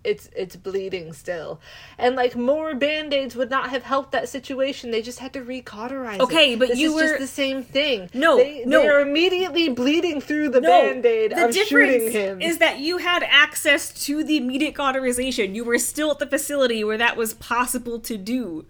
[0.03, 1.59] it's it's bleeding still
[1.99, 6.15] and like more band-aids would not have helped that situation they just had to recauterize
[6.15, 6.23] it.
[6.23, 8.81] Okay, but this you is were- just the same thing No, they, no.
[8.81, 12.97] they are immediately bleeding through the band-aid the of shooting difference him is that you
[12.97, 15.53] had access to the immediate cauterization.
[15.53, 18.65] You were still at the facility where that was possible to do.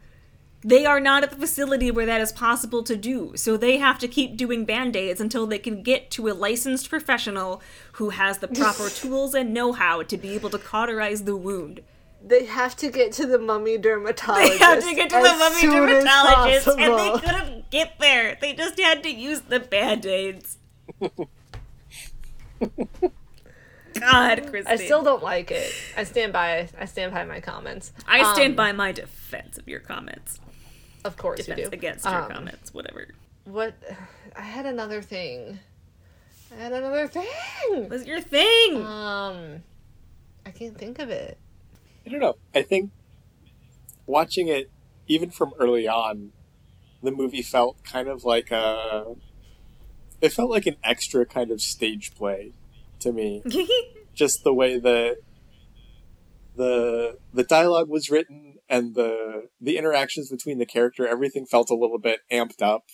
[0.64, 3.34] They are not at the facility where that is possible to do.
[3.36, 7.62] So they have to keep doing band-aids until they can get to a licensed professional
[7.94, 11.82] who has the proper tools and know-how to be able to cauterize the wound.
[12.24, 15.62] they have to get to the mummy dermatologist They had to get to the mummy
[15.62, 18.38] dermatologist and they couldn't get there.
[18.40, 20.60] They just had to use the band-aids.
[24.00, 24.72] God, Christine.
[24.72, 25.74] I still don't like it.
[25.98, 26.70] I stand by.
[26.80, 27.92] I stand by my comments.
[28.08, 30.40] I stand Um, by my defense of your comments.
[31.04, 31.70] Of course you do.
[31.72, 33.08] against your Um, comments, whatever.
[33.46, 33.74] What?
[34.36, 35.60] I had another thing.
[36.52, 37.90] I had another thing.
[37.90, 38.78] Was your thing?
[38.86, 39.64] Um,
[40.46, 41.38] I can't think of it.
[42.06, 42.36] I don't know.
[42.54, 42.92] I think
[44.06, 44.70] watching it,
[45.08, 46.32] even from early on,
[47.02, 49.16] the movie felt kind of like a.
[50.20, 52.54] It felt like an extra kind of stage play
[53.00, 53.42] to me.
[54.14, 55.18] Just the way that
[56.56, 61.76] the the dialogue was written and the the interactions between the character, everything felt a
[61.76, 62.86] little bit amped up.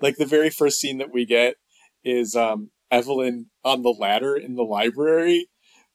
[0.00, 1.56] Like the very first scene that we get
[2.04, 5.48] is um, Evelyn on the ladder in the library,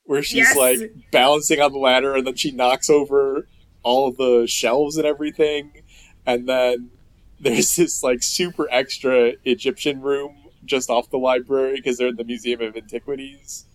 [0.04, 0.58] where she's Yes.
[0.58, 3.48] like balancing on the ladder and then she knocks over
[3.82, 5.84] all the shelves and everything.
[6.26, 6.92] And then
[7.40, 10.36] there's this like super extra Egyptian room
[10.66, 13.66] just off the library because they're in the Museum of Antiquities.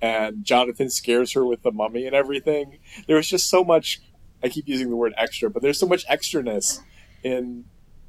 [0.00, 2.78] And Jonathan scares her with the mummy and everything.
[3.08, 4.00] There was just so much.
[4.42, 6.80] I keep using the word extra, but there's so much extraness
[7.22, 7.64] in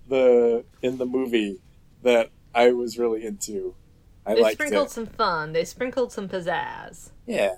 [0.07, 1.59] the in the movie
[2.03, 3.75] that I was really into.
[4.25, 4.91] I They liked sprinkled it.
[4.91, 5.53] some fun.
[5.53, 7.11] They sprinkled some pizzazz.
[7.25, 7.55] Yeah,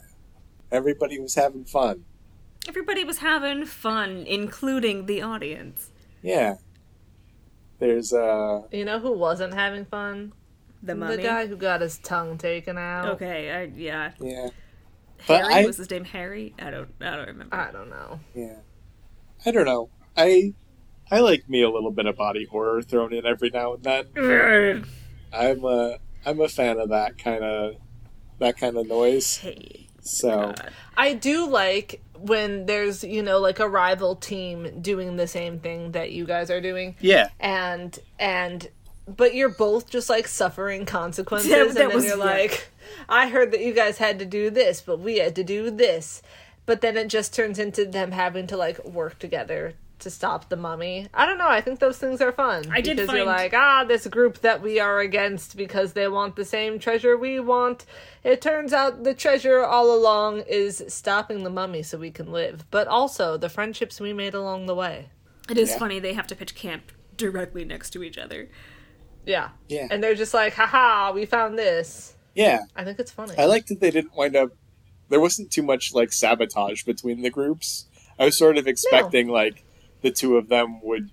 [0.71, 2.05] everybody was having fun.
[2.67, 5.89] Everybody was having fun, including the audience.
[6.21, 6.55] Yeah.
[7.79, 10.33] There's uh You know who wasn't having fun?
[10.83, 11.15] The mummy.
[11.15, 13.07] The guy who got his tongue taken out.
[13.15, 14.11] Okay, I, yeah.
[14.19, 14.49] yeah.
[15.27, 16.03] But Harry I was his name.
[16.05, 16.53] Harry.
[16.59, 16.89] I don't.
[17.01, 17.55] I don't remember.
[17.55, 18.19] I don't know.
[18.35, 18.55] yeah.
[19.45, 19.89] I don't know.
[20.15, 20.53] I
[21.09, 24.85] I like me a little bit of body horror thrown in every now and then.
[25.33, 27.75] I'm a I'm a fan of that kind of
[28.39, 29.37] that kind of noise.
[29.37, 29.87] hey.
[30.01, 30.71] So God.
[30.97, 35.91] I do like when there's, you know, like a rival team doing the same thing
[35.93, 36.95] that you guys are doing.
[36.99, 38.67] yeah, And and
[39.07, 42.23] but you're both just like suffering consequences That- and then was- you're yeah.
[42.23, 42.69] like
[43.07, 46.21] I heard that you guys had to do this, but we had to do this.
[46.65, 50.55] But then it just turns into them having to like work together to stop the
[50.55, 51.07] mummy.
[51.13, 51.47] I don't know.
[51.47, 52.65] I think those things are fun.
[52.71, 56.35] I did because you're like, ah, this group that we are against because they want
[56.35, 57.85] the same treasure we want.
[58.23, 62.65] It turns out the treasure all along is stopping the mummy so we can live,
[62.71, 65.09] but also the friendships we made along the way.
[65.49, 65.77] It is Yeah.
[65.79, 68.49] funny they have to pitch camp directly next to each other.
[69.25, 69.49] Yeah.
[69.67, 69.87] Yeah.
[69.91, 72.15] And they're just like, haha, we found this.
[72.35, 72.61] yeah.
[72.75, 73.33] I think it's funny.
[73.37, 74.51] I liked that they didn't wind up.
[75.09, 77.85] There wasn't too much like sabotage between the groups.
[78.17, 79.63] I was sort of expecting like
[80.01, 81.09] the two of them would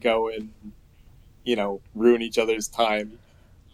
[0.00, 0.52] go and
[1.44, 3.18] you know ruin each other's time.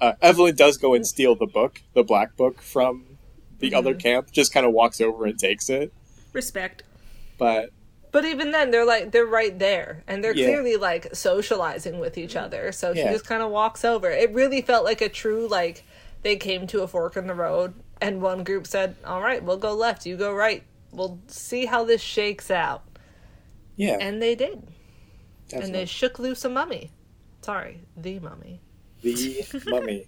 [0.00, 3.18] Uh, Evelyn does go and steal the book, the black book from
[3.58, 4.30] the other camp.
[4.32, 5.92] Just kind of walks over and takes it,
[6.32, 6.82] Respect.
[7.38, 7.70] but
[8.12, 10.46] But even then, they're like they're right there, and they're Yeah.
[10.46, 12.72] clearly like socializing with each other.
[12.72, 13.12] So she Yeah.
[13.12, 14.10] just kind of walks over.
[14.10, 15.84] It really felt like a true like
[16.22, 19.56] they came to a fork in the road, and one group said, "All right, we'll
[19.58, 20.64] go left, you go right.
[20.92, 22.82] We'll see how this shakes out."
[23.76, 24.68] yeah, And they did, and
[25.48, 25.72] definitely.
[25.72, 26.90] they shook loose a mummy.
[27.42, 28.60] Sorry, the mummy.
[29.02, 30.06] the mummy.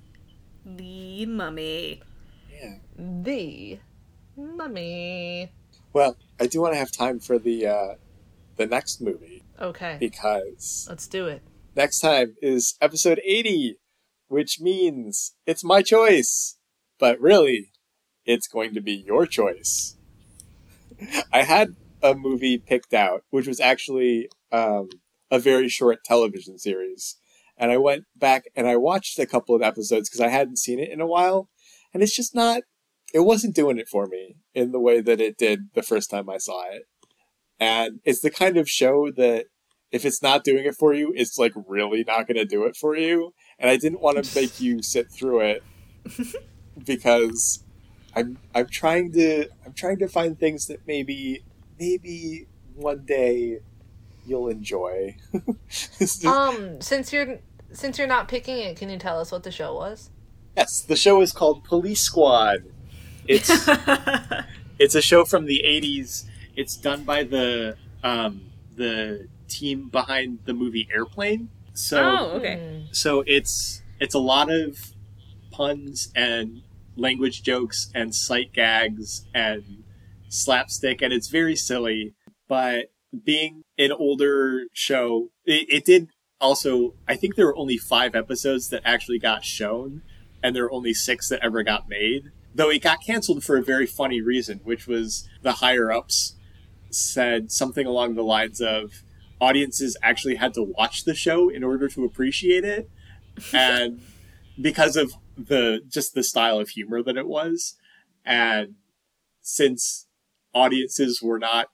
[0.66, 2.02] The mummy.
[2.52, 2.74] Yeah.
[2.98, 3.78] The
[4.36, 5.50] mummy.
[5.92, 7.94] Well, I do want to have time for the uh,
[8.56, 11.42] the next movie Okay, because let's do it.
[11.76, 13.76] next time is episode 80,
[14.28, 16.56] which means it's my choice.
[16.98, 17.70] But really,
[18.24, 19.96] it's going to be your choice.
[21.32, 24.88] I had a movie picked out, which was actually um,
[25.30, 27.16] a very short television series.
[27.56, 30.78] And I went back and I watched a couple of episodes because I hadn't seen
[30.78, 31.48] it in a while.
[31.92, 32.62] And it's just not,
[33.12, 36.28] it wasn't doing it for me in the way that it did the first time
[36.30, 36.82] I saw it.
[37.60, 39.46] And it's the kind of show that
[39.90, 42.76] if it's not doing it for you, it's like really not going to do it
[42.76, 43.34] for you.
[43.58, 45.62] And I didn't want to make you sit through it
[46.84, 47.64] because
[48.14, 51.44] I'm I'm trying to I'm trying to find things that maybe
[51.78, 53.58] maybe one day
[54.26, 55.16] you'll enjoy.
[55.98, 57.38] Is- Um, since you're
[57.72, 60.10] since you're not picking it, can you tell us what the show was?
[60.56, 62.64] yes, the show is called Police Squad.
[63.26, 63.68] It's
[64.78, 66.24] It's a show from the '80s.
[66.56, 71.50] It's done by the um, the team behind the movie Airplane.
[71.72, 72.86] So oh, okay.
[72.90, 74.92] so it's it's a lot of
[75.52, 76.62] puns and
[76.96, 79.84] language jokes and sight gags and
[80.28, 82.14] slapstick and it's very silly
[82.48, 82.90] but
[83.24, 86.08] being an older show it, it did
[86.40, 90.02] also i think there were only five episodes that actually got shown
[90.42, 93.62] and there were only six that ever got made though it got canceled for a
[93.62, 96.34] very funny reason which was the higher ups
[96.90, 99.02] said something along the lines of
[99.42, 102.88] audiences actually had to watch the show in order to appreciate it.
[103.52, 104.02] And
[104.60, 107.76] because of the just the style of humor that it was.
[108.26, 108.74] And
[109.40, 110.06] since
[110.54, 111.68] audiences were not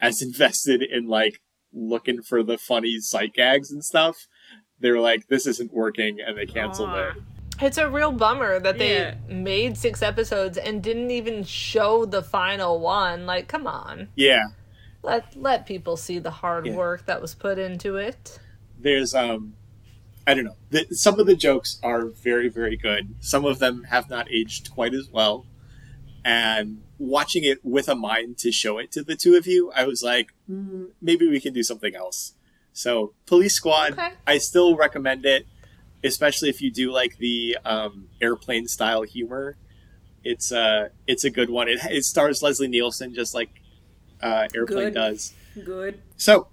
[0.00, 1.40] as invested in like
[1.72, 4.26] looking for the funny sight gags and stuff
[4.80, 6.96] they were like this isn't working and they canceled Aw.
[6.96, 7.35] it ah.
[7.60, 9.14] It's a real bummer that they Yeah.
[9.28, 13.26] made six episodes and didn't even show the final one.
[13.26, 14.08] Like, come on.
[14.14, 14.42] yeah
[15.02, 16.74] Let let people see the hard Yeah.
[16.74, 18.38] work that was put into it.
[18.78, 19.54] there's um
[20.26, 23.84] i don't know the, some of the jokes are very very good some of them
[23.84, 25.46] have not aged quite as well
[26.24, 29.84] and watching it with a mind to show it to the two of you i
[29.84, 32.34] was like hmm, maybe we can do something else
[32.74, 34.10] so police squad Okay.
[34.26, 35.46] i still recommend it
[36.06, 39.56] especially if you do like the um, airplane style humor
[40.24, 43.50] it's uh it's a good one it, it stars leslie nielsen just like
[44.22, 44.94] uh, airplane Good.
[44.94, 45.34] does
[45.64, 46.02] Good.
[46.16, 46.48] so,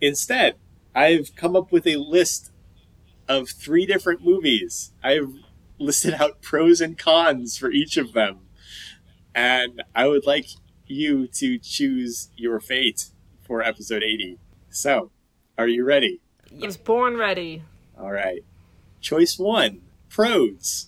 [0.00, 0.56] instead,
[0.94, 2.52] I've come up with a list
[3.28, 4.92] of three different movies.
[5.02, 5.34] I've
[5.78, 8.40] listed out pros and cons for each of them.
[9.34, 10.46] And I would like
[10.86, 13.10] you to choose your fate
[13.46, 14.38] for episode 80.
[14.70, 15.10] So,
[15.58, 16.20] are you ready?
[16.62, 17.62] I was born ready.
[17.98, 18.44] All right.
[19.04, 20.86] Choice one Pros.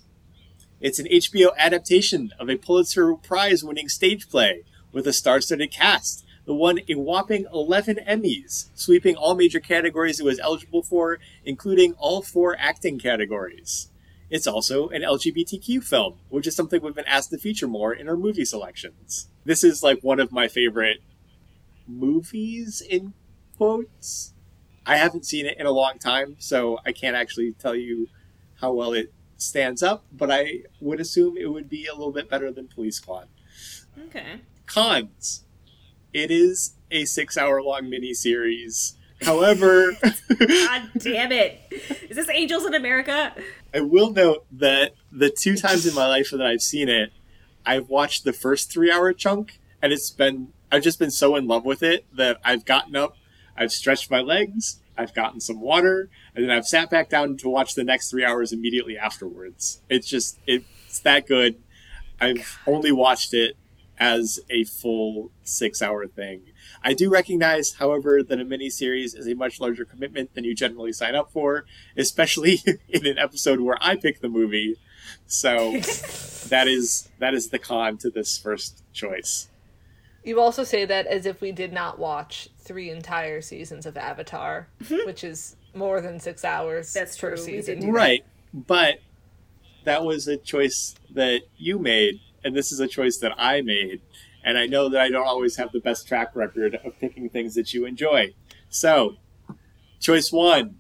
[0.81, 5.71] It's an HBO adaptation of a Pulitzer Prize winning stage play with a star studded
[5.71, 11.19] cast that won a whopping 11 Emmys, sweeping all major categories it was eligible for,
[11.45, 13.91] including all four acting categories.
[14.31, 18.09] It's also an LGBTQ film, which is something we've been asked to feature more in
[18.09, 19.29] our movie selections.
[19.45, 21.01] This is like one of my favorite
[21.87, 23.13] movies, in
[23.59, 24.33] quotes.
[24.87, 28.09] I haven't seen it in a long time, so I can't actually tell you
[28.61, 32.31] how well it stands up, but I would assume it would be a little bit
[32.31, 33.29] better than Police Squad.
[34.07, 34.41] Okay.
[34.67, 35.45] Cons.
[36.13, 38.95] It is a six hour long miniseries.
[39.23, 39.93] However,
[40.39, 41.61] God damn it.
[42.09, 43.35] Is this Angels in America?
[43.75, 47.13] I will note that the two times in my life that I've seen it,
[47.65, 51.47] I've watched the first three hour chunk, and it's been, I've just been so in
[51.47, 53.17] love with it that I've gotten up,
[53.57, 57.49] I've stretched my legs, I've gotten some water, and then I've sat back down to
[57.49, 59.81] watch the next three hours immediately afterwards.
[59.89, 61.57] It's just, it's that good.
[62.21, 63.57] I've only watched it
[63.99, 66.43] as a full six hour thing.
[66.83, 70.93] I do recognize, however, that a miniseries is a much larger commitment than you generally
[70.93, 71.65] sign up for,
[71.97, 74.77] especially in an episode where I pick the movie.
[75.27, 75.73] So
[76.49, 79.49] that is that is the con to this first choice.
[80.27, 84.67] You also say that as if we did not watch three entire seasons of Avatar,
[84.83, 85.07] mm-hmm.
[85.07, 86.93] which is more than six hours.
[86.93, 87.79] That's true, we season.
[87.79, 87.95] did.
[87.95, 88.25] Right.
[88.53, 88.97] But
[89.85, 94.01] that was a choice that you made, and this is a choice that I made.
[94.43, 97.55] And I know that I don't always have the best track record of picking things
[97.55, 98.35] that you enjoy.
[98.69, 99.19] So,
[100.01, 100.79] choice one.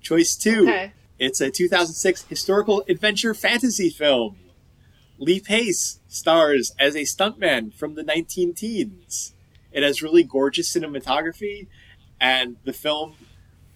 [0.00, 0.62] Choice two.
[0.68, 0.92] Okay.
[1.18, 4.36] It's a 2006 historical adventure fantasy film.
[5.22, 9.34] Lee Pace stars as a stuntman from the 19 teens.
[9.70, 11.68] It has really gorgeous cinematography,
[12.20, 13.14] and the film,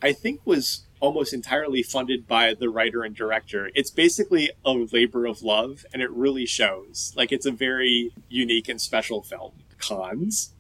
[0.03, 3.71] I think, was almost entirely funded by the writer and director.
[3.77, 7.13] It's basically a labor of love, and it really shows.
[7.17, 9.53] Like, it's a very unique and special film.
[9.79, 10.53] Cons.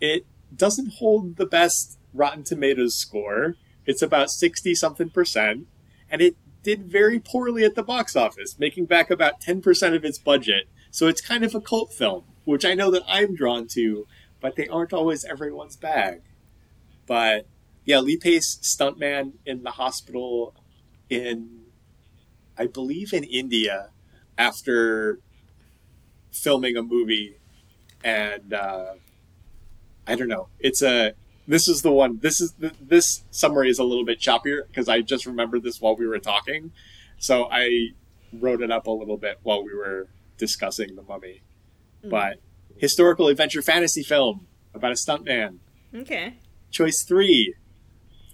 [0.00, 3.56] It doesn't hold the best Rotten Tomatoes score.
[3.84, 5.66] It's about 60 something percent
[6.10, 10.18] and it did very poorly at the box office, making back about 10% of its
[10.18, 10.68] budget.
[10.90, 14.06] So it's kind of a cult film, which I know that I'm drawn to,
[14.40, 16.22] but they aren't always everyone's bag.
[17.06, 17.46] But
[17.84, 20.54] yeah, Lee Pace, stuntman in the hospital
[21.08, 21.62] in,
[22.58, 23.90] I believe, in India
[24.36, 25.18] after
[26.30, 27.36] filming a movie.
[28.04, 28.94] And uh,
[30.06, 30.48] I don't know.
[30.58, 31.14] It's a
[31.50, 34.88] this is the one this is th- this summary is a little bit choppier because
[34.88, 36.72] i just remembered this while we were talking
[37.18, 37.88] so i
[38.32, 40.08] wrote it up a little bit while we were
[40.38, 41.42] discussing the mummy
[42.04, 42.10] mm.
[42.10, 42.38] but
[42.76, 45.58] historical adventure fantasy film about a stuntman
[45.94, 46.34] Okay.
[46.70, 47.54] choice three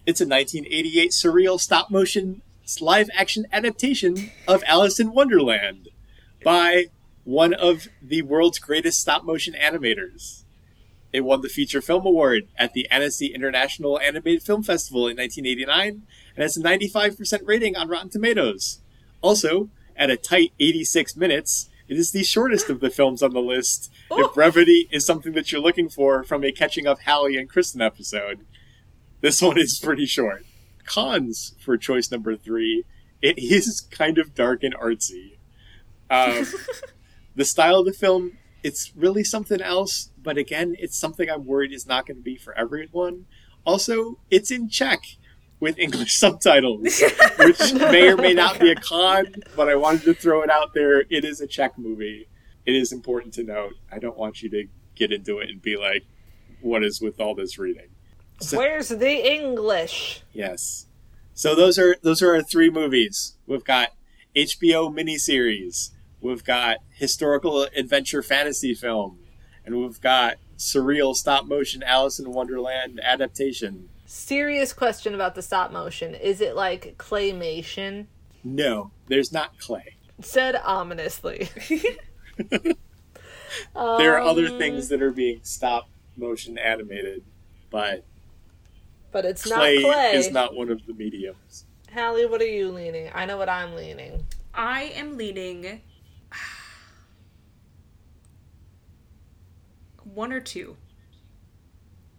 [0.05, 2.43] it's a 1988 surreal stop motion
[2.81, 5.89] live action adaptation of alice in wonderland
[6.45, 6.87] by
[7.27, 10.45] one of the world's greatest stop motion animators.
[11.17, 16.03] It won the Feature Film Award at the Annecy International Animated Film Festival in 1989
[16.37, 18.83] and has a 95% rating on Rotten Tomatoes.
[19.23, 23.41] Also, at a tight 86 minutes, it is the shortest of the films on the
[23.41, 23.91] list.
[24.11, 24.27] Oh.
[24.27, 27.81] If brevity is something that you're looking for from a catching up Hallie and Kristen
[27.81, 28.45] episode,
[29.23, 30.45] this one is pretty short.
[30.85, 32.85] Cons for choice number three.
[33.23, 35.39] It is kind of dark and artsy.
[36.11, 36.47] Um,
[37.35, 41.73] the style of the film, it's really something else, but again, it's something I'm worried
[41.73, 43.27] is not going to be for everyone.
[43.65, 45.01] Also, it's in Czech
[45.61, 47.01] with English subtitles,
[47.39, 50.75] which may or may not be a con, but I wanted to throw it out
[50.75, 51.05] there.
[51.09, 52.29] It is a Czech movie.
[52.67, 53.75] It is important to note.
[53.91, 54.65] I don't want you to
[54.97, 56.03] get into it and be like,
[56.61, 57.91] what is with all this reading?
[58.41, 60.23] So- Where's the English?
[60.33, 60.87] Yes.
[61.35, 63.37] So those are those are our three movies.
[63.47, 63.91] We've got
[64.35, 65.91] HBO miniseries,
[66.21, 69.21] we've got historical adventure fantasy film,
[69.67, 73.89] and we've got surreal stop motion Alice in Wonderland adaptation.
[74.07, 76.15] Serious question about the stop motion.
[76.15, 78.07] Is it like claymation?
[78.45, 79.97] No, there's not clay.
[80.23, 81.49] Said ominously.
[83.75, 87.23] There are other Um, things that are being stop motion animated,
[87.71, 88.05] but
[89.13, 90.13] But it's clay, not clay.
[90.15, 91.65] is not one of the mediums.
[91.93, 93.11] Hallie, what are you leaning?
[93.15, 94.27] I know what I'm leaning.
[94.53, 95.81] I am leaning
[100.17, 100.77] one or two.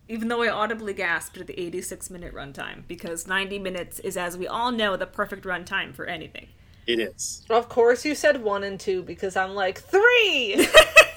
[0.07, 4.37] Even though I audibly gasped at the 86 minute runtime, because 90 minutes is, as
[4.37, 6.47] we all know, the perfect runtime for anything.
[6.85, 7.43] It is.
[7.49, 10.65] Of course, you said one and two because I'm like three.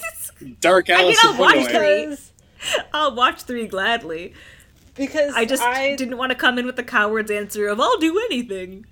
[0.60, 2.16] Dark Alice I mean, I'll in watch three.
[2.92, 4.34] I'll watch three gladly.
[4.96, 7.98] because I just I didn't want to come in with the coward's answer of I'll
[7.98, 8.86] do anything.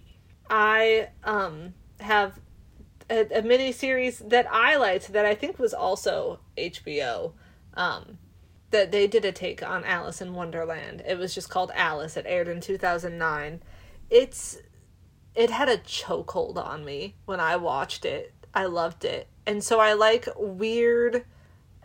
[0.49, 2.39] I um have
[3.11, 7.33] a, a mini series that I liked that I think was also HBO.
[7.79, 8.19] Um,
[8.71, 11.03] that they did a take on Alice in Wonderland.
[11.07, 12.19] It was just called Alice.
[12.19, 13.63] It aired in two thousand nine.
[14.11, 14.59] It's
[15.35, 18.35] it had a chokehold on me when I watched it.
[18.53, 21.25] I loved it, and so I like weird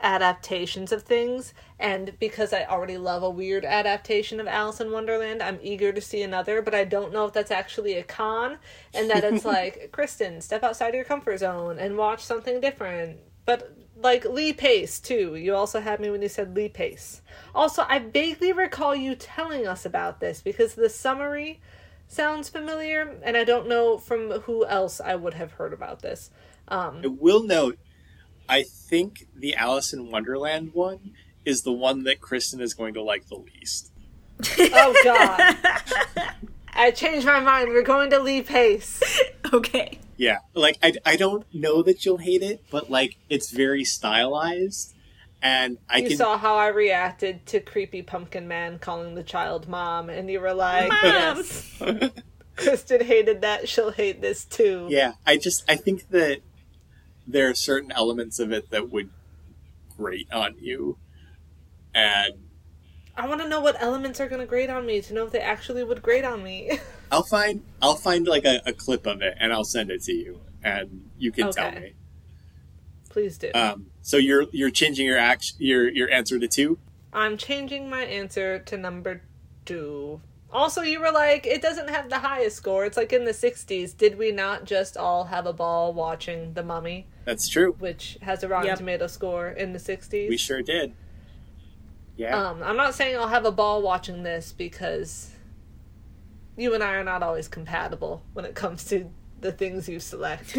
[0.02, 5.42] adaptations of things and because I already love a weird adaptation of Alice in Wonderland,
[5.42, 8.58] I'm eager to see another, but I don't know if that's actually a con
[8.94, 13.20] and that it's like, Kristen, step outside your comfort zone and watch something different.
[13.46, 15.36] But like Lee Pace too.
[15.36, 17.22] You also had me when you said Lee Pace.
[17.56, 21.62] Also, I vaguely recall you telling us about this because the summary
[22.08, 26.30] sounds familiar and I don't know from who else I would have heard about this.
[26.68, 27.80] Um I will note,
[28.48, 31.14] I think the Alice in Wonderland one
[31.46, 33.92] is the one that Kristen is going to like the least.
[34.60, 35.56] Oh god.
[36.76, 37.70] I changed my mind.
[37.70, 39.02] We're going to Lee Pace.
[39.52, 40.00] Okay.
[40.18, 44.94] Yeah, like I, I don't know that you'll hate it, but like it's very stylized,
[45.42, 49.68] and I You can saw how I reacted to creepy pumpkin man calling the child
[49.68, 51.00] mom, and you were like, Mom.
[51.04, 51.82] "Yes,
[52.56, 53.68] Kristen hated that.
[53.68, 55.14] She'll hate this too." yeah.
[55.26, 56.42] I just I think that
[57.26, 59.10] there are certain elements of it that would
[59.98, 60.98] grate on you,
[61.94, 62.34] and
[63.16, 65.32] I want to know what elements are going to grade on me to know if
[65.32, 66.80] they actually would grade on me.
[67.12, 70.14] I'll find I'll find like a, a clip of it and I'll send it to
[70.14, 71.94] you, and you can tell me.
[73.10, 73.52] Please do.
[73.54, 76.80] Um, so you're you're changing your act your your answer to two.
[77.12, 79.22] I'm changing my answer to number
[79.66, 80.22] two.
[80.52, 82.86] Also, you were like, it doesn't have the highest score.
[82.86, 83.98] It's like in the 60s.
[83.98, 87.76] Did we not just all have a ball watching The Mummy, That's true.
[87.80, 88.78] which has a Rotten Yep.
[88.78, 90.30] Tomato score in the 60s?
[90.30, 90.94] We sure did.
[92.16, 92.38] Yeah.
[92.38, 95.32] Um, I'm not saying I'll have a ball watching this because
[96.56, 99.10] you and I are not always compatible when it comes to
[99.42, 100.58] the things you select.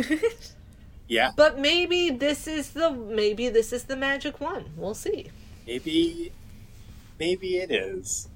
[1.08, 1.30] yeah.
[1.36, 4.64] but maybe this is the maybe this is the magic one.
[4.76, 5.30] We'll see.
[5.66, 6.32] Maybe
[7.18, 8.28] maybe it is.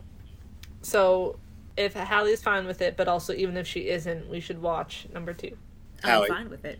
[0.83, 1.39] So
[1.77, 5.33] if Hallie's fine with it, but also even if she isn't, we should watch number
[5.33, 5.57] two.
[6.03, 6.79] I'm fine with it.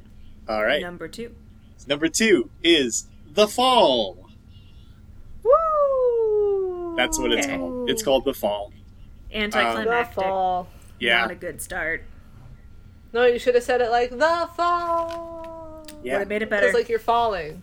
[0.49, 0.81] All right.
[0.81, 1.35] Number two.
[1.87, 4.28] Number two is The Fall.
[6.99, 7.03] Woo!
[7.05, 7.91] That's what it's called.
[7.91, 8.73] It's called The Fall.
[9.33, 10.15] Anticlimactic.
[10.17, 10.69] The fall.
[10.99, 11.21] Yeah.
[11.21, 12.05] Not a good start.
[13.13, 15.87] No, you should have said it like the fall.
[16.03, 16.15] Yeah.
[16.15, 16.67] Would have made it better.
[16.67, 17.63] Because like you're falling.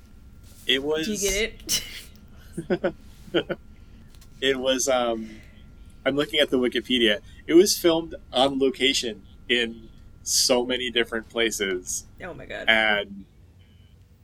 [0.65, 2.93] It was Do you get
[3.31, 3.57] it?
[4.41, 5.29] it was um
[6.05, 7.19] I'm looking at the Wikipedia.
[7.47, 9.89] It was filmed on location in
[10.23, 12.65] so many different places oh my god.
[12.67, 13.25] and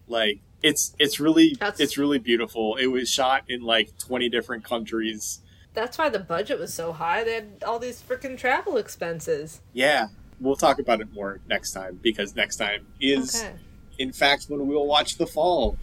[0.08, 2.76] like it's it's really That's- it's really beautiful.
[2.78, 5.40] It was shot in like 20 different countries.
[5.74, 7.24] That's why the budget was so high.
[7.24, 9.62] They had all these freaking travel expenses.
[9.74, 10.08] Yeah.
[10.40, 13.54] We'll talk about it more next time because next time is Okay.
[14.00, 15.78] in fact, when we'll watch The Fall.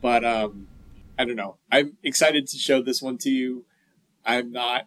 [0.00, 0.68] But um,
[1.18, 1.56] I don't know.
[1.70, 3.64] I'm excited to show this one to you.
[4.24, 4.86] I'm not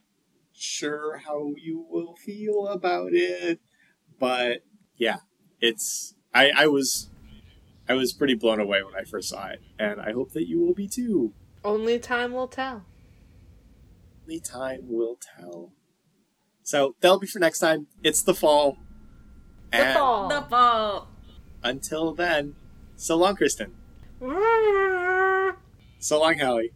[0.54, 3.60] sure how you will feel about it,
[4.20, 4.64] but
[4.98, 5.18] yeah,
[5.62, 6.16] it's.
[6.34, 7.09] I I was
[7.90, 10.60] I was pretty blown away when I first saw it, and I hope that you
[10.62, 11.34] will be too.
[11.66, 12.86] Only time will tell.
[14.24, 15.74] Only time will tell.
[16.62, 17.88] So that'll be for next time.
[18.04, 18.78] It's the fall.
[19.72, 20.30] The And fall.
[20.30, 21.08] The fall.
[21.64, 22.56] Until then,
[22.96, 23.74] so long, Kristen.
[26.02, 26.72] So long, Hallie.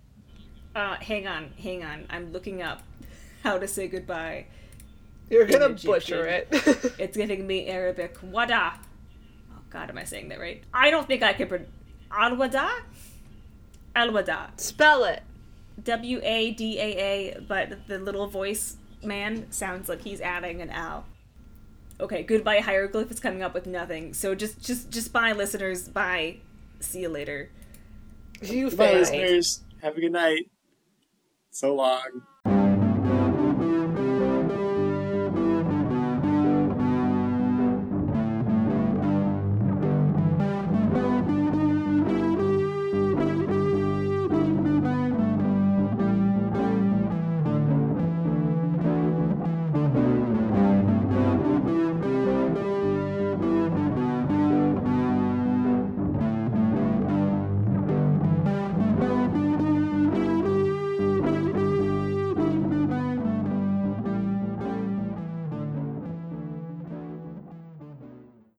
[0.76, 2.06] Uh, hang on, hang on.
[2.10, 2.82] I'm looking up
[3.42, 4.48] how to say goodbye.
[5.30, 6.50] You're gonna butcher it.
[7.00, 8.18] It's giving me Arabic.
[8.22, 8.74] Wada.
[9.74, 10.64] God, am I saying that right?
[10.74, 11.48] I don't think I can.
[11.48, 11.66] Pro-
[12.12, 12.70] Al-Wada?
[13.96, 14.52] Al-Wada.
[14.58, 15.24] Spell it.
[15.84, 20.70] W A D A A, but the little voice man sounds like he's adding an
[20.70, 21.06] L.
[22.00, 24.14] Okay, goodbye hieroglyph is coming up with nothing.
[24.14, 26.38] So just just just bye listeners, bye.
[26.80, 27.50] See you later.
[28.42, 29.00] You Goodbye, failed.
[29.00, 29.62] listeners.
[29.82, 30.50] Have a good night.
[31.50, 32.22] So long.